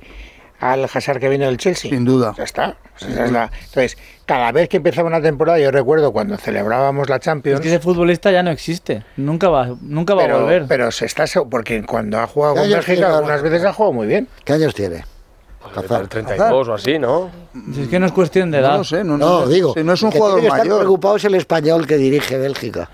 al 0.60 0.84
Hazard 0.84 1.18
que 1.20 1.28
viene 1.28 1.46
del 1.46 1.56
Chelsea? 1.58 1.90
Sin 1.90 2.04
duda. 2.04 2.34
Ya 2.38 2.44
está. 2.44 2.76
Esa 2.98 3.24
es 3.24 3.32
la- 3.32 3.50
Entonces, 3.66 3.98
cada 4.24 4.52
vez 4.52 4.68
que 4.68 4.76
empezaba 4.78 5.08
una 5.08 5.20
temporada, 5.20 5.58
yo 5.58 5.70
recuerdo 5.70 6.12
cuando 6.12 6.36
celebrábamos 6.36 7.08
la 7.08 7.18
Champions. 7.18 7.56
Es 7.56 7.60
que 7.62 7.68
ese 7.68 7.80
futbolista 7.80 8.30
ya 8.30 8.42
no 8.42 8.50
existe. 8.50 9.04
Nunca 9.16 9.48
va, 9.48 9.68
nunca 9.82 10.14
va 10.14 10.22
a 10.22 10.26
pero, 10.26 10.40
volver. 10.40 10.64
pero 10.68 10.90
se 10.92 11.06
está 11.06 11.24
porque 11.50 11.82
cuando 11.84 12.18
ha 12.20 12.26
jugado 12.26 12.54
¿Qué 12.54 12.60
con 12.62 12.70
Bélgica 12.70 13.16
algunas 13.16 13.42
veces 13.42 13.64
ha 13.64 13.72
jugado 13.72 13.92
muy 13.92 14.06
bien. 14.06 14.28
¿Qué 14.44 14.52
años 14.52 14.74
tiene? 14.74 15.04
Pues 15.74 15.90
el 15.90 16.08
32 16.08 16.68
o 16.68 16.74
así, 16.74 16.98
¿no? 16.98 17.30
Si 17.74 17.82
es 17.82 17.88
que 17.88 17.98
no 17.98 18.04
es 18.06 18.12
cuestión 18.12 18.50
de 18.50 18.60
No 18.60 18.66
edad. 18.66 18.76
lo 18.78 18.84
sé, 18.84 19.02
no, 19.02 19.16
No, 19.16 19.40
no, 19.40 19.46
digo, 19.46 19.72
si 19.74 19.82
no 19.82 19.94
es 19.94 20.02
un 20.02 20.10
que 20.10 20.18
jugador 20.18 20.40
tiene 20.40 20.54
que 20.54 20.60
estar 20.62 20.78
preocupado 20.78 21.16
es 21.16 21.24
el 21.24 21.34
español 21.34 21.86
que 21.86 21.96
dirige 21.96 22.36
Bélgica. 22.38 22.90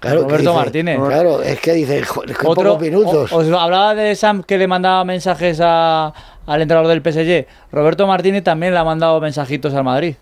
Claro, 0.00 0.22
Roberto 0.22 0.38
dice- 0.50 0.54
Martínez. 0.54 0.98
Claro, 1.04 1.42
es 1.42 1.60
que 1.60 1.72
dice, 1.72 2.02
joder, 2.04 2.36
que 2.36 2.46
Otro, 2.46 2.70
pocos 2.74 2.80
minutos. 2.82 3.32
o- 3.32 3.36
os 3.38 3.46
hablaba 3.52 3.94
de 3.94 4.14
Sam 4.14 4.42
que 4.44 4.56
le 4.58 4.68
mandaba 4.68 5.04
mensajes 5.04 5.60
a- 5.60 6.12
al 6.46 6.62
entrenador 6.62 6.88
del 6.88 7.02
PSG. 7.02 7.46
Roberto 7.72 8.06
Martínez 8.06 8.44
también 8.44 8.72
le 8.72 8.78
ha 8.78 8.84
mandado 8.84 9.20
mensajitos 9.20 9.74
al 9.74 9.84
Madrid. 9.84 10.14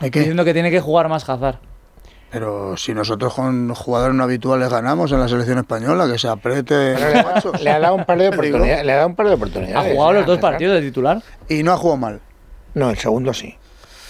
¿Hay 0.00 0.10
que- 0.10 0.20
Diciendo 0.20 0.44
que 0.44 0.52
tiene 0.52 0.70
que 0.70 0.80
jugar 0.80 1.08
más 1.08 1.28
Hazard. 1.28 1.56
Pero 2.30 2.76
si 2.76 2.94
nosotros 2.94 3.34
con 3.34 3.74
jugadores 3.74 4.14
no 4.14 4.22
habituales 4.22 4.68
ganamos 4.70 5.10
en 5.10 5.18
la 5.20 5.26
selección 5.26 5.58
española, 5.58 6.06
que 6.10 6.16
se 6.16 6.28
apriete. 6.28 6.94
Le 7.60 7.70
ha 7.70 7.80
dado 7.80 7.96
un 7.96 8.04
par 8.04 8.18
de 8.18 8.28
oportunidades. 8.28 8.84
Le 8.84 8.92
ha 8.92 8.96
dado 8.96 9.08
un 9.08 9.16
par 9.16 9.26
de 9.26 9.32
Ha 9.32 9.34
oportunidades. 9.34 9.92
jugado 9.94 10.12
los 10.12 10.22
a 10.22 10.26
dos 10.26 10.38
partidos 10.38 10.74
de 10.74 10.82
titular. 10.82 11.22
Y 11.48 11.62
no 11.64 11.72
ha 11.72 11.76
jugado 11.76 11.96
mal. 11.96 12.20
No, 12.74 12.90
el 12.90 12.98
segundo 12.98 13.34
sí. 13.34 13.56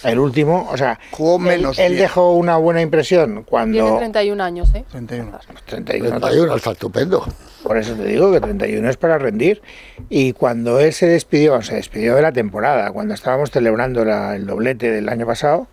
El 0.05 0.19
último, 0.19 0.69
o 0.71 0.77
sea, 0.77 0.99
Jugó 1.11 1.39
menos 1.39 1.79
Él, 1.79 1.97
dejó 1.97 2.35
una 2.35 2.57
buena 2.57 2.81
impresión 2.81 3.27
Tiene 3.31 3.45
cuando 3.45 3.97
31 3.99 4.43
años, 4.43 4.75
¿eh? 4.75 4.85
31. 4.91 5.39
31, 5.67 6.21
31, 6.21 6.57
está 6.57 6.71
estupendo. 6.73 7.27
Por 7.63 7.77
eso 7.77 7.95
te 7.95 8.05
digo 8.05 8.33
que 8.33 8.41
31 8.41 8.89
es 8.89 8.97
para 8.97 9.19
rendir. 9.19 9.61
Y 10.09 10.33
cuando 10.33 10.81
él 10.81 10.93
se 10.93 11.07
despidió, 11.07 11.61
se 11.63 11.75
despidió 11.75 12.15
de 12.17 12.23
la 12.23 12.33
temporada, 12.33 12.91
cuando 12.93 13.13
estábamos 13.15 13.51
celebrando 13.51 14.05
la- 14.05 14.35
el 14.37 14.47
doblete 14.47 14.91
del 14.91 15.09
año 15.09 15.27
pasado, 15.27 15.67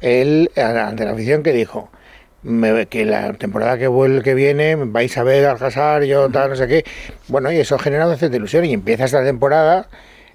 él, 0.00 0.50
a- 0.56 0.86
ante 0.88 1.04
la 1.04 1.12
afición, 1.12 1.42
que 1.42 1.52
dijo 1.52 1.88
Me- 2.46 2.84
que 2.88 3.06
la 3.06 3.32
temporada 3.32 3.78
que, 3.78 3.88
vuel- 3.88 4.20
que 4.22 4.34
viene 4.34 4.76
vais 4.76 5.16
a 5.16 5.22
ver 5.22 5.46
al 5.46 5.56
Hazard, 5.64 6.02
yo 6.04 6.28
tal, 6.28 6.50
no 6.50 6.56
sé 6.56 6.68
qué. 6.68 6.84
Bueno, 7.28 7.50
y 7.50 7.56
eso 7.56 7.78
genera 7.78 8.06
una 8.06 8.16
cierta 8.18 8.36
ilusión. 8.36 8.66
Y 8.66 8.74
empieza 8.74 9.06
esta 9.06 9.24
temporada 9.24 9.88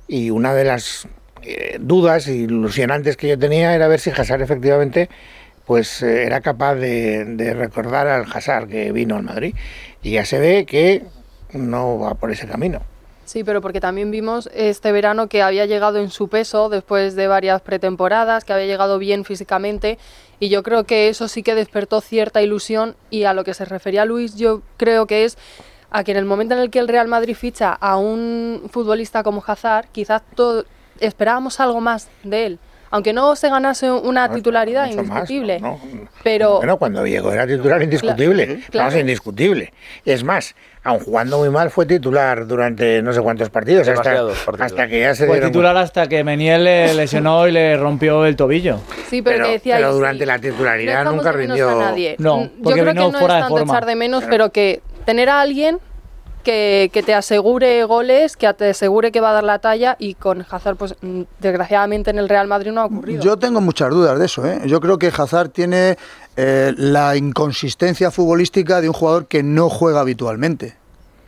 y 0.08 0.32
una 0.32 0.56
de 0.56 0.64
las 0.64 1.08
eh, 1.44 1.78
dudas 1.80 2.28
ilusionantes 2.28 3.18
que 3.18 3.28
yo 3.28 3.40
tenía 3.40 3.76
era 3.76 3.88
ver 3.88 4.00
si 4.00 4.10
Hazard 4.10 4.42
efectivamente 4.42 5.10
pues 5.70 6.02
eh, 6.02 6.24
era 6.26 6.42
capaz 6.42 6.74
de, 6.74 7.54
recordar 7.56 8.08
al 8.08 8.26
Hazard 8.34 8.68
que 8.70 8.92
vino 8.92 9.18
al 9.18 9.22
Madrid. 9.22 9.54
Y 10.02 10.14
ya 10.14 10.26
se 10.26 10.40
ve 10.40 10.66
que 10.66 11.04
no 11.54 12.00
va 12.00 12.16
por 12.16 12.32
ese 12.32 12.48
camino. 12.48 12.82
Sí, 13.26 13.44
pero 13.44 13.62
porque 13.62 13.80
también 13.80 14.10
vimos 14.10 14.50
este 14.56 14.92
verano 14.92 15.30
que 15.30 15.44
había 15.44 15.68
llegado 15.68 16.00
en 16.00 16.10
su 16.10 16.28
peso 16.28 16.70
después 16.70 17.16
de 17.16 17.28
varias 17.28 17.62
pretemporadas, 17.62 18.46
que 18.46 18.54
había 18.54 18.66
llegado 18.66 18.98
bien 18.98 19.26
físicamente 19.26 20.00
y 20.40 20.50
yo 20.50 20.64
creo 20.64 20.86
que 20.86 21.08
eso 21.08 21.28
sí 21.28 21.44
que 21.44 21.54
despertó 21.54 22.02
cierta 22.02 22.42
ilusión 22.42 22.96
y 23.12 23.26
a 23.26 23.34
lo 23.34 23.44
que 23.44 23.54
se 23.54 23.66
refería 23.66 24.06
Luis 24.06 24.36
yo 24.36 24.64
creo 24.78 25.06
que 25.06 25.26
es 25.26 25.38
a 25.92 26.04
que 26.04 26.12
en 26.12 26.18
el 26.18 26.26
momento 26.26 26.56
en 26.56 26.62
el 26.62 26.72
que 26.72 26.80
el 26.80 26.88
Real 26.88 27.08
Madrid 27.08 27.36
ficha 27.36 27.74
a 27.74 27.98
un 27.98 28.64
futbolista 28.72 29.22
como 29.22 29.44
Hazard, 29.46 29.90
quizás 29.92 30.24
todo, 30.34 30.66
esperábamos 31.00 31.60
algo 31.60 31.82
más 31.82 32.10
de 32.24 32.46
él. 32.46 32.60
Aunque 32.92 33.14
no 33.14 33.36
se 33.36 33.50
ganase 33.50 33.92
una 33.92 34.32
titularidad 34.34 34.88
mucho 34.88 34.98
más, 35.04 35.06
indiscutible, 35.30 35.60
¿no? 35.60 35.80
pero 36.24 36.58
Bueno, 36.58 36.78
cuando 36.78 37.06
llegó 37.06 37.32
era 37.32 37.46
titular 37.46 37.84
indiscutible. 37.84 38.46
Claro, 38.48 38.62
claro. 38.72 38.88
Vamos, 38.90 39.00
indiscutible. 39.02 39.74
Es 40.06 40.24
más, 40.24 40.56
aun 40.84 41.00
jugando 41.00 41.38
muy 41.38 41.52
mal, 41.52 41.70
fue 41.70 41.86
titular 41.86 42.48
durante 42.48 43.04
no 43.04 43.14
sé 43.14 43.22
cuántos 43.22 43.52
partidos. 43.52 43.82
Hasta, 43.88 43.92
Demasiados 44.02 44.40
partidos. 44.40 44.72
hasta 44.72 44.88
que 44.88 45.00
ya 45.02 45.14
se 45.14 45.28
Fue 45.28 45.36
dieron 45.36 45.52
titular 45.52 45.78
hasta 45.78 46.08
que 46.08 46.24
Meniel 46.24 46.64
le 46.64 46.96
lesionó 46.96 47.48
y 47.48 47.52
le 47.52 47.78
rompió 47.78 48.26
el 48.26 48.36
tobillo. 48.36 48.80
sí, 49.08 49.22
pero, 49.22 49.36
Pero, 49.36 49.46
que 49.46 49.52
decía 49.52 49.76
pero 49.76 49.94
durante 49.94 50.24
sí, 50.24 50.26
la 50.26 50.40
titularidad 50.40 51.06
nunca 51.06 51.32
de 51.32 51.38
rindió. 51.38 51.70
a 51.70 51.76
nadie. 51.92 52.16
No, 52.18 52.38
Mm, 52.38 52.42
yo 52.42 52.50
porque 52.64 52.82
creo 52.82 52.94
vino 52.94 53.06
que 53.06 53.12
no 53.12 53.20
fuera 53.20 53.34
es 53.36 53.38
de 53.38 53.42
tanto 53.44 53.58
forma. 53.60 53.74
echar 53.76 53.86
de 53.86 53.96
menos, 53.96 54.24
pero 54.28 54.50
que 54.52 54.82
tener 55.06 55.30
a 55.30 55.42
alguien 55.42 55.78
que, 56.44 56.90
que 56.94 57.04
te 57.04 57.14
asegure 57.14 57.84
goles, 57.84 58.38
que 58.38 58.52
te 58.54 58.70
asegure 58.70 59.12
que 59.12 59.22
va 59.22 59.32
a 59.32 59.34
dar 59.34 59.44
la 59.44 59.60
talla 59.60 59.96
y 60.00 60.16
con 60.16 60.46
Hazard, 60.50 60.76
pues 60.76 60.96
mm, 61.02 61.22
desgraciadamente 61.40 62.10
en 62.10 62.20
el 62.20 62.30
Real 62.30 62.48
Madrid 62.48 62.72
no 62.72 62.82
ha 62.82 62.86
ocurrido. 62.86 63.24
Yo 63.24 63.38
tengo 63.38 63.62
muchas 63.62 63.90
dudas 63.90 64.18
de 64.20 64.26
eso. 64.26 64.46
¿eh? 64.46 64.62
Yo 64.66 64.80
creo 64.80 64.98
que 64.98 65.08
Hazard 65.08 65.50
tiene 65.50 65.98
eh, 66.38 66.74
la 66.78 67.16
inconsistencia 67.16 68.12
futbolística 68.12 68.82
de 68.82 68.88
un 68.88 68.94
jugador 68.94 69.28
que 69.28 69.44
no 69.44 69.70
juega 69.70 70.00
habitualmente. 70.00 70.78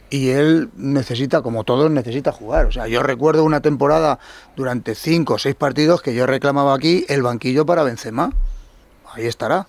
Y 0.10 0.30
él 0.30 0.70
necesita, 0.76 1.42
como 1.42 1.64
todos, 1.64 1.90
necesita 1.90 2.34
jugar. 2.34 2.66
O 2.66 2.72
sea, 2.72 2.88
yo 2.88 3.02
recuerdo 3.02 3.46
una 3.46 3.62
temporada 3.62 4.20
durante 4.58 4.94
cinco 4.94 5.36
o 5.36 5.38
seis 5.38 5.56
partidos 5.56 6.02
que 6.02 6.14
yo 6.14 6.26
reclamaba 6.26 6.74
aquí 6.76 7.06
el 7.08 7.22
banquillo 7.22 7.66
para 7.66 7.84
Benzema. 7.84 8.32
Ahí 9.14 9.26
estará. 9.26 9.68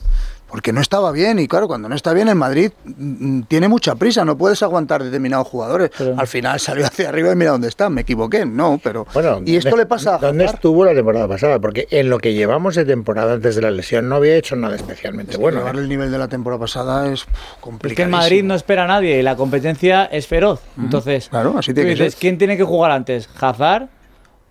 Porque 0.53 0.71
no 0.73 0.83
estaba 0.83 1.11
bien 1.13 1.39
y 1.39 1.49
claro, 1.49 1.67
cuando 1.67 1.89
no 1.89 1.95
está 1.95 2.13
bien 2.13 2.29
en 2.29 2.37
Madrid 2.37 2.71
mm, 2.85 2.91
mm, 3.39 3.43
tiene 3.45 3.69
mucha 3.69 3.95
prisa, 3.95 4.23
no 4.25 4.37
puedes 4.37 4.63
aguantar 4.63 5.03
determinados 5.03 5.49
jugadores. 5.49 5.91
Pero- 5.97 6.15
Al 6.19 6.27
final 6.27 6.61
salió 6.61 6.85
hacia 6.85 7.09
arriba 7.09 7.33
y 7.33 7.37
mira 7.37 7.53
dónde 7.53 7.69
está, 7.69 7.89
me 7.89 8.03
equivoqué, 8.03 8.45
no, 8.45 8.79
pero... 8.85 9.07
Bueno, 9.15 9.41
y 9.47 9.57
esto 9.57 9.71
¿dónde- 9.71 9.85
le 9.85 9.87
pasa 9.87 10.17
a 10.17 10.19
¿Dónde 10.19 10.45
Hazard. 10.45 10.57
estuvo 10.57 10.85
la 10.85 10.95
temporada 10.95 11.27
pasada? 11.27 11.59
Porque 11.59 11.89
en 11.91 12.11
lo 12.11 12.19
que 12.19 12.35
llevamos 12.35 12.75
de 12.75 12.85
temporada 12.85 13.33
antes 13.33 13.57
de 13.57 13.63
la 13.63 13.71
lesión 13.71 14.11
no 14.11 14.17
había 14.17 14.37
hecho 14.37 14.55
nada 14.55 14.77
especialmente 14.77 15.39
bueno. 15.39 15.59
Llevar 15.61 15.77
¿eh? 15.77 15.79
el 15.79 15.89
nivel 15.89 16.13
de 16.13 16.19
la 16.19 16.29
temporada 16.29 16.61
pasada 16.61 17.11
es 17.11 17.25
pff, 17.25 17.33
Es 17.35 17.57
complicado. 17.63 17.97
que 17.97 18.03
en 18.03 18.11
Madrid 18.11 18.45
no 18.45 18.55
espera 18.55 18.85
a 18.85 18.89
nadie 18.89 19.19
y 19.19 19.23
la 19.23 19.37
competencia 19.37 20.05
es 20.05 20.27
feroz. 20.27 20.61
Entonces, 20.79 21.31
Claro, 21.31 21.55
así 21.57 21.73
tiene 21.73 21.89
que 21.89 21.95
dices, 21.95 22.13
ser. 22.13 22.21
¿quién 22.21 22.37
tiene 22.37 22.59
que 22.59 22.65
jugar 22.65 22.91
antes? 22.91 23.27
¿Hazard 23.41 23.89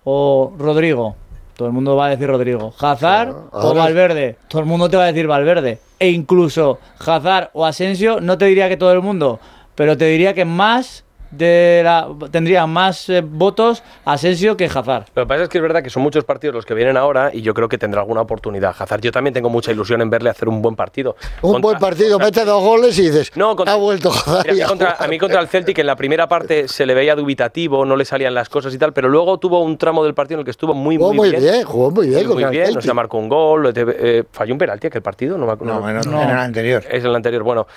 o 0.03 0.51
Rodrigo? 0.57 1.15
Todo 1.61 1.67
el 1.67 1.75
mundo 1.75 1.95
va 1.95 2.07
a 2.07 2.09
decir 2.09 2.27
Rodrigo. 2.27 2.73
¿Hazard 2.79 3.29
Claro, 3.29 3.49
o 3.51 3.75
Valverde? 3.75 4.35
Todo 4.47 4.61
el 4.63 4.67
mundo 4.67 4.89
te 4.89 4.97
va 4.97 5.03
a 5.03 5.05
decir 5.05 5.27
Valverde. 5.27 5.77
E 5.99 6.09
incluso 6.09 6.79
Hazard 6.97 7.51
o 7.53 7.67
Asensio, 7.67 8.19
no 8.19 8.35
te 8.39 8.45
diría 8.45 8.67
que 8.67 8.77
todo 8.77 8.91
el 8.91 9.03
mundo, 9.03 9.39
pero 9.75 9.95
te 9.95 10.05
diría 10.05 10.33
que 10.33 10.43
más 10.43 11.03
de 11.31 11.81
la, 11.83 12.07
tendría 12.31 12.67
más 12.67 13.09
eh, 13.09 13.21
votos 13.25 13.83
Asensio 14.05 14.57
que 14.57 14.65
Hazard. 14.65 15.05
Lo 15.15 15.23
que 15.23 15.27
pasa 15.27 15.43
es 15.43 15.49
que 15.49 15.57
es 15.57 15.61
verdad 15.61 15.81
que 15.81 15.89
son 15.89 16.03
muchos 16.03 16.23
partidos 16.23 16.53
los 16.55 16.65
que 16.65 16.73
vienen 16.73 16.97
ahora 16.97 17.31
y 17.33 17.41
yo 17.41 17.53
creo 17.53 17.69
que 17.69 17.77
tendrá 17.77 18.01
alguna 18.01 18.21
oportunidad. 18.21 18.75
Hazard, 18.77 19.01
yo 19.01 19.11
también 19.11 19.33
tengo 19.33 19.49
mucha 19.49 19.71
ilusión 19.71 20.01
en 20.01 20.09
verle 20.09 20.29
hacer 20.29 20.49
un 20.49 20.61
buen 20.61 20.75
partido. 20.75 21.15
Un 21.41 21.53
Contra- 21.53 21.61
buen 21.61 21.79
partido, 21.79 22.19
contra- 22.19 22.25
mete 22.27 22.45
dos 22.45 22.63
goles 22.63 22.97
y 22.99 23.03
dices, 23.03 23.31
No, 23.35 23.55
contra- 23.55 23.73
ha 23.73 23.77
vuelto 23.77 24.09
Hazard 24.11 24.51
Mira, 24.51 24.65
a, 24.65 24.67
mí 24.67 24.69
contra, 24.69 24.91
jugar. 24.91 25.05
a 25.05 25.07
mí 25.09 25.17
contra 25.19 25.39
el 25.41 25.47
Celtic 25.47 25.77
en 25.79 25.85
la 25.87 25.95
primera 25.95 26.27
parte 26.27 26.67
se 26.67 26.85
le 26.85 26.93
veía 26.93 27.15
dubitativo, 27.15 27.85
no 27.85 27.95
le 27.95 28.05
salían 28.05 28.33
las 28.33 28.49
cosas 28.49 28.73
y 28.73 28.77
tal, 28.77 28.93
pero 28.93 29.07
luego 29.09 29.37
tuvo 29.39 29.61
un 29.61 29.77
tramo 29.77 30.03
del 30.03 30.13
partido 30.13 30.35
en 30.35 30.39
el 30.39 30.45
que 30.45 30.51
estuvo 30.51 30.73
muy, 30.73 30.97
Jugó 30.97 31.13
muy, 31.13 31.31
muy 31.31 31.39
bien, 31.39 31.63
jugó 31.63 31.91
muy 31.91 32.07
bien 32.09 32.27
Muy, 32.27 32.43
bien, 32.45 32.77
o 32.77 32.81
sea, 32.81 32.93
marcó 32.93 33.17
un 33.17 33.29
gol, 33.29 33.71
eh, 33.75 34.23
falló 34.31 34.53
un 34.53 34.57
penalti 34.57 34.87
aquel 34.87 35.01
partido, 35.01 35.37
no 35.37 35.45
me 35.45 35.53
acuerdo. 35.53 35.79
No, 35.79 35.89
en, 35.89 35.95
No. 36.11 36.21
en 36.21 36.29
el 36.29 36.37
anterior. 36.37 36.83
Es 36.89 37.03
el 37.03 37.15
anterior. 37.15 37.43
Bueno, 37.43 37.67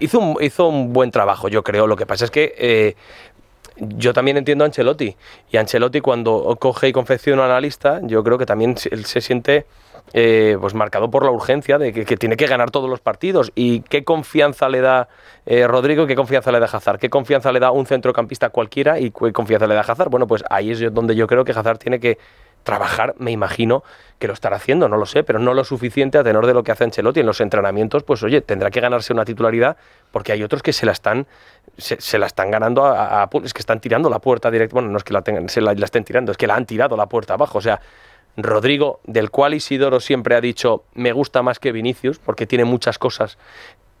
hizo 0.00 0.18
un, 0.18 0.36
hizo 0.40 0.66
un 0.68 0.92
buen 0.92 1.10
trabajo, 1.10 1.48
yo 1.48 1.62
creo. 1.62 1.86
Lo 1.86 1.96
que 1.96 2.06
pasa 2.06 2.24
es 2.24 2.30
que 2.30 2.54
eh, 2.56 2.96
yo 3.76 4.12
también 4.12 4.36
entiendo 4.36 4.64
a 4.64 4.66
Ancelotti. 4.66 5.16
Y 5.50 5.56
Ancelotti, 5.56 6.00
cuando 6.00 6.56
coge 6.60 6.88
y 6.88 6.92
confecciona 6.92 7.44
una 7.44 7.60
lista, 7.60 8.00
yo 8.02 8.22
creo 8.22 8.38
que 8.38 8.46
también 8.46 8.76
él 8.90 9.04
se 9.04 9.20
siente 9.20 9.66
eh, 10.14 10.56
pues 10.60 10.74
marcado 10.74 11.10
por 11.10 11.24
la 11.24 11.30
urgencia 11.30 11.78
de 11.78 11.92
que, 11.92 12.16
tiene 12.16 12.36
que 12.36 12.46
ganar 12.46 12.70
todos 12.70 12.88
los 12.88 13.00
partidos. 13.00 13.52
¿Y 13.54 13.80
qué 13.82 14.04
confianza 14.04 14.68
le 14.68 14.80
da 14.80 15.08
eh, 15.46 15.66
Rodrigo 15.66 16.06
qué 16.06 16.14
confianza 16.14 16.52
le 16.52 16.60
da 16.60 16.66
Hazard? 16.66 16.98
¿Qué 16.98 17.08
confianza 17.08 17.50
le 17.52 17.60
da 17.60 17.70
un 17.70 17.86
centrocampista 17.86 18.50
cualquiera 18.50 18.98
y 18.98 19.10
qué 19.10 19.32
confianza 19.32 19.66
le 19.66 19.74
da 19.74 19.80
Hazard? 19.80 20.10
Bueno, 20.10 20.26
pues 20.26 20.44
ahí 20.50 20.72
es 20.72 20.92
donde 20.92 21.14
yo 21.14 21.26
creo 21.26 21.44
que 21.44 21.52
Hazard 21.52 21.78
tiene 21.78 21.98
que 21.98 22.18
trabajar, 22.62 23.14
me 23.18 23.30
imagino 23.30 23.82
que 24.18 24.28
lo 24.28 24.34
estará 24.34 24.56
haciendo, 24.56 24.88
no 24.88 24.96
lo 24.96 25.06
sé, 25.06 25.24
pero 25.24 25.38
no 25.38 25.52
lo 25.52 25.64
suficiente 25.64 26.18
a 26.18 26.24
tenor 26.24 26.46
de 26.46 26.54
lo 26.54 26.62
que 26.62 26.70
hace 26.70 26.84
Ancelotti 26.84 27.20
en 27.20 27.26
los 27.26 27.40
entrenamientos, 27.40 28.04
pues 28.04 28.22
oye, 28.22 28.40
tendrá 28.40 28.70
que 28.70 28.80
ganarse 28.80 29.12
una 29.12 29.24
titularidad 29.24 29.76
porque 30.12 30.32
hay 30.32 30.42
otros 30.42 30.62
que 30.62 30.72
se 30.72 30.86
la 30.86 30.92
están 30.92 31.26
se, 31.76 32.18
la 32.18 32.26
están 32.26 32.50
ganando 32.50 32.84
a, 32.84 33.28
es 33.44 33.54
que 33.54 33.60
están 33.60 33.80
tirando 33.80 34.10
la 34.10 34.18
puerta 34.18 34.50
directa, 34.50 34.74
bueno, 34.74 34.88
no 34.88 34.98
es 34.98 35.04
que 35.04 35.12
la 35.12 35.22
tengan, 35.22 35.48
se 35.48 35.60
la 35.60 35.72
estén 35.72 36.04
tirando, 36.04 36.32
es 36.32 36.38
que 36.38 36.46
la 36.46 36.54
han 36.54 36.66
tirado 36.66 36.96
la 36.96 37.06
puerta 37.06 37.34
abajo, 37.34 37.58
o 37.58 37.60
sea, 37.60 37.80
Rodrigo, 38.36 39.00
del 39.04 39.30
cual 39.30 39.54
Isidoro 39.54 40.00
siempre 40.00 40.34
ha 40.34 40.40
dicho, 40.40 40.84
me 40.94 41.12
gusta 41.12 41.42
más 41.42 41.58
que 41.58 41.72
Vinicius, 41.72 42.18
porque 42.18 42.46
tiene 42.46 42.64
muchas 42.64 42.98
cosas 42.98 43.36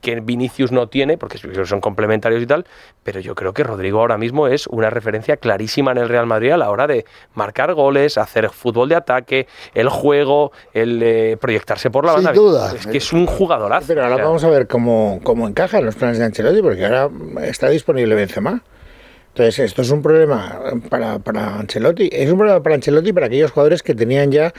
que 0.02 0.20
Vinicius 0.20 0.72
no 0.72 0.88
tiene, 0.88 1.16
porque 1.16 1.38
son 1.64 1.80
complementarios 1.80 2.42
y 2.42 2.46
tal, 2.46 2.66
pero 3.02 3.20
yo 3.20 3.34
creo 3.34 3.54
que 3.54 3.62
Rodrigo 3.62 4.00
ahora 4.00 4.18
mismo 4.18 4.48
es 4.48 4.66
una 4.66 4.90
referencia 4.90 5.38
clarísima 5.38 5.92
en 5.92 5.98
el 5.98 6.08
Real 6.08 6.26
Madrid 6.26 6.50
a 6.50 6.56
la 6.58 6.70
hora 6.70 6.86
de 6.86 7.06
marcar 7.34 7.72
goles, 7.72 8.18
hacer 8.18 8.50
fútbol 8.50 8.88
de 8.88 8.96
ataque, 8.96 9.46
el 9.74 9.88
juego, 9.88 10.52
el 10.74 11.00
eh, 11.02 11.38
proyectarse 11.40 11.90
por 11.90 12.04
la 12.04 12.14
Sin 12.14 12.24
banda. 12.24 12.32
duda. 12.38 12.74
Es 12.74 12.86
que 12.86 12.98
es 12.98 13.12
un 13.12 13.26
jugadorazo. 13.26 13.86
Pero 13.86 14.02
ahora 14.02 14.14
o 14.14 14.18
sea, 14.18 14.26
vamos 14.26 14.44
a 14.44 14.50
ver 14.50 14.66
cómo, 14.66 15.20
cómo 15.22 15.48
encaja 15.48 15.78
en 15.78 15.86
los 15.86 15.94
planes 15.94 16.18
de 16.18 16.24
Ancelotti, 16.24 16.60
porque 16.60 16.84
ahora 16.84 17.08
está 17.42 17.68
disponible 17.68 18.14
Benzema. 18.14 18.62
Entonces, 19.28 19.60
esto 19.60 19.80
es 19.80 19.90
un 19.90 20.02
problema 20.02 20.60
para, 20.90 21.18
para 21.18 21.56
Ancelotti. 21.58 22.10
Es 22.12 22.30
un 22.30 22.36
problema 22.36 22.62
para 22.62 22.74
Ancelotti 22.74 23.14
para 23.14 23.26
aquellos 23.26 23.50
jugadores 23.50 23.82
que 23.82 23.94
tenían 23.94 24.30
ya 24.30 24.52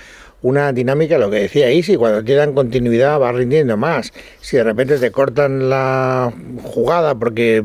una 0.43 0.71
dinámica, 0.71 1.17
lo 1.17 1.29
que 1.31 1.37
decía 1.39 1.71
Isi, 1.71 1.95
cuando 1.97 2.23
te 2.23 2.35
dan 2.35 2.53
continuidad 2.53 3.19
va 3.19 3.31
rindiendo 3.31 3.75
más. 3.77 4.13
Si 4.41 4.57
de 4.57 4.63
repente 4.63 4.99
te 4.99 5.11
cortan 5.11 5.69
la 5.69 6.31
jugada 6.63 7.15
porque 7.15 7.63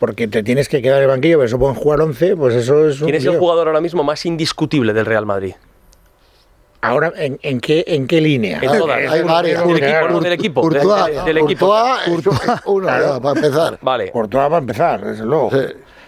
porque 0.00 0.26
te 0.28 0.42
tienes 0.42 0.68
que 0.68 0.82
quedar 0.82 0.96
en 0.98 1.02
el 1.04 1.08
banquillo, 1.08 1.36
pero 1.38 1.46
eso 1.46 1.58
pueden 1.58 1.76
jugar 1.76 2.00
11, 2.00 2.36
pues 2.36 2.54
eso 2.56 2.88
es 2.88 3.00
un 3.00 3.06
¿Quién 3.06 3.16
es 3.16 3.24
el 3.24 3.38
jugador 3.38 3.68
ahora 3.68 3.80
mismo 3.80 4.02
más 4.02 4.26
indiscutible 4.26 4.92
del 4.92 5.06
Real 5.06 5.24
Madrid? 5.24 5.54
Ahora, 6.82 7.12
¿en, 7.16 7.38
en 7.40 7.60
qué, 7.60 7.82
¿en 7.86 8.06
qué 8.06 8.20
línea? 8.20 8.58
En 8.60 8.78
todas. 8.78 8.98
Hay 9.10 9.22
varias. 9.22 9.66
Del 9.66 9.76
equipo, 9.76 9.86
Claro. 9.88 10.10
no, 10.10 10.20
del 10.20 10.32
equipo. 10.34 10.60
Courtois, 10.60 11.14
del, 11.16 11.24
del 11.24 11.38
equipo. 11.38 11.74
Courtois, 12.04 12.40
uno, 12.66 12.86
ya, 12.88 13.20
para 13.20 13.40
empezar. 13.40 13.78
Vale. 13.80 14.10
Courtois 14.10 14.52
va 14.52 14.56
a 14.56 14.58
empezar, 14.58 15.02
desde 15.04 15.24
luego. 15.24 15.50
Sí. 15.50 15.56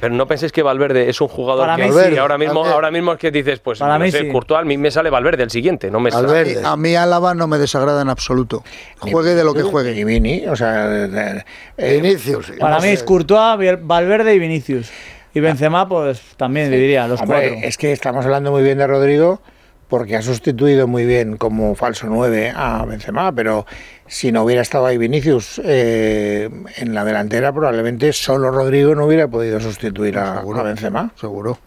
Pero 0.01 0.15
no 0.15 0.27
penséis 0.27 0.53
que 0.53 0.63
Valverde 0.63 1.09
es 1.09 1.21
un 1.21 1.29
jugador 1.29 1.67
Para 1.67 1.77
que 1.77 1.89
mí 1.91 1.91
sí, 2.11 2.17
ahora 2.19 2.39
mismo, 2.39 2.65
ahora 2.65 2.91
mismo 2.91 3.13
es 3.13 3.19
que 3.19 3.31
dices, 3.31 3.61
pues 3.61 3.79
Para 3.79 3.99
no 3.99 4.05
mí 4.05 4.11
sé, 4.11 4.21
sí. 4.21 4.29
Courtois, 4.29 4.61
a 4.61 4.65
mí 4.65 4.77
me 4.77 4.91
sale 4.91 5.11
Valverde 5.11 5.43
el 5.43 5.51
siguiente, 5.51 5.91
no 5.91 6.01
me 6.01 6.11
sale. 6.11 6.27
Valverde. 6.27 6.63
A 6.65 6.77
mí 6.77 6.95
Álava 6.95 7.35
no 7.35 7.47
me 7.47 7.59
desagrada 7.59 8.03
en 8.03 8.09
absoluto. 8.09 8.63
Juegue 8.99 9.35
de 9.35 9.45
lo 9.45 9.55
que 9.55 9.61
Y 9.61 9.63
juegue. 9.63 10.05
Vini, 10.05 10.47
o 10.47 10.57
sea, 10.57 10.89
de- 10.89 11.09
de- 11.09 11.45
eh, 11.79 12.01
Vinicius. 12.01 12.53
Para 12.59 12.77
no 12.77 12.81
mí 12.83 12.89
sé. 12.89 12.93
es 12.95 13.03
Courtois, 13.03 13.59
Vier- 13.59 13.81
Valverde 13.83 14.35
y 14.35 14.39
Vinicius. 14.39 14.91
Y 15.35 15.41
Benzema, 15.41 15.87
pues 15.89 16.21
también 16.37 16.71
diría, 16.71 17.07
los 17.07 17.21
Hombre, 17.21 17.51
cuatro. 17.51 17.69
es 17.69 17.77
que 17.77 17.93
estamos 17.93 18.25
hablando 18.25 18.51
muy 18.53 18.63
bien 18.63 18.79
de 18.79 18.87
Rodrigo 18.87 19.41
porque 19.89 20.17
ha 20.17 20.23
sustituido 20.23 20.87
muy 20.87 21.05
bien 21.07 21.37
como 21.37 21.75
falso 21.75 22.07
9 22.09 22.53
a 22.55 22.85
Benzema, 22.87 23.33
pero 23.33 23.67
si 24.07 24.33
no 24.33 24.43
hubiera 24.43 24.63
estado 24.63 24.87
ahí 24.87 24.99
Vinicius 24.99 25.61
eh, 25.65 26.51
en 26.77 26.95
la 26.95 27.05
delantera, 27.05 27.53
probablemente 27.53 28.13
solo 28.13 28.51
Rodrigo 28.51 28.95
no 28.95 29.07
hubiera 29.07 29.29
podido 29.29 29.61
sustituir 29.61 30.19
a, 30.19 30.39
a 30.41 30.63
Benzema. 30.63 31.11
Seguro. 31.15 31.59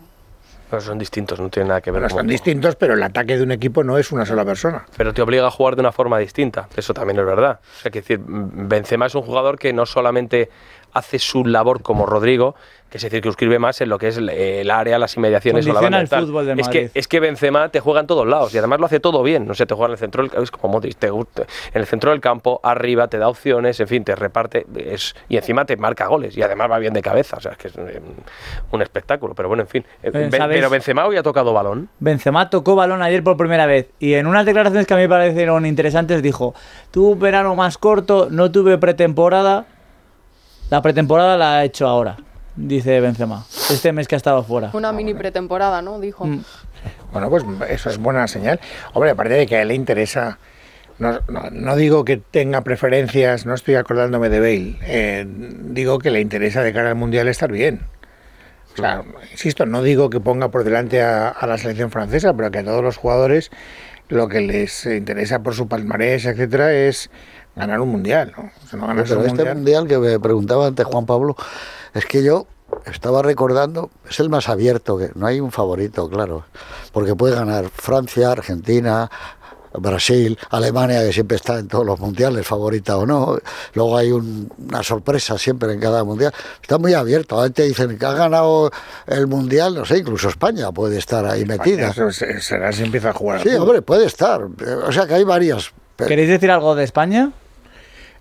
Pero 0.69 0.81
son 0.83 0.99
distintos, 0.99 1.39
no 1.39 1.49
tienen 1.49 1.69
nada 1.69 1.81
que 1.81 1.89
ver. 1.89 2.01
Con- 2.03 2.09
son 2.11 2.27
distintos, 2.27 2.75
pero 2.75 2.93
el 2.93 3.01
ataque 3.01 3.37
de 3.37 3.41
un 3.43 3.51
equipo 3.51 3.83
no 3.83 3.97
es 3.97 4.11
una 4.11 4.23
sola 4.25 4.45
persona. 4.45 4.85
pero 4.95 5.13
te 5.15 5.21
obliga 5.23 5.47
a 5.47 5.49
jugar 5.49 5.75
de 5.75 5.81
una 5.81 5.91
forma 5.91 6.19
distinta. 6.19 6.67
Eso 6.77 6.93
también 6.93 7.17
es 7.19 7.25
verdad. 7.25 7.59
O 7.79 7.81
sea, 7.81 7.89
que 7.89 8.01
decir, 8.01 8.19
Benzema 8.23 9.07
es 9.07 9.15
un 9.15 9.23
jugador 9.23 9.57
que 9.57 9.73
no 9.73 9.87
solamente 9.87 10.49
hace 10.93 11.19
su 11.19 11.45
labor 11.45 11.81
como 11.81 12.05
Rodrigo, 12.05 12.55
que 12.89 12.97
es 12.97 13.03
decir, 13.03 13.21
que 13.21 13.29
escribe 13.29 13.59
más 13.59 13.79
en 13.81 13.89
lo 13.89 13.99
que 13.99 14.07
es 14.07 14.17
el, 14.17 14.29
el 14.29 14.71
área, 14.71 14.97
las 14.97 15.15
inmediaciones 15.15 15.67
o 15.67 15.73
la 15.73 15.81
banda 15.81 15.99
el 16.01 16.07
fútbol 16.07 16.59
es 16.59 16.67
que 16.69 16.89
es 16.93 17.07
que 17.07 17.19
Benzema 17.19 17.69
te 17.69 17.79
juega 17.79 17.99
en 17.99 18.07
todos 18.07 18.27
lados 18.27 18.53
y 18.55 18.57
además 18.57 18.79
lo 18.79 18.87
hace 18.87 18.99
todo 18.99 19.21
bien. 19.21 19.45
No 19.45 19.53
sé, 19.53 19.65
te 19.65 19.75
juega 19.75 19.87
en 19.87 19.91
el 19.93 19.97
centro 19.99 20.27
del 20.27 20.43
es 20.43 20.49
como 20.49 20.73
Modric, 20.73 20.97
te 20.97 21.09
gusta 21.09 21.43
en 21.73 21.81
el 21.81 21.85
centro 21.85 22.11
del 22.11 22.19
campo, 22.19 22.59
arriba, 22.63 23.07
te 23.07 23.19
da 23.19 23.27
opciones, 23.27 23.79
en 23.79 23.87
fin, 23.87 24.03
te 24.03 24.15
reparte 24.15 24.65
es, 24.75 25.15
y 25.27 25.37
encima 25.37 25.65
te 25.65 25.77
marca 25.77 26.07
goles 26.07 26.35
y 26.35 26.41
además 26.41 26.71
va 26.71 26.79
bien 26.79 26.93
de 26.93 27.01
cabeza. 27.01 27.37
O 27.37 27.41
sea, 27.41 27.51
es 27.51 27.57
que 27.57 27.67
es 27.67 27.73
un 28.71 28.81
espectáculo. 28.81 29.35
Pero 29.35 29.49
bueno, 29.49 29.63
en 29.63 29.69
fin. 29.69 29.85
Eh, 30.01 30.29
pero 30.31 30.69
Benzema 30.69 31.05
hoy 31.05 31.17
ha 31.17 31.23
tocado 31.23 31.53
balón. 31.53 31.89
Benzema 31.99 32.49
tocó 32.49 32.75
balón 32.75 33.03
ayer 33.03 33.23
por 33.23 33.37
primera 33.37 33.67
vez 33.67 33.89
y 33.99 34.13
en 34.13 34.25
unas 34.25 34.45
declaraciones 34.45 34.87
que 34.87 34.93
a 34.95 34.97
mí 34.97 35.03
me 35.03 35.09
parecieron 35.09 35.65
interesantes 35.65 36.23
dijo, 36.23 36.55
tuve 36.91 37.13
un 37.13 37.19
verano 37.19 37.55
más 37.55 37.77
corto, 37.77 38.29
no 38.31 38.51
tuve 38.51 38.77
pretemporada, 38.77 39.65
la 40.69 40.81
pretemporada 40.81 41.37
la 41.37 41.63
he 41.63 41.67
hecho 41.67 41.87
ahora. 41.87 42.17
dice 42.55 42.99
Benzema. 42.99 43.45
Este 43.69 43.91
mes 43.91 44.07
que 44.07 44.15
ha 44.15 44.17
estado 44.17 44.43
fuera. 44.43 44.69
Una 44.73 44.91
mini 44.91 45.13
pretemporada, 45.13 45.81
¿no? 45.81 45.99
Dijo. 45.99 46.25
Mm. 46.25 46.43
Bueno, 47.11 47.29
pues 47.29 47.43
eso 47.69 47.89
es 47.89 47.97
buena 47.97 48.27
señal. 48.27 48.59
Hombre, 48.93 49.11
aparte 49.11 49.33
de 49.33 49.47
que 49.47 49.55
a 49.57 49.61
él 49.61 49.69
le 49.69 49.75
interesa, 49.75 50.37
no, 50.97 51.19
no- 51.27 51.49
no 51.51 51.75
digo 51.75 52.05
que 52.05 52.17
tenga 52.17 52.61
preferencias, 52.61 53.45
no 53.45 53.53
estoy 53.53 53.75
acordándome 53.75 54.29
de 54.29 54.39
Bale, 54.39 54.77
eh, 54.83 55.25
digo 55.27 55.99
que 55.99 56.11
le 56.11 56.21
interesa 56.21 56.61
de 56.63 56.71
cara 56.73 56.89
al 56.89 56.95
Mundial 56.95 57.27
estar 57.27 57.51
bien. 57.51 57.81
O 58.73 58.81
sea, 58.81 59.03
insisto, 59.31 59.65
no 59.65 59.81
digo 59.81 60.09
que 60.09 60.19
ponga 60.19 60.49
por 60.49 60.63
delante 60.63 61.01
a, 61.01 61.29
a 61.29 61.47
la 61.47 61.57
selección 61.57 61.91
francesa, 61.91 62.33
pero 62.33 62.49
que 62.51 62.59
a 62.59 62.63
todos 62.63 62.83
los 62.83 62.95
jugadores 62.97 63.49
lo 64.09 64.27
que 64.27 64.41
les 64.41 64.85
interesa 64.85 65.39
por 65.39 65.53
su 65.55 65.67
palmarés, 65.67 66.25
etcétera, 66.25 66.73
es 66.73 67.09
ganar 67.55 67.79
un 67.79 67.89
Mundial. 67.89 68.33
¿no? 68.37 68.51
O 68.63 68.67
sea, 68.67 68.79
no 68.79 68.87
ganas 68.87 69.07
Pero 69.07 69.21
un 69.21 69.27
este 69.27 69.43
mundial. 69.43 69.55
mundial 69.55 69.87
que 69.87 69.97
me 69.97 70.19
preguntaba 70.19 70.67
antes 70.67 70.85
Juan 70.85 71.05
Pablo, 71.05 71.35
es 71.93 72.05
que 72.05 72.23
yo 72.23 72.47
estaba 72.85 73.21
recordando, 73.21 73.89
es 74.09 74.19
el 74.19 74.29
más 74.29 74.49
abierto, 74.49 74.97
que 74.97 75.11
no 75.15 75.25
hay 75.25 75.39
un 75.39 75.51
favorito, 75.51 76.09
claro, 76.09 76.45
porque 76.91 77.15
puede 77.15 77.35
ganar 77.35 77.65
Francia, 77.69 78.31
Argentina, 78.31 79.09
Brasil, 79.73 80.37
Alemania, 80.49 81.01
que 81.03 81.13
siempre 81.13 81.37
está 81.37 81.59
en 81.59 81.67
todos 81.67 81.85
los 81.85 81.99
mundiales, 81.99 82.45
favorita 82.45 82.97
o 82.97 83.05
no. 83.05 83.37
Luego 83.73 83.97
hay 83.97 84.11
un- 84.11 84.51
una 84.67 84.81
sorpresa 84.83 85.37
siempre 85.37 85.71
en 85.73 85.79
cada 85.79 86.03
mundial. 86.03 86.33
Está 86.61 86.77
muy 86.77 86.93
abierto. 86.93 87.39
Antes 87.39 87.67
dicen 87.67 87.97
que 87.97 88.05
ha 88.05 88.13
ganado 88.13 88.71
el 89.07 89.27
mundial, 89.27 89.75
no 89.75 89.85
sé, 89.85 89.99
incluso 89.99 90.29
España 90.29 90.71
puede 90.71 90.97
estar 90.97 91.25
ahí 91.25 91.45
metida. 91.45 91.89
Eso 91.89 92.11
se- 92.11 92.39
será 92.41 92.71
si 92.71 92.83
empieza 92.83 93.09
a 93.09 93.13
jugar. 93.13 93.41
Sí, 93.41 93.49
hombre, 93.55 93.81
puede 93.81 94.05
estar. 94.05 94.41
O 94.87 94.91
sea 94.91 95.05
que 95.05 95.13
hay 95.13 95.23
varias. 95.23 95.71
¿Queréis 95.97 96.29
decir 96.29 96.49
algo 96.49 96.75
de 96.75 96.83
España? 96.85 97.31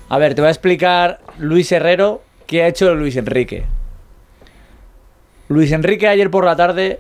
A 0.09 0.19
ver, 0.19 0.37
te 0.37 0.41
voy 0.41 0.47
a 0.49 0.53
explicar 0.53 1.19
Luis 1.39 1.73
Herrero 1.73 2.23
qué 2.47 2.63
ha 2.63 2.69
hecho 2.69 2.95
Luis 2.95 3.17
Enrique. 3.17 3.65
Luis 5.49 5.71
Enrique 5.71 6.09
ayer 6.09 6.29
por 6.29 6.45
la 6.45 6.57
tarde 6.57 6.99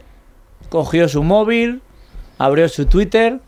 cogió 0.69 1.09
su 1.09 1.25
móvil, 1.25 1.83
abrió 2.39 2.69
su 2.69 2.87
Twitter 2.87 3.41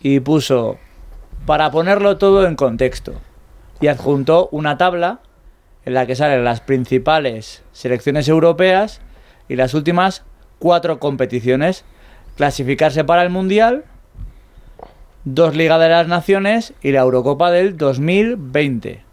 y 0.00 0.20
puso 0.20 0.78
para 1.44 1.72
ponerlo 1.72 2.16
todo 2.16 2.46
en 2.46 2.54
contexto. 2.54 3.14
Y 3.80 3.88
adjuntó 3.88 4.48
una 4.52 4.78
tabla 4.78 5.20
en 5.84 5.94
la 5.94 6.06
que 6.06 6.14
salen 6.14 6.44
las 6.44 6.60
principales 6.60 7.64
selecciones 7.72 8.28
europeas 8.28 9.00
y 9.48 9.56
las 9.56 9.74
últimas 9.74 10.24
cuatro 10.60 11.00
competiciones. 11.00 11.84
Clasificarse 12.36 13.02
para 13.02 13.22
el 13.22 13.30
Mundial, 13.30 13.84
dos 15.24 15.56
Liga 15.56 15.78
de 15.78 15.88
las 15.88 16.06
Naciones 16.06 16.74
y 16.80 16.92
la 16.92 17.00
Eurocopa 17.00 17.50
del 17.50 17.76
2020. 17.76 19.09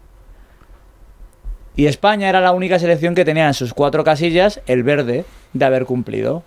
Y 1.78 1.86
España 1.86 2.28
era 2.28 2.40
la 2.40 2.50
única 2.50 2.80
selección 2.80 3.14
que 3.14 3.24
tenía 3.24 3.46
en 3.46 3.54
sus 3.54 3.72
cuatro 3.72 4.02
casillas 4.02 4.60
el 4.66 4.82
verde 4.82 5.24
de 5.52 5.64
haber 5.64 5.84
cumplido. 5.84 6.42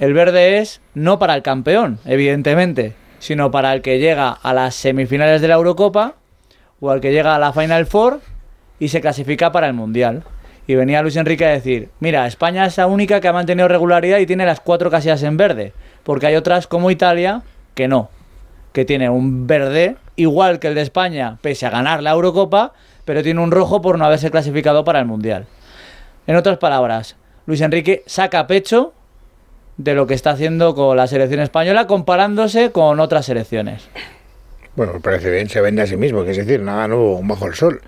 El 0.00 0.14
verde 0.14 0.58
es 0.58 0.80
no 0.94 1.20
para 1.20 1.36
el 1.36 1.44
campeón, 1.44 2.00
evidentemente, 2.04 2.94
sino 3.20 3.52
para 3.52 3.72
el 3.72 3.80
que 3.80 4.00
llega 4.00 4.30
a 4.30 4.52
las 4.52 4.74
semifinales 4.74 5.40
de 5.40 5.46
la 5.46 5.54
Eurocopa 5.54 6.14
o 6.80 6.90
al 6.90 7.00
que 7.00 7.12
llega 7.12 7.36
a 7.36 7.38
la 7.38 7.52
Final 7.52 7.86
Four 7.86 8.20
y 8.80 8.88
se 8.88 9.00
clasifica 9.00 9.52
para 9.52 9.68
el 9.68 9.74
Mundial. 9.74 10.24
Y 10.66 10.74
venía 10.74 11.00
Luis 11.00 11.14
Enrique 11.14 11.46
a 11.46 11.50
decir, 11.50 11.90
mira, 12.00 12.26
España 12.26 12.66
es 12.66 12.76
la 12.78 12.88
única 12.88 13.20
que 13.20 13.28
ha 13.28 13.32
mantenido 13.32 13.68
regularidad 13.68 14.18
y 14.18 14.26
tiene 14.26 14.44
las 14.44 14.58
cuatro 14.58 14.90
casillas 14.90 15.22
en 15.22 15.36
verde, 15.36 15.72
porque 16.02 16.26
hay 16.26 16.34
otras 16.34 16.66
como 16.66 16.90
Italia 16.90 17.42
que 17.76 17.86
no, 17.86 18.10
que 18.72 18.84
tiene 18.84 19.08
un 19.08 19.46
verde 19.46 19.94
igual 20.16 20.58
que 20.58 20.66
el 20.66 20.74
de 20.74 20.82
España, 20.82 21.38
pese 21.42 21.64
a 21.64 21.70
ganar 21.70 22.02
la 22.02 22.10
Eurocopa, 22.10 22.72
pero 23.08 23.22
tiene 23.22 23.40
un 23.40 23.50
rojo 23.50 23.80
por 23.80 23.96
no 23.98 24.04
haberse 24.04 24.30
clasificado 24.30 24.84
para 24.84 24.98
el 25.00 25.06
Mundial. 25.06 25.46
En 26.26 26.36
otras 26.36 26.58
palabras, 26.58 27.16
Luis 27.46 27.62
Enrique 27.62 28.02
saca 28.04 28.46
pecho 28.46 28.92
de 29.78 29.94
lo 29.94 30.06
que 30.06 30.12
está 30.12 30.32
haciendo 30.32 30.74
con 30.74 30.94
la 30.94 31.06
selección 31.06 31.40
española 31.40 31.86
comparándose 31.86 32.70
con 32.70 33.00
otras 33.00 33.24
selecciones. 33.24 33.88
Bueno, 34.76 34.92
me 34.92 35.00
parece 35.00 35.30
bien, 35.30 35.48
se 35.48 35.62
vende 35.62 35.80
a 35.80 35.86
sí 35.86 35.96
mismo, 35.96 36.22
que 36.22 36.32
es 36.32 36.36
decir, 36.36 36.60
nada 36.60 36.86
nuevo 36.86 37.18
bajo 37.24 37.46
el 37.46 37.54
sol. 37.54 37.80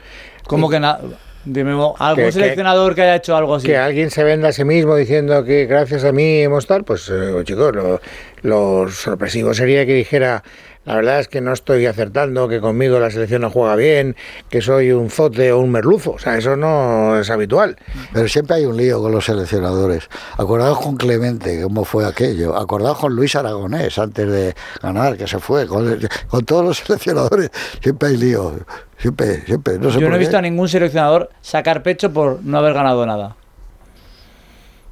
Como 0.47 0.71
que 0.71 0.81
nada. 0.81 1.01
Dime, 1.45 1.73
algún 1.73 1.95
Que- 2.17 2.23
que- 2.25 2.33
seleccionador 2.33 2.95
que 2.95 3.03
haya 3.03 3.17
hecho 3.17 3.37
algo 3.37 3.57
así. 3.57 3.67
Que 3.67 3.77
alguien 3.77 4.11
se 4.11 4.25
venda 4.25 4.49
a 4.49 4.53
sí 4.53 4.65
mismo 4.65 4.97
diciendo 4.97 5.45
que 5.45 5.67
gracias 5.67 6.05
a 6.05 6.13
mí 6.13 6.41
hemos 6.41 6.67
tal, 6.67 6.85
pues 6.85 7.11
eh, 7.13 7.33
chicos, 7.45 7.75
lo, 7.77 8.01
lo 8.41 8.89
sorpresivo 8.91 9.53
sería 9.53 9.85
que 9.85 9.93
dijera, 9.95 10.43
la 10.87 10.95
verdad 10.97 11.21
es 11.21 11.29
que 11.29 11.41
no 11.41 11.53
estoy 11.53 11.85
acertando, 11.87 12.49
que 12.49 12.59
conmigo 12.61 12.99
la 12.99 13.11
selección 13.11 13.43
no 13.43 13.51
juega 13.51 13.77
bien, 13.77 14.17
que 14.49 14.63
soy 14.63 14.93
un 14.93 15.11
zote 15.11 15.53
o 15.53 15.61
un 15.61 15.71
merluzo, 15.71 16.13
o 16.13 16.19
sea, 16.19 16.37
eso 16.39 16.57
no 16.57 17.19
es 17.21 17.29
habitual. 17.31 17.77
Pero 18.13 18.27
siempre 18.29 18.57
hay 18.57 18.65
un 18.65 18.77
lío 18.77 19.01
con 19.01 19.13
los 19.13 19.27
seleccionadores. 19.27 20.09
Acordaos 20.39 20.81
con 20.81 20.97
Clemente, 20.97 21.63
cómo 21.63 21.85
fue 21.85 22.07
aquello. 22.07 22.57
Acordaos 22.57 22.99
con 22.99 23.15
Luis 23.15 23.37
Aragonés 23.37 23.99
antes 23.99 24.27
de 24.31 24.55
ganar, 24.83 25.17
que 25.19 25.27
se 25.27 25.39
fue. 25.39 25.67
Con, 25.67 25.99
con 26.29 26.45
todos 26.47 26.65
los 26.65 26.79
seleccionadores 26.79 27.51
siempre 27.83 28.09
hay 28.09 28.17
lío. 28.17 28.55
Siempre, 28.97 29.45
siempre. 29.47 29.79
No 29.79 29.91
sé 29.91 29.95
Yo 29.95 30.01
por 30.01 30.09
no 30.11 30.15
he 30.17 30.19
qué. 30.19 30.25
visto 30.25 30.39
a 30.39 30.43
ningún 30.43 30.69
seleccionador 30.69 31.31
sacar 31.43 31.83
pecho 31.83 32.13
por 32.13 32.43
no 32.43 32.59
haber 32.59 32.73
ganado 32.75 33.05
nada. 33.07 33.37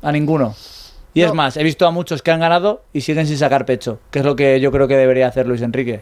A 0.03 0.13
ninguno. 0.13 0.55
Y 1.19 1.23
es 1.25 1.35
más, 1.35 1.57
he 1.57 1.65
visto 1.65 1.85
a 1.85 1.91
muchos 1.91 2.23
que 2.23 2.31
han 2.31 2.39
ganado 2.39 2.83
y 2.93 3.01
siguen 3.01 3.27
sin 3.27 3.37
sacar 3.37 3.67
pecho, 3.67 3.99
que 4.11 4.21
es 4.21 4.25
lo 4.25 4.37
que 4.37 4.61
yo 4.61 4.71
creo 4.71 4.87
que 4.87 4.97
debería 4.97 5.27
hacer 5.27 5.49
Luis 5.49 5.63
Enrique. 5.63 6.01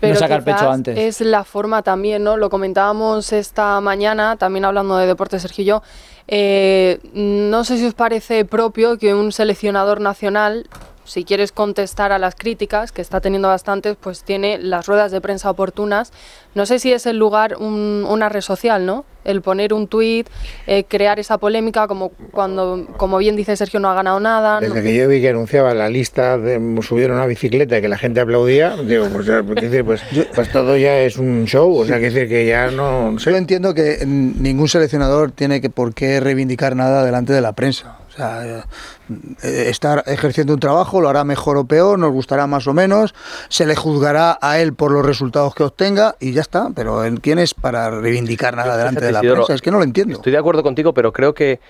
Pero 0.00 0.14
no 0.14 0.18
sacar 0.18 0.42
pecho 0.42 0.68
antes. 0.68 0.98
Es 0.98 1.20
la 1.20 1.44
forma 1.44 1.82
también, 1.82 2.24
¿no? 2.24 2.36
Lo 2.36 2.50
comentábamos 2.50 3.32
esta 3.32 3.80
mañana, 3.80 4.36
también 4.36 4.64
hablando 4.64 4.96
de 4.96 5.06
deporte, 5.06 5.38
Sergio 5.38 5.62
y 5.62 5.66
yo. 5.66 5.82
Eh, 6.26 6.98
no 7.14 7.62
sé 7.62 7.78
si 7.78 7.86
os 7.86 7.94
parece 7.94 8.44
propio 8.44 8.98
que 8.98 9.14
un 9.14 9.30
seleccionador 9.30 10.00
nacional, 10.00 10.68
si 11.04 11.24
quieres 11.24 11.52
contestar 11.52 12.12
a 12.12 12.18
las 12.18 12.34
críticas, 12.34 12.92
que 12.92 13.02
está 13.02 13.20
teniendo 13.20 13.48
bastantes, 13.48 13.96
pues 14.00 14.22
tiene 14.24 14.58
las 14.58 14.86
ruedas 14.86 15.10
de 15.12 15.20
prensa 15.20 15.50
oportunas. 15.50 16.12
No 16.54 16.66
sé 16.66 16.78
si 16.78 16.92
es 16.92 17.06
el 17.06 17.18
lugar, 17.18 17.56
un- 17.58 18.06
una 18.08 18.28
red 18.28 18.40
social, 18.42 18.86
¿no? 18.86 19.04
El 19.24 19.40
poner 19.40 19.72
un 19.72 19.86
tuit, 19.86 20.28
eh, 20.66 20.84
crear 20.84 21.20
esa 21.20 21.38
polémica, 21.38 21.86
como 21.86 22.08
cuando, 22.32 22.86
como 22.96 23.18
bien 23.18 23.36
dice 23.36 23.56
Sergio, 23.56 23.78
no 23.80 23.88
ha 23.88 23.94
ganado 23.94 24.18
nada. 24.20 24.60
no- 24.60 24.66
Desde 24.68 24.82
que 24.82 24.96
yo 24.96 25.08
vi 25.08 25.20
que 25.20 25.28
anunciaba 25.30 25.74
la 25.74 25.88
lista 25.88 26.38
de 26.38 26.60
subir 26.82 27.10
una 27.10 27.26
bicicleta 27.26 27.78
y 27.78 27.80
que 27.80 27.88
la 27.88 27.98
gente 27.98 28.20
aplaudía, 28.20 28.76
digo, 28.76 29.06
pues, 29.12 29.26
ya, 29.26 29.42
pues, 29.42 29.60
pues, 29.84 30.02
pues 30.34 30.52
todo 30.52 30.76
ya 30.76 30.98
es 30.98 31.16
un 31.18 31.44
show, 31.46 31.72
o 31.78 31.84
sea, 31.86 31.98
que 32.00 32.10
decir 32.10 32.28
que 32.28 32.46
ya 32.46 32.70
no 32.70 33.16
Yo 33.16 33.36
entiendo 33.36 33.74
que 33.74 34.04
ningún 34.06 34.68
seleccionador 34.68 35.30
tiene 35.30 35.60
que 35.60 35.70
por 35.70 35.94
qué 35.94 36.18
reivindicar 36.20 36.74
nada 36.76 37.04
delante 37.04 37.32
de 37.32 37.40
la 37.40 37.52
prensa. 37.52 37.98
O 38.12 38.16
sea, 38.16 38.46
eh, 38.46 39.68
estar 39.68 40.04
ejerciendo 40.06 40.52
un 40.52 40.60
trabajo, 40.60 41.00
lo 41.00 41.08
hará 41.08 41.24
mejor 41.24 41.56
o 41.56 41.64
peor, 41.64 41.98
nos 41.98 42.12
gustará 42.12 42.46
más 42.46 42.66
o 42.66 42.74
menos, 42.74 43.14
se 43.48 43.64
le 43.66 43.74
juzgará 43.74 44.38
a 44.40 44.58
él 44.58 44.74
por 44.74 44.92
los 44.92 45.04
resultados 45.04 45.54
que 45.54 45.62
obtenga 45.62 46.16
y 46.20 46.32
ya 46.32 46.42
está. 46.42 46.68
Pero 46.74 47.04
¿en 47.04 47.16
¿quién 47.16 47.38
es 47.38 47.54
para 47.54 47.90
reivindicar 47.90 48.54
nada 48.54 48.76
delante 48.76 49.04
de 49.04 49.12
la 49.12 49.20
prensa? 49.20 49.54
Es 49.54 49.62
que 49.62 49.70
no 49.70 49.78
lo 49.78 49.84
entiendo. 49.84 50.14
Estoy 50.14 50.32
de 50.32 50.38
acuerdo 50.38 50.62
contigo, 50.62 50.92
pero 50.92 51.12
creo 51.12 51.32
que 51.32 51.60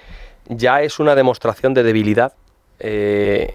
ya 0.49 0.83
es 0.83 0.99
una 0.99 1.15
demostración 1.15 1.75
de 1.75 1.83
debilidad. 1.83 2.33
eh, 2.81 3.55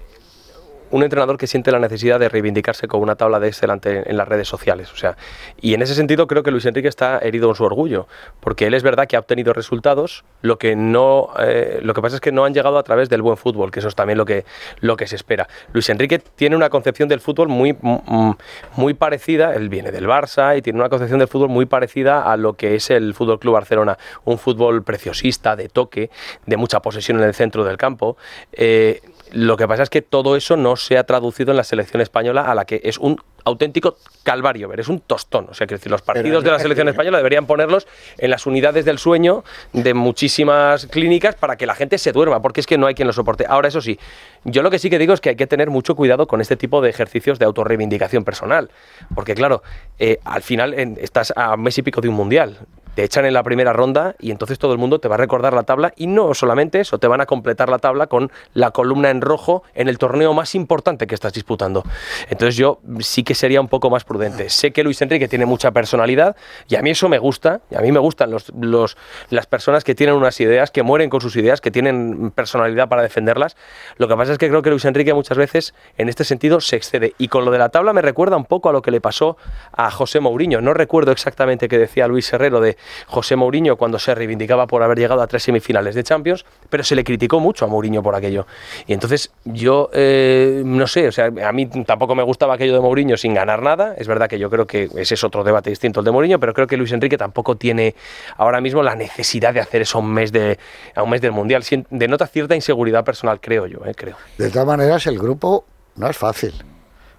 un 0.92 1.04
entrenador 1.04 1.38
que 1.38 1.48
siente 1.48 1.72
la 1.72 1.80
necesidad 1.80 2.20
de 2.20 2.30
reivindicarse 2.30 2.88
con 2.88 3.02
una 3.02 3.16
tabla 3.16 3.40
de 3.40 3.48
Excel 3.50 3.70
ante- 3.72 4.10
en 4.10 4.18
las 4.18 4.28
redes 4.28 4.48
sociales. 4.48 4.92
O 4.92 4.96
sea, 4.96 5.18
y 5.62 5.74
en 5.74 5.82
ese 5.82 5.96
sentido 5.96 6.28
creo 6.28 6.44
que 6.44 6.52
Luis 6.52 6.66
Enrique 6.66 6.88
está 6.88 7.20
herido 7.20 7.50
en 7.50 7.56
su 7.56 7.64
orgullo, 7.64 8.08
porque 8.40 8.68
él 8.68 8.74
es 8.74 8.84
verdad 8.84 9.08
que 9.08 9.16
ha 9.16 9.20
obtenido 9.20 9.54
resultados, 9.54 10.24
lo 10.42 10.58
que 10.58 10.76
no, 10.76 11.30
eh, 11.40 11.80
lo 11.82 11.94
que 11.94 12.02
pasa 12.02 12.16
es 12.16 12.22
que 12.22 12.32
no 12.32 12.46
han 12.46 12.54
llegado 12.54 12.78
a 12.78 12.84
través 12.84 13.10
del 13.10 13.22
buen 13.22 13.38
fútbol, 13.38 13.72
que 13.72 13.80
eso 13.80 13.88
es 13.90 13.96
también 13.96 14.18
lo 14.18 14.26
que, 14.26 14.46
lo 14.80 14.96
que 14.98 15.08
se 15.08 15.16
espera. 15.16 15.48
Luis 15.74 15.90
Enrique 15.90 16.20
tiene 16.20 16.56
una 16.56 16.70
concepción 16.70 17.10
del 17.10 17.20
fútbol 17.20 17.48
muy, 17.48 17.74
mm, 17.74 18.32
muy 18.76 18.94
parecida, 18.94 19.54
él 19.56 19.70
viene 19.70 19.92
del 19.92 20.06
Barça 20.08 20.58
y 20.58 20.62
tiene 20.62 20.80
una 20.80 20.90
concepción 20.90 21.20
del 21.20 21.28
fútbol 21.28 21.50
muy 21.50 21.66
parecida 21.66 22.24
a 22.32 22.38
lo 22.38 22.54
que 22.54 22.76
es 22.76 22.90
el 22.90 23.14
Fútbol 23.14 23.40
Club 23.40 23.54
Barcelona, 23.56 23.98
un 24.26 24.38
fútbol 24.38 24.84
preciosista, 24.84 25.56
de 25.56 25.70
toque, 25.70 26.10
de 26.46 26.58
mucha 26.58 26.82
posesión 26.82 27.18
en 27.20 27.24
el 27.26 27.34
centro 27.34 27.64
del 27.64 27.78
campo. 27.78 28.18
Eh, 28.52 29.02
lo 29.34 29.58
que 29.58 29.68
pasa 29.68 29.84
es 29.84 29.90
que 29.90 30.02
todo 30.02 30.36
eso 30.36 30.56
no 30.58 30.76
se 30.76 30.98
ha 30.98 31.04
traducido 31.06 31.52
en 31.52 31.58
la 31.58 31.64
selección 31.64 32.02
española, 32.02 32.42
a 32.42 32.56
la 32.56 32.66
que 32.66 32.82
es 32.84 32.98
un 32.98 33.18
auténtico 33.46 33.98
calvario 34.24 34.68
ver, 34.68 34.82
es 34.82 34.90
un 34.90 35.00
tostón. 35.00 35.48
O 35.50 35.54
sea, 35.54 35.68
quiero 35.68 35.80
decir, 35.80 35.90
los 35.92 36.02
partidos 36.02 36.44
de 36.44 36.52
la 36.52 36.60
selección 36.60 36.90
española 36.90 37.18
deberían 37.18 37.46
ponerlos 37.46 37.88
en 38.18 38.30
las 38.30 38.46
unidades 38.46 38.84
del 38.84 38.98
sueño 39.00 39.44
de 39.74 39.94
muchísimas 39.94 40.86
clínicas 40.88 41.36
para 41.36 41.56
que 41.56 41.66
la 41.66 41.74
gente 41.76 41.98
se 41.98 42.12
duerma, 42.12 42.42
porque 42.42 42.60
es 42.60 42.68
que 42.68 42.78
no 42.78 42.88
hay 42.88 42.96
quien 42.96 43.08
lo 43.08 43.14
soporte. 43.14 43.46
Ahora, 43.48 43.70
eso 43.70 43.80
sí, 43.80 43.98
yo 44.44 44.64
lo 44.64 44.70
que 44.70 44.80
sí 44.80 44.90
que 44.90 45.00
digo 45.00 45.14
es 45.14 45.22
que 45.22 45.30
hay 45.30 45.36
que 45.38 45.48
tener 45.48 45.70
mucho 45.70 45.96
cuidado 45.96 46.28
con 46.28 46.42
este 46.42 46.58
tipo 46.58 46.82
de 46.82 46.90
ejercicios 46.90 47.40
de 47.40 47.46
autorreivindicación 47.46 48.26
personal, 48.26 48.70
porque 49.16 49.34
claro, 49.36 49.64
eh, 50.00 50.20
al 50.26 50.42
final 50.42 50.74
en- 50.74 50.98
estás 51.02 51.32
a 51.38 51.54
un 51.54 51.62
mes 51.64 51.78
y 51.78 51.84
pico 51.84 52.02
de 52.02 52.10
un 52.10 52.16
mundial. 52.16 52.58
Te 52.98 53.04
echan 53.04 53.26
en 53.26 53.34
la 53.36 53.44
primera 53.44 53.74
ronda 53.74 54.16
y 54.18 54.32
entonces 54.32 54.58
todo 54.58 54.72
el 54.72 54.80
mundo 54.80 54.98
te 54.98 55.08
va 55.08 55.14
a 55.14 55.18
recordar 55.20 55.54
la 55.54 55.62
tabla 55.62 55.94
y 55.98 56.08
no 56.08 56.34
solamente 56.34 56.80
eso, 56.80 56.98
te 56.98 57.06
van 57.06 57.22
a 57.22 57.28
completar 57.28 57.70
la 57.70 57.78
tabla 57.78 58.08
con 58.08 58.32
la 58.56 58.72
columna 58.72 59.12
en 59.12 59.22
rojo 59.22 59.62
en 59.76 59.88
el 59.88 60.00
torneo 60.00 60.34
más 60.34 60.56
importante 60.56 61.06
que 61.06 61.14
estás 61.14 61.34
disputando. 61.34 61.84
Entonces 62.28 62.56
yo 62.56 62.80
sí 63.02 63.24
que 63.24 63.36
sería 63.36 63.62
un 63.62 63.68
poco 63.68 63.92
más 63.92 64.04
prudente. 64.04 64.50
Sé 64.50 64.72
que 64.72 64.84
Luis 64.84 65.00
Enrique 65.04 65.28
tiene 65.28 65.46
mucha 65.46 65.70
personalidad 65.70 66.36
y 66.68 66.74
a 66.76 66.82
mí 66.82 66.90
eso 66.90 67.08
me 67.08 67.20
gusta, 67.20 67.62
y 67.70 67.76
a 67.76 67.82
mí 67.82 67.92
me 67.92 68.00
gustan 68.00 68.32
los, 68.32 68.52
los- 68.60 68.98
las 69.30 69.46
personas 69.46 69.84
que 69.84 69.94
tienen 69.94 70.16
unas 70.16 70.40
ideas, 70.42 70.72
que 70.72 70.82
mueren 70.82 71.12
con 71.12 71.22
sus 71.22 71.36
ideas, 71.36 71.62
que 71.62 71.70
tienen 71.70 72.32
personalidad 72.32 72.90
para 72.90 73.04
defenderlas. 73.04 73.58
Lo 73.98 74.08
que 74.08 74.16
pasa 74.16 74.32
es 74.32 74.40
que 74.40 74.50
creo 74.50 74.64
que 74.64 74.72
Luis 74.72 74.86
Enrique 74.86 75.14
muchas 75.14 75.38
veces 75.38 75.76
en 76.00 76.10
este 76.10 76.24
sentido 76.24 76.62
se 76.62 76.76
excede. 76.78 77.14
Y 77.20 77.28
con 77.28 77.46
lo 77.46 77.52
de 77.52 77.60
la 77.60 77.70
tabla 77.70 77.94
me 77.94 78.02
recuerda 78.02 78.38
un 78.38 78.46
poco 78.46 78.70
a 78.70 78.72
lo 78.72 78.82
que 78.82 78.90
le 78.90 79.02
pasó 79.02 79.38
a 79.72 79.92
José 79.92 80.20
Mourinho. 80.20 80.62
No 80.62 80.74
recuerdo 80.74 81.12
exactamente 81.12 81.68
qué 81.68 81.78
decía 81.78 82.08
Luis 82.08 82.34
Herrero 82.34 82.60
de 82.60 82.76
José 83.08 83.36
Mourinho 83.36 83.76
cuando 83.76 84.00
se 84.00 84.14
reivindicaba 84.16 84.68
por 84.68 84.84
haber 84.84 84.98
llegado 84.98 85.22
a 85.22 85.28
tres 85.28 85.44
semifinales 85.44 85.96
de 85.96 86.04
Champions, 86.04 86.46
pero 86.70 86.84
se 86.84 86.96
le 86.96 87.04
criticó 87.04 87.40
mucho 87.40 87.66
a 87.66 87.68
Mourinho 87.68 88.04
por 88.04 88.16
aquello. 88.16 88.48
Y 88.86 88.94
entonces 88.94 89.32
yo 89.46 89.90
eh, 89.94 90.62
no 90.66 90.88
sé, 90.88 91.08
o 91.08 91.12
sea, 91.12 91.26
a 91.46 91.52
mí 91.52 91.68
tampoco 91.86 92.16
me 92.16 92.24
gustaba 92.24 92.56
aquello 92.56 92.74
de 92.74 92.80
Mourinho 92.80 93.18
sin 93.18 93.34
ganar 93.34 93.62
nada. 93.62 93.96
Es 93.98 94.08
verdad 94.08 94.28
que 94.28 94.40
yo 94.40 94.50
creo 94.50 94.68
que 94.68 94.90
ese 94.96 95.14
es 95.16 95.24
otro 95.24 95.44
debate 95.44 95.70
distinto 95.70 96.00
al 96.00 96.06
de 96.06 96.12
Mourinho, 96.12 96.40
pero 96.40 96.54
creo 96.54 96.68
que 96.68 96.78
Luis 96.78 96.92
Enrique 96.92 97.18
tampoco 97.18 97.56
tiene 97.56 97.96
ahora 98.38 98.62
mismo 98.62 98.84
la 98.84 98.96
necesidad 98.96 99.54
de 99.54 99.60
hacer 99.60 99.82
eso 99.82 99.98
a 99.98 100.02
un 100.02 100.14
mes, 100.14 100.32
de, 100.32 100.58
a 100.96 101.04
un 101.04 101.10
mes 101.10 101.22
del 101.22 101.32
Mundial. 101.32 101.64
Denota 101.90 102.28
cierta 102.28 102.56
inseguridad 102.56 103.04
personal, 103.04 103.40
creo 103.40 103.68
yo, 103.68 103.80
eh, 103.86 103.94
creo. 103.96 104.16
De 104.38 104.50
todas 104.50 104.68
maneras, 104.68 105.08
el 105.08 105.20
grupo 105.20 105.66
no 105.96 106.10
es 106.10 106.18
fácil. 106.18 106.54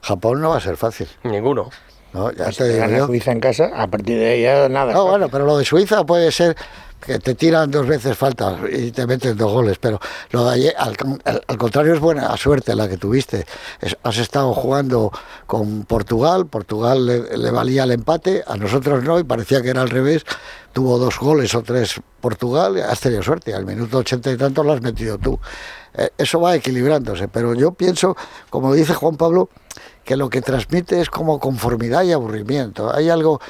Japón 0.02 0.40
no 0.40 0.50
va 0.50 0.58
a 0.58 0.60
ser 0.60 0.76
fácil. 0.76 1.08
Ninguno. 1.24 1.70
No, 2.12 2.30
ya 2.32 2.50
Si 2.50 2.58
te 2.58 2.72
digo 2.72 2.86
yo. 2.88 3.06
Suiza 3.06 3.32
en 3.32 3.40
casa, 3.40 3.70
a 3.74 3.86
partir 3.86 4.18
de 4.18 4.26
ahí 4.30 4.42
ya 4.42 4.68
nada. 4.68 4.92
No, 4.92 5.06
bueno, 5.06 5.28
pero 5.28 5.44
lo 5.44 5.58
de 5.58 5.64
Suiza 5.64 6.04
puede 6.04 6.32
ser 6.32 6.56
que 7.00 7.20
te 7.20 7.36
tiran 7.36 7.70
dos 7.70 7.86
veces 7.86 8.16
faltas 8.18 8.56
y 8.72 8.90
te 8.90 9.06
meten 9.06 9.36
dos 9.36 9.52
goles, 9.52 9.78
pero 9.80 10.00
lo 10.30 10.44
de 10.46 10.54
ayer, 10.54 10.74
al, 10.76 10.96
contrario, 11.56 11.94
es 11.94 12.00
buena 12.00 12.36
suerte 12.36 12.74
la 12.74 12.88
que 12.88 12.96
tuviste. 12.96 13.46
Es- 13.80 13.96
has 14.02 14.18
estado 14.18 14.52
jugando 14.52 15.12
con 15.46 15.84
Portugal, 15.84 16.46
Portugal 16.46 17.06
le, 17.06 17.36
le 17.36 17.50
valía 17.52 17.84
el 17.84 17.92
empate, 17.92 18.42
a 18.44 18.56
nosotros 18.56 19.04
no, 19.04 19.18
y 19.20 19.24
parecía 19.24 19.62
que 19.62 19.68
era 19.68 19.82
al 19.82 19.90
revés. 19.90 20.24
Tuvo 20.72 20.98
dos 20.98 21.18
goles 21.20 21.54
o 21.54 21.62
tres 21.62 22.00
Portugal, 22.20 22.76
has 22.82 22.98
tenido 23.00 23.22
suerte, 23.22 23.54
al 23.54 23.64
minuto 23.64 23.98
ochenta 23.98 24.30
y 24.32 24.36
tantos 24.36 24.66
lo 24.66 24.72
has 24.72 24.82
metido 24.82 25.18
tú. 25.18 25.38
Eh, 25.94 26.10
eso 26.18 26.40
va 26.40 26.56
equilibrándose, 26.56 27.28
pero 27.28 27.54
yo 27.54 27.72
pienso, 27.72 28.16
como 28.50 28.74
dice 28.74 28.94
Juan 28.94 29.16
Pablo, 29.16 29.50
que 30.08 30.16
lo 30.16 30.30
que 30.30 30.40
transmite 30.40 31.02
es 31.02 31.10
como 31.10 31.38
conformidad 31.38 32.02
y 32.02 32.12
aburrimiento. 32.12 32.90
Hay 32.94 33.10
algo 33.10 33.42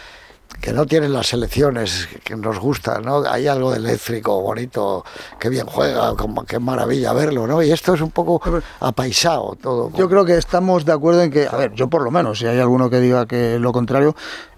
que 0.61 0.73
no 0.73 0.87
tienen 0.87 1.13
las 1.13 1.29
selecciones 1.29 2.09
que 2.25 2.35
nos 2.35 2.59
gusta, 2.59 2.99
¿no? 3.01 3.23
Hay 3.31 3.47
algo 3.47 3.71
de 3.71 3.77
eléctrico, 3.77 4.41
bonito, 4.43 5.05
que 5.39 5.51
bien 5.51 5.67
juega, 5.69 6.17
como 6.17 6.45
qué 6.45 6.59
maravilla 6.59 7.13
verlo, 7.13 7.47
¿no? 7.47 7.63
Y 7.63 7.71
esto 7.71 7.95
es 7.95 8.01
un 8.01 8.11
poco 8.11 8.43
apaisado 8.81 9.57
todo. 9.63 9.93
Yo 9.95 10.09
creo 10.09 10.25
que 10.25 10.37
estamos 10.37 10.85
de 10.85 10.91
acuerdo 10.95 11.23
en 11.23 11.31
que, 11.31 11.47
a 11.47 11.55
ver, 11.55 11.75
yo 11.75 11.87
por 11.89 12.03
lo 12.03 12.11
menos, 12.11 12.41
si 12.41 12.47
hay 12.47 12.59
alguno 12.59 12.91
que 12.91 12.99
diga 12.99 13.25
que 13.27 13.61
lo 13.61 13.71
contrario, 13.71 14.17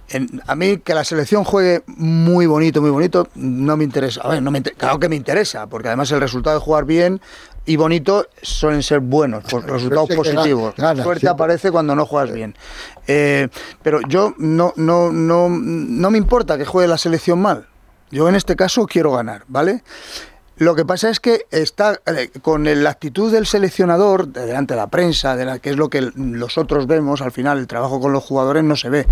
en- 0.09 0.42
a 0.46 0.55
mí 0.57 0.78
que 0.78 0.94
la 0.94 1.05
selección 1.05 1.44
juegue 1.44 1.82
muy 1.86 2.46
bonito, 2.46 2.80
muy 2.80 2.90
bonito, 2.90 3.28
no 3.34 3.76
me 3.76 3.84
interesa. 3.84 4.22
A 4.22 4.28
ver, 4.28 4.42
no 4.42 4.51
me 4.51 4.59
inter- 4.59 4.74
claro 4.76 4.98
que 4.98 5.09
me 5.11 5.16
interesa, 5.16 5.66
porque 5.66 5.88
además 5.88 6.11
el 6.12 6.20
resultado 6.20 6.59
de 6.59 6.64
jugar 6.64 6.84
bien 6.86 7.20
y 7.67 7.77
bonito 7.77 8.27
suelen 8.43 8.83
ser 8.83 9.01
buenos, 9.01 9.45
por 9.45 9.65
resultados 9.71 10.09
positivos. 10.11 10.75
ga- 10.75 10.83
ganas, 10.83 11.05
Suerte 11.05 11.21
siempre. 11.21 11.35
aparece 11.35 11.71
cuando 11.71 11.95
no 11.95 12.07
juegas 12.07 12.33
bien. 12.33 12.55
Eh, 13.07 13.49
pero 13.83 14.01
yo 14.09 14.35
no, 14.39 14.73
no, 14.77 15.13
no, 15.13 15.49
no 15.49 16.11
me 16.11 16.19
importa 16.19 16.57
que 16.59 16.65
juegue 16.65 16.89
la 16.89 16.99
selección 16.99 17.41
mal. 17.41 17.67
Yo 18.11 18.29
en 18.29 18.35
este 18.35 18.57
caso 18.57 18.87
quiero 18.87 19.13
ganar, 19.13 19.45
¿vale? 19.47 19.85
Lo 20.57 20.75
que 20.75 20.85
pasa 20.85 21.09
es 21.09 21.21
que 21.21 21.47
está 21.51 22.01
eh, 22.07 22.29
con 22.43 22.65
la 22.83 22.91
actitud 22.91 23.31
del 23.33 23.47
seleccionador 23.47 24.29
de- 24.29 24.47
delante 24.47 24.75
de 24.75 24.81
la 24.81 24.89
prensa, 24.89 25.37
de 25.37 25.45
la, 25.45 25.59
que 25.59 25.71
es 25.71 25.77
lo 25.77 25.89
que 25.89 26.11
los 26.15 26.59
otros 26.59 26.87
vemos, 26.87 27.23
al 27.23 27.33
final 27.33 27.59
el 27.59 27.67
trabajo 27.67 28.01
con 28.01 28.13
los 28.13 28.25
jugadores 28.25 28.65
no 28.65 28.77
se 28.77 28.91
ve. 28.91 29.07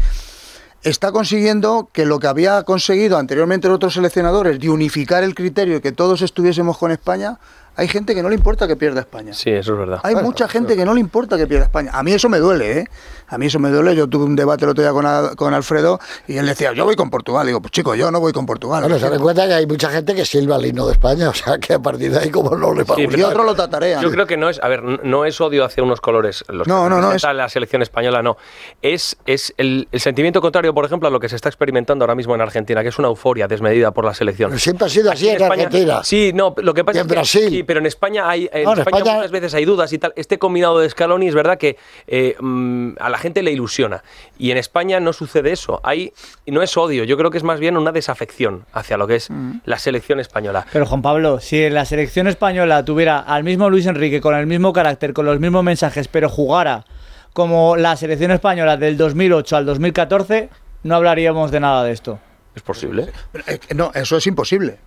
Está 0.83 1.11
consiguiendo 1.11 1.89
que 1.93 2.05
lo 2.07 2.21
que 2.21 2.29
había 2.29 2.63
conseguido 2.63 3.19
anteriormente 3.19 3.67
los 3.67 3.77
otros 3.77 3.95
seleccionadores, 3.95 4.61
de 4.61 4.69
unificar 4.71 5.25
el 5.25 5.35
criterio 5.35 5.79
y 5.79 5.81
que 5.81 5.91
todos 5.93 6.23
estuviésemos 6.23 6.79
con 6.79 6.93
España, 6.93 7.39
hay 7.79 7.89
gente 7.89 8.15
que 8.15 8.23
no 8.23 8.29
le 8.29 8.35
importa 8.35 8.67
que 8.69 8.77
pierda 8.77 9.01
España. 9.01 9.33
Sí, 9.33 9.51
eso 9.51 9.73
es 9.73 9.79
verdad. 9.79 10.01
Hay 10.03 10.15
mucha 10.17 10.49
gente 10.49 10.77
que 10.77 10.85
no 10.85 10.93
le 10.95 11.01
importa 11.01 11.37
que 11.39 11.47
pierda 11.47 11.65
España. 11.65 11.91
A 11.95 12.03
mí 12.03 12.13
eso 12.13 12.29
me 12.29 12.39
duele, 12.39 12.81
¿eh? 12.81 12.85
A 13.29 13.39
mí 13.39 13.47
eso 13.47 13.59
me 13.59 13.71
duele. 13.71 13.95
Yo 13.95 14.07
tuve 14.09 14.25
un 14.25 14.37
debate 14.37 14.65
el 14.65 14.71
otro 14.71 14.83
día 14.83 14.93
con, 14.93 15.37
con 15.37 15.55
Alfredo 15.55 16.01
y 16.27 16.37
él 16.37 16.47
decía, 16.47 16.73
yo 16.73 16.85
voy 16.85 16.97
con 16.97 17.09
Portugal. 17.11 17.47
digo, 17.47 17.61
pues 17.61 17.73
chico, 17.73 17.95
yo 17.95 18.11
no 18.11 18.21
voy 18.21 18.33
con 18.33 18.45
Portugal. 18.47 18.83
Bueno, 18.89 18.97
en 19.15 19.21
cuenta 19.21 19.47
que 19.47 19.55
hay 19.55 19.67
mucha 19.67 19.91
gente 19.91 20.15
que 20.15 20.25
silba 20.25 20.57
el 20.57 20.67
himno 20.67 20.87
de 20.87 20.93
España, 20.93 21.29
o 21.29 21.35
sea 21.35 21.59
que 21.59 21.75
a 21.75 21.79
partir 21.79 22.11
de 22.13 22.19
ahí 22.19 22.31
como 22.31 22.57
no 22.57 22.75
le 22.75 22.85
Sí, 22.85 23.07
y 23.17 23.23
otros 23.23 23.47
lo 23.47 23.55
tatarean. 23.55 24.03
Yo 24.03 24.11
creo 24.11 24.27
que 24.27 24.37
no 24.37 24.49
es, 24.49 24.61
a 24.63 24.69
ver, 24.69 24.83
no 24.83 25.25
es 25.25 25.41
odio 25.41 25.65
hacia 25.65 25.83
unos 25.85 26.01
colores 26.01 26.45
los 26.49 26.67
No, 26.67 26.85
que 26.85 26.91
no, 26.91 26.97
no, 26.97 27.07
representa 27.09 27.33
la 27.35 27.49
selección 27.49 27.83
española, 27.83 28.23
no. 28.23 28.37
Es, 28.83 29.17
es 29.27 29.55
el, 29.57 29.89
el 29.93 30.01
sentimiento 30.01 30.41
contrario, 30.41 30.75
por 30.75 30.85
ejemplo, 30.85 31.07
a 31.09 31.11
lo 31.11 31.21
que 31.21 31.29
se 31.29 31.37
está 31.37 31.49
experimentando 31.49 32.05
ahora 32.05 32.15
mismo 32.15 32.35
en 32.35 32.41
Argentina, 32.41 32.83
que 32.83 32.89
es 32.89 32.99
una 32.99 33.09
euforia 33.09 33.47
desmedida 33.47 33.91
por 33.93 34.05
la 34.05 34.15
selección. 34.15 34.51
Pero 34.51 34.59
siempre 34.59 34.87
ha 34.87 34.89
sido 34.89 35.11
así 35.13 35.29
en, 35.29 35.41
España- 35.43 35.65
Argentina. 35.65 36.01
Sí, 36.03 36.33
no, 36.35 36.55
lo 36.57 36.75
que 36.75 36.85
pasa 36.85 36.99
Y 36.99 37.01
es 37.01 37.05
en 37.05 37.09
que 37.09 37.15
Brasil. 37.15 37.49
sí, 37.51 37.63
pero 37.69 37.81
en 37.81 37.87
España 37.87 38.27
hay 38.31 38.49
en 38.51 38.65
No, 38.65 38.73
en 38.73 38.79
España, 38.79 38.97
España- 38.99 39.17
muchas 39.17 39.31
veces 39.31 39.53
hay 39.53 39.67
dudas 39.67 39.93
y 39.93 39.99
tal. 39.99 40.15
Este 40.17 40.39
combinado 40.39 40.79
de 40.79 40.89
Scaloni 40.89 41.29
es 41.29 41.35
verdad 41.35 41.59
que 41.59 41.77
eh, 42.07 42.35
mm, 42.41 42.93
a 42.99 43.11
la 43.11 43.19
gente 43.19 43.43
le 43.43 43.53
ilusiona 43.53 44.03
y 44.39 44.51
en 44.51 44.57
España 44.57 45.01
no 45.01 45.13
sucede 45.13 45.53
eso. 45.53 45.79
Hay 45.85 46.15
y 46.47 46.51
no 46.51 46.63
es 46.63 46.75
odio, 46.79 47.05
yo 47.05 47.19
creo 47.19 47.31
que 47.31 47.37
es 47.37 47.45
más 47.45 47.61
bien 47.61 47.77
una 47.77 47.93
desafección 47.93 48.65
hacia 48.73 48.97
lo 48.97 49.07
que 49.07 49.17
es 49.17 49.29
Mm. 49.31 49.59
la 49.67 49.79
selección 49.79 50.19
española. 50.19 50.67
Pero 50.73 50.87
Juan 50.87 51.03
Pablo, 51.03 51.41
si 51.41 51.63
en 51.63 51.75
la 51.75 51.85
selección 51.85 52.27
española 52.27 52.83
tuviera 52.87 53.19
al 53.19 53.45
mismo 53.45 53.69
Luis 53.69 53.85
Enrique 53.85 54.23
con 54.23 54.35
el 54.35 54.47
mismo 54.47 54.73
carácter, 54.73 55.13
con 55.13 55.27
los 55.27 55.39
mismos 55.39 55.63
mensajes, 55.63 56.09
pero 56.09 56.31
jugara 56.31 56.87
como 57.35 57.77
la 57.77 57.95
selección 57.97 58.31
española 58.31 58.79
del 58.79 58.97
2008 58.97 59.57
al 59.59 59.67
2014, 59.67 60.49
no 60.85 60.95
hablaríamos 60.97 61.51
de 61.51 61.61
nada 61.61 61.85
de 61.85 61.93
esto. 61.93 62.19
Es 62.55 62.63
posible. 62.63 63.09
Eh, 63.47 63.61
No, 63.75 63.93
eso 63.95 64.17
es 64.17 64.27
imposible. 64.27 64.79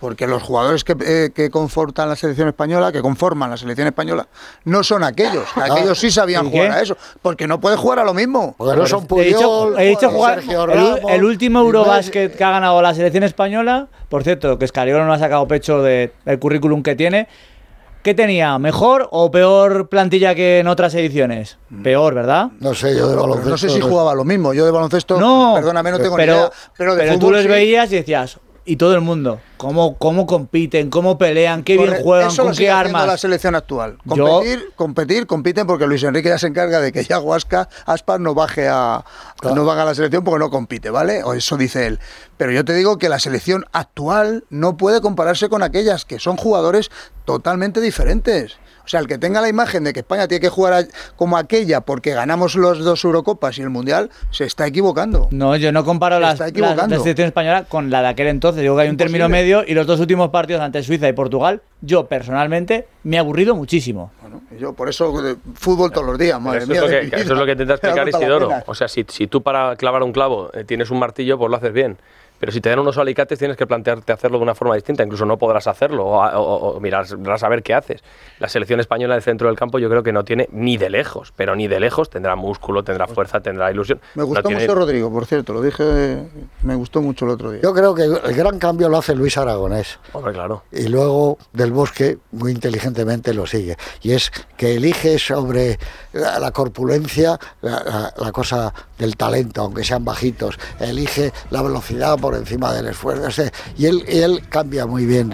Porque 0.00 0.26
los 0.26 0.42
jugadores 0.42 0.84
que, 0.84 0.94
eh, 1.00 1.30
que 1.34 1.50
confortan 1.50 2.08
la 2.08 2.16
selección 2.16 2.48
española, 2.48 2.92
que 2.92 3.00
conforman 3.00 3.48
la 3.48 3.56
selección 3.56 3.86
española, 3.86 4.26
no 4.64 4.82
son 4.84 5.02
aquellos. 5.02 5.44
Aquellos 5.56 5.98
sí 5.98 6.10
sabían 6.10 6.50
jugar 6.50 6.72
a 6.72 6.82
eso. 6.82 6.96
Porque 7.22 7.46
no 7.46 7.58
puede 7.60 7.76
jugar 7.76 8.00
a 8.00 8.04
lo 8.04 8.12
mismo. 8.12 8.54
Porque 8.58 8.76
no 8.76 8.86
son 8.86 9.06
He 9.18 9.24
dicho, 9.24 9.38
Puyol, 9.38 9.80
he 9.80 9.84
dicho 9.86 10.10
jugar 10.10 10.42
el, 11.08 11.24
último 11.24 11.60
Eurobasket 11.60 12.36
que 12.36 12.44
ha 12.44 12.50
ganado 12.50 12.82
la 12.82 12.92
selección 12.94 13.24
española, 13.24 13.86
por 14.08 14.24
cierto, 14.24 14.58
que 14.58 14.64
Escariolo 14.66 15.06
no 15.06 15.12
ha 15.12 15.18
sacado 15.18 15.46
pecho 15.48 15.80
de- 15.82 16.12
del 16.24 16.38
currículum 16.38 16.82
que 16.82 16.94
tiene. 16.96 17.28
¿Qué 18.02 18.12
tenía? 18.12 18.58
¿Mejor 18.58 19.08
o 19.12 19.30
peor 19.30 19.88
plantilla 19.88 20.34
que 20.34 20.58
en 20.58 20.66
otras 20.68 20.94
ediciones? 20.94 21.56
Peor, 21.82 22.12
¿verdad? 22.12 22.48
No 22.60 22.74
sé, 22.74 22.94
yo 22.94 23.08
de 23.08 23.16
baloncesto. 23.16 23.48
no 23.48 23.56
sé 23.56 23.70
si 23.70 23.78
no- 23.78 23.86
jugaba 23.88 24.12
a 24.12 24.14
lo 24.14 24.24
mismo. 24.24 24.52
Yo 24.52 24.66
de 24.66 24.70
baloncesto, 24.70 25.18
No, 25.18 25.52
perdóname, 25.54 25.90
no 25.90 25.98
tengo 25.98 26.16
pero, 26.16 26.32
ni 26.34 26.38
idea. 26.40 26.50
Pero 26.76 26.94
de 26.96 27.02
pero 27.04 27.18
tú 27.18 27.34
sí. 27.34 27.48
veías 27.48 27.90
y 27.90 27.94
decías, 27.94 28.38
y 28.66 28.76
todo 28.76 28.94
el 28.94 29.00
mundo, 29.02 29.40
¿cómo, 29.58 29.96
cómo 29.98 30.26
compiten, 30.26 30.88
cómo 30.90 31.18
pelean, 31.18 31.62
qué 31.64 31.76
bien 31.76 31.96
juegan, 32.02 32.28
eso 32.28 32.42
lo 32.42 32.48
con 32.48 32.54
sigue 32.54 32.66
qué 32.68 32.72
armas? 32.72 33.06
la 33.06 33.18
selección 33.18 33.54
actual. 33.54 33.98
Yo- 34.04 34.24
Competir, 34.26 34.72
competir, 34.74 35.26
compiten 35.26 35.66
porque 35.66 35.86
Luis 35.86 36.02
Enrique 36.02 36.28
ya 36.30 36.38
se 36.38 36.46
encarga 36.46 36.80
de 36.80 36.90
que 36.92 37.04
Yago 37.04 37.34
Asca- 37.34 37.68
Aspas 37.86 38.20
no 38.20 38.34
baje 38.34 38.68
a 38.68 39.04
no 39.54 39.64
baje 39.66 39.80
a 39.82 39.84
la 39.84 39.94
selección 39.94 40.24
porque 40.24 40.38
no 40.38 40.50
compite, 40.50 40.88
¿vale? 40.90 41.22
O 41.24 41.34
eso 41.34 41.56
dice 41.56 41.86
él. 41.86 42.00
Pero 42.38 42.52
yo 42.52 42.64
te 42.64 42.72
digo 42.74 42.96
que 42.98 43.08
la 43.08 43.18
selección 43.18 43.66
actual 43.72 44.44
no 44.50 44.76
puede 44.76 45.00
compararse 45.00 45.48
con 45.48 45.62
aquellas 45.62 46.04
que 46.04 46.18
son 46.18 46.36
jugadores 46.36 46.90
totalmente 47.26 47.80
diferentes. 47.80 48.56
O 48.84 48.88
sea, 48.88 49.00
el 49.00 49.06
que 49.06 49.16
tenga 49.18 49.40
la 49.40 49.48
imagen 49.48 49.82
de 49.84 49.92
que 49.92 50.00
España 50.00 50.28
tiene 50.28 50.40
que 50.40 50.48
jugar 50.50 50.72
a- 50.74 50.84
como 51.16 51.36
aquella 51.38 51.80
porque 51.80 52.12
ganamos 52.12 52.54
los 52.54 52.80
dos 52.84 53.02
Eurocopas 53.04 53.56
y 53.58 53.62
el 53.62 53.70
Mundial, 53.70 54.10
se 54.30 54.44
está 54.44 54.66
equivocando. 54.66 55.28
No, 55.30 55.56
yo 55.56 55.72
no 55.72 55.84
comparo 55.84 56.20
las, 56.20 56.38
la 56.38 56.88
selección 56.88 57.26
española 57.28 57.64
con 57.64 57.90
la 57.90 58.02
de 58.02 58.08
aquel 58.08 58.26
entonces. 58.28 58.62
Digo 58.62 58.76
que 58.76 58.82
hay 58.82 58.88
un 58.90 58.96
término 58.96 59.28
medio 59.28 59.64
y 59.66 59.74
los 59.74 59.86
dos 59.86 60.00
últimos 60.00 60.28
partidos 60.30 60.60
ante 60.62 60.82
Suiza 60.82 61.08
y 61.08 61.12
Portugal, 61.14 61.62
yo 61.80 62.06
personalmente 62.06 62.86
me 63.04 63.16
he 63.16 63.18
aburrido 63.18 63.54
muchísimo. 63.54 64.10
Yo 64.58 64.72
por 64.72 64.88
eso 64.88 65.26
eh, 65.28 65.36
fútbol 65.54 65.90
todos 65.90 66.06
los 66.06 66.18
días, 66.18 66.40
madre 66.40 66.64
Eso 66.64 66.72
es, 66.72 66.78
mía. 66.78 66.80
lo 66.82 66.88
de 66.88 67.10
que, 67.10 67.16
eso 67.16 67.32
es 67.32 67.38
lo 67.38 67.46
que 67.46 67.52
intenta 67.52 67.74
explicar 67.74 68.08
Isidoro. 68.08 68.50
O 68.66 68.74
sea, 68.74 68.88
si, 68.88 69.04
si 69.08 69.26
tú 69.26 69.42
para 69.42 69.74
clavar 69.76 70.02
un 70.02 70.12
clavo 70.12 70.50
eh, 70.52 70.64
tienes 70.64 70.90
un 70.90 70.98
martillo, 70.98 71.38
pues 71.38 71.50
lo 71.50 71.56
haces 71.56 71.72
bien. 71.72 71.96
Pero 72.44 72.52
si 72.52 72.60
te 72.60 72.68
dan 72.68 72.78
unos 72.78 72.98
alicates 72.98 73.38
tienes 73.38 73.56
que 73.56 73.66
plantearte 73.66 74.12
hacerlo 74.12 74.36
de 74.36 74.42
una 74.42 74.54
forma 74.54 74.74
distinta. 74.74 75.02
Incluso 75.02 75.24
no 75.24 75.38
podrás 75.38 75.66
hacerlo 75.66 76.04
o, 76.04 76.22
o- 76.22 76.76
o 76.76 76.78
mirarás 76.80 77.42
a 77.42 77.48
ver 77.48 77.62
qué 77.62 77.72
haces. 77.72 78.02
La 78.38 78.50
selección 78.50 78.80
española 78.80 79.14
del 79.14 79.22
centro 79.22 79.48
del 79.48 79.56
campo 79.56 79.78
yo 79.78 79.88
creo 79.88 80.02
que 80.02 80.12
no 80.12 80.24
tiene 80.26 80.46
ni 80.52 80.76
de 80.76 80.90
lejos, 80.90 81.32
pero 81.34 81.56
ni 81.56 81.68
de 81.68 81.80
lejos. 81.80 82.10
Tendrá 82.10 82.36
músculo, 82.36 82.84
tendrá 82.84 83.06
fuerza, 83.06 83.40
tendrá 83.40 83.70
ilusión. 83.70 83.98
Me 84.14 84.20
No 84.24 84.26
gustó 84.26 84.42
tiene- 84.42 84.60
mucho 84.60 84.74
Rodrigo, 84.74 85.10
por 85.10 85.24
cierto, 85.24 85.54
lo 85.54 85.62
dije, 85.62 86.22
me 86.62 86.74
gustó 86.74 87.00
mucho 87.00 87.24
el 87.24 87.30
otro 87.30 87.50
día. 87.50 87.62
Yo 87.62 87.72
creo 87.72 87.94
que 87.94 88.02
el 88.02 88.34
gran 88.34 88.58
cambio 88.58 88.90
lo 88.90 88.98
hace 88.98 89.14
Luis 89.14 89.38
Aragonés. 89.38 89.98
Hombre, 90.12 90.34
claro. 90.34 90.64
y 90.70 90.88
luego 90.88 91.38
Del 91.54 91.72
Bosque 91.72 92.18
muy 92.32 92.52
inteligentemente 92.52 93.32
lo 93.32 93.46
sigue. 93.46 93.78
Y 94.02 94.12
es 94.12 94.30
que 94.58 94.74
elige 94.74 95.18
sobre 95.18 95.78
la, 96.12 96.38
la 96.38 96.50
corpulencia 96.50 97.38
la, 97.62 97.82
la- 97.82 98.12
la 98.18 98.32
cosa 98.32 98.74
del 98.98 99.16
talento, 99.16 99.62
aunque 99.62 99.82
sean 99.82 100.04
bajitos. 100.04 100.58
Elige 100.78 101.32
la 101.48 101.62
velocidad 101.62 102.18
por 102.18 102.33
encima 102.36 102.72
del 102.72 102.86
esfuerzo. 102.88 103.26
o 103.26 103.30
sea, 103.30 103.50
y, 103.76 103.86
él, 103.86 104.04
y 104.08 104.18
él 104.18 104.42
cambia 104.48 104.86
muy 104.86 105.06
bien, 105.06 105.32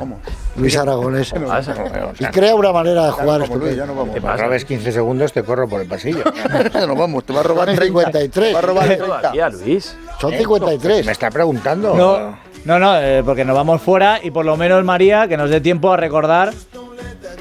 Luis 0.56 0.76
Aragonés. 0.76 1.32
¿Qué 1.32 1.40
pasa? 1.40 1.74
y 2.18 2.24
crea 2.26 2.54
una 2.54 2.72
manera 2.72 3.06
de 3.06 3.10
jugar 3.12 3.40
vamos, 3.40 3.56
Luis, 3.58 3.76
ya 3.76 3.86
no 3.86 3.94
vamos. 3.94 4.14
Te 4.14 4.20
me 4.20 4.36
robes 4.36 4.64
15 4.64 4.92
segundos, 4.92 5.32
te 5.32 5.42
corro 5.42 5.68
por 5.68 5.80
el 5.80 5.88
pasillo. 5.88 6.24
Ya 6.72 6.86
nos 6.86 6.96
vamos, 6.98 7.24
te 7.24 7.32
va 7.32 7.40
a 7.40 7.42
robar 7.42 7.66
Son 7.68 7.76
30. 7.76 8.00
53. 8.00 8.54
Va 8.54 8.58
a 8.58 8.62
robar 8.62 8.84
30. 8.86 9.06
Todavía, 9.06 9.48
Luis. 9.50 9.96
Son 10.20 10.30
Me 10.30 10.38
53. 10.38 11.06
está 11.08 11.30
preguntando. 11.30 11.94
No, 11.94 12.38
no, 12.64 12.78
no, 12.78 13.00
eh, 13.00 13.22
porque 13.24 13.44
nos 13.44 13.56
vamos 13.56 13.80
fuera 13.80 14.20
y 14.22 14.30
por 14.30 14.44
lo 14.44 14.56
menos, 14.56 14.84
María, 14.84 15.26
que 15.28 15.36
nos 15.36 15.50
dé 15.50 15.60
tiempo 15.60 15.92
a 15.92 15.96
recordar 15.96 16.52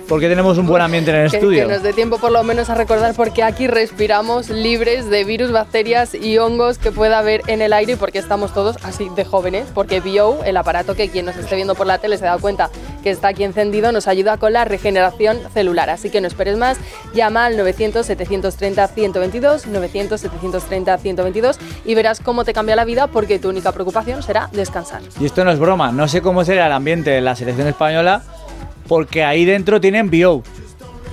porque 0.09 0.27
tenemos 0.27 0.57
un 0.57 0.65
buen 0.65 0.81
ambiente 0.81 1.11
en 1.11 1.17
el 1.17 1.31
Que, 1.31 1.37
estudio. 1.37 1.67
que 1.67 1.73
nos 1.73 1.83
dé 1.83 1.93
tiempo 1.93 2.17
por 2.17 2.31
lo 2.31 2.43
menos 2.43 2.69
a 2.69 2.75
recordar 2.75 3.13
porque 3.15 3.43
aquí 3.43 3.67
respiramos 3.67 4.49
libres 4.49 5.09
de 5.09 5.23
virus, 5.23 5.51
bacterias 5.51 6.15
y 6.15 6.37
hongos 6.39 6.79
que 6.79 6.91
pueda 6.91 7.19
haber 7.19 7.43
en 7.47 7.61
el 7.61 7.71
aire 7.71 7.93
y 7.93 7.95
porque 7.95 8.17
estamos 8.19 8.53
todos 8.53 8.77
así 8.83 9.07
de 9.15 9.23
jóvenes, 9.23 9.67
porque 9.73 10.01
BO, 10.01 10.43
el 10.43 10.57
aparato 10.57 10.95
que 10.95 11.09
quien 11.09 11.25
nos 11.27 11.37
esté 11.37 11.55
viendo 11.55 11.75
por 11.75 11.87
la 11.87 11.99
tele 11.99 12.17
se 12.17 12.25
da 12.25 12.37
cuenta 12.39 12.69
que 13.03 13.11
está 13.11 13.29
aquí 13.29 13.43
encendido, 13.43 13.91
nos 13.91 14.07
ayuda 14.07 14.37
con 14.37 14.51
la 14.51 14.65
regeneración 14.65 15.37
celular. 15.53 15.89
Así 15.89 16.09
que 16.09 16.19
no 16.21 16.27
esperes 16.27 16.57
más, 16.57 16.77
llama 17.13 17.45
al 17.45 17.57
900-730-122, 17.57 19.65
900-730-122 19.65 21.57
y 21.85 21.95
verás 21.95 22.19
cómo 22.19 22.43
te 22.43 22.53
cambia 22.53 22.75
la 22.75 22.85
vida 22.85 23.07
porque 23.07 23.39
tu 23.39 23.49
única 23.49 23.71
preocupación 23.71 24.23
será 24.23 24.49
descansar. 24.51 25.01
Y 25.19 25.25
esto 25.25 25.43
no 25.45 25.51
es 25.51 25.59
broma, 25.59 25.91
no 25.91 26.07
sé 26.07 26.21
cómo 26.21 26.43
será 26.43 26.65
el 26.67 26.73
ambiente 26.73 27.17
en 27.17 27.25
la 27.25 27.35
selección 27.35 27.67
española, 27.67 28.23
porque 28.89 29.23
ahí 29.23 29.45
dentro 29.45 29.79
tienen 29.79 30.09
BO. 30.09 30.43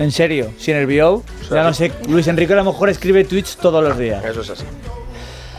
En 0.01 0.11
serio, 0.11 0.51
sin 0.59 0.77
el 0.77 0.87
BO, 0.87 1.22
ya 1.49 1.62
no 1.62 1.72
sé, 1.72 1.93
Luis 2.09 2.27
Enrique 2.27 2.53
a 2.53 2.57
lo 2.57 2.64
mejor 2.64 2.89
escribe 2.89 3.24
tweets 3.24 3.57
todos 3.57 3.85
los 3.85 3.97
días. 3.97 4.24
Eso 4.24 4.41
es 4.41 4.51
así. 4.51 4.64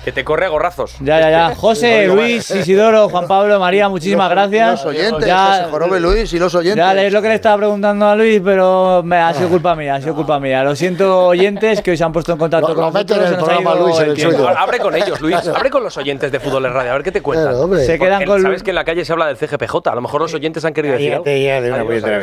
Que 0.07 0.13
te 0.13 0.23
corre 0.23 0.45
a 0.45 0.47
gorrazos. 0.47 0.95
Ya, 1.01 1.19
ya, 1.19 1.29
ya. 1.29 1.55
José, 1.57 2.07
Luis, 2.07 2.49
Isidoro, 2.51 3.09
Juan 3.09 3.27
Pablo, 3.27 3.59
María, 3.59 3.89
muchísimas 3.89 4.29
gracias. 4.29 4.85
Los 4.85 4.85
oyentes, 4.85 5.25
Ya- 5.27 5.47
José 5.47 5.63
Jorobe 5.69 5.99
Luis 5.99 6.31
y 6.31 6.39
los 6.39 6.55
oyentes. 6.55 6.77
Ya 6.77 6.93
es 7.03 7.11
lo 7.11 7.21
que 7.21 7.27
le 7.27 7.35
estaba 7.35 7.57
preguntando 7.57 8.07
a 8.07 8.15
Luis, 8.15 8.39
pero 8.41 9.01
me, 9.03 9.17
ha 9.17 9.33
sido 9.33 9.49
culpa 9.49 9.75
mía, 9.75 9.95
ha 9.95 10.01
sido 10.01 10.15
culpa 10.15 10.39
mía. 10.39 10.63
Lo 10.63 10.77
siento, 10.77 11.25
oyentes, 11.27 11.81
que 11.81 11.91
hoy 11.91 11.97
se 11.97 12.05
han 12.05 12.13
puesto 12.13 12.31
en 12.31 12.37
contacto 12.37 12.69
Lo- 12.69 12.75
con 12.75 12.93
nosotros. 12.93 13.17
en 13.19 13.25
el 13.25 13.35
programa, 13.35 13.75
Luis, 13.75 13.99
en 13.99 14.09
el 14.11 14.15
tiempo. 14.15 14.37
suyo. 14.37 14.49
Abre 14.57 14.79
con 14.79 14.95
ellos, 14.95 15.19
Luis. 15.19 15.35
Abre 15.53 15.69
con 15.69 15.83
los 15.83 15.97
oyentes 15.97 16.31
de 16.31 16.39
Fútbol 16.39 16.65
en 16.67 16.73
Radio. 16.73 16.91
A 16.91 16.93
ver 16.93 17.03
qué 17.03 17.11
te 17.11 17.21
cuentan. 17.21 17.49
Claro. 17.51 17.77
Se 17.77 17.99
quedan 17.99 18.19
Porque 18.19 18.25
con 18.27 18.41
Sabes 18.43 18.63
que 18.63 18.69
en 18.71 18.75
la 18.75 18.85
calle 18.85 19.03
se 19.03 19.11
habla 19.11 19.25
del 19.25 19.35
CGPJ. 19.35 19.75
A 19.89 19.95
lo 19.95 19.99
mejor 19.99 20.21
los 20.21 20.33
oyentes 20.33 20.63
han 20.63 20.73
querido 20.73 20.93
decir. 20.93 21.19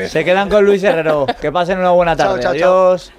Se 0.09 0.25
quedan 0.25 0.49
con 0.49 0.65
Luis 0.65 0.83
Herrero. 0.83 1.27
Que 1.39 1.53
pasen 1.53 1.81
una 1.81 1.91
buena 1.91 2.17
tarde. 2.17 2.41
chao, 2.41 2.55
chao. 2.55 2.89
Adiós. 2.93 3.13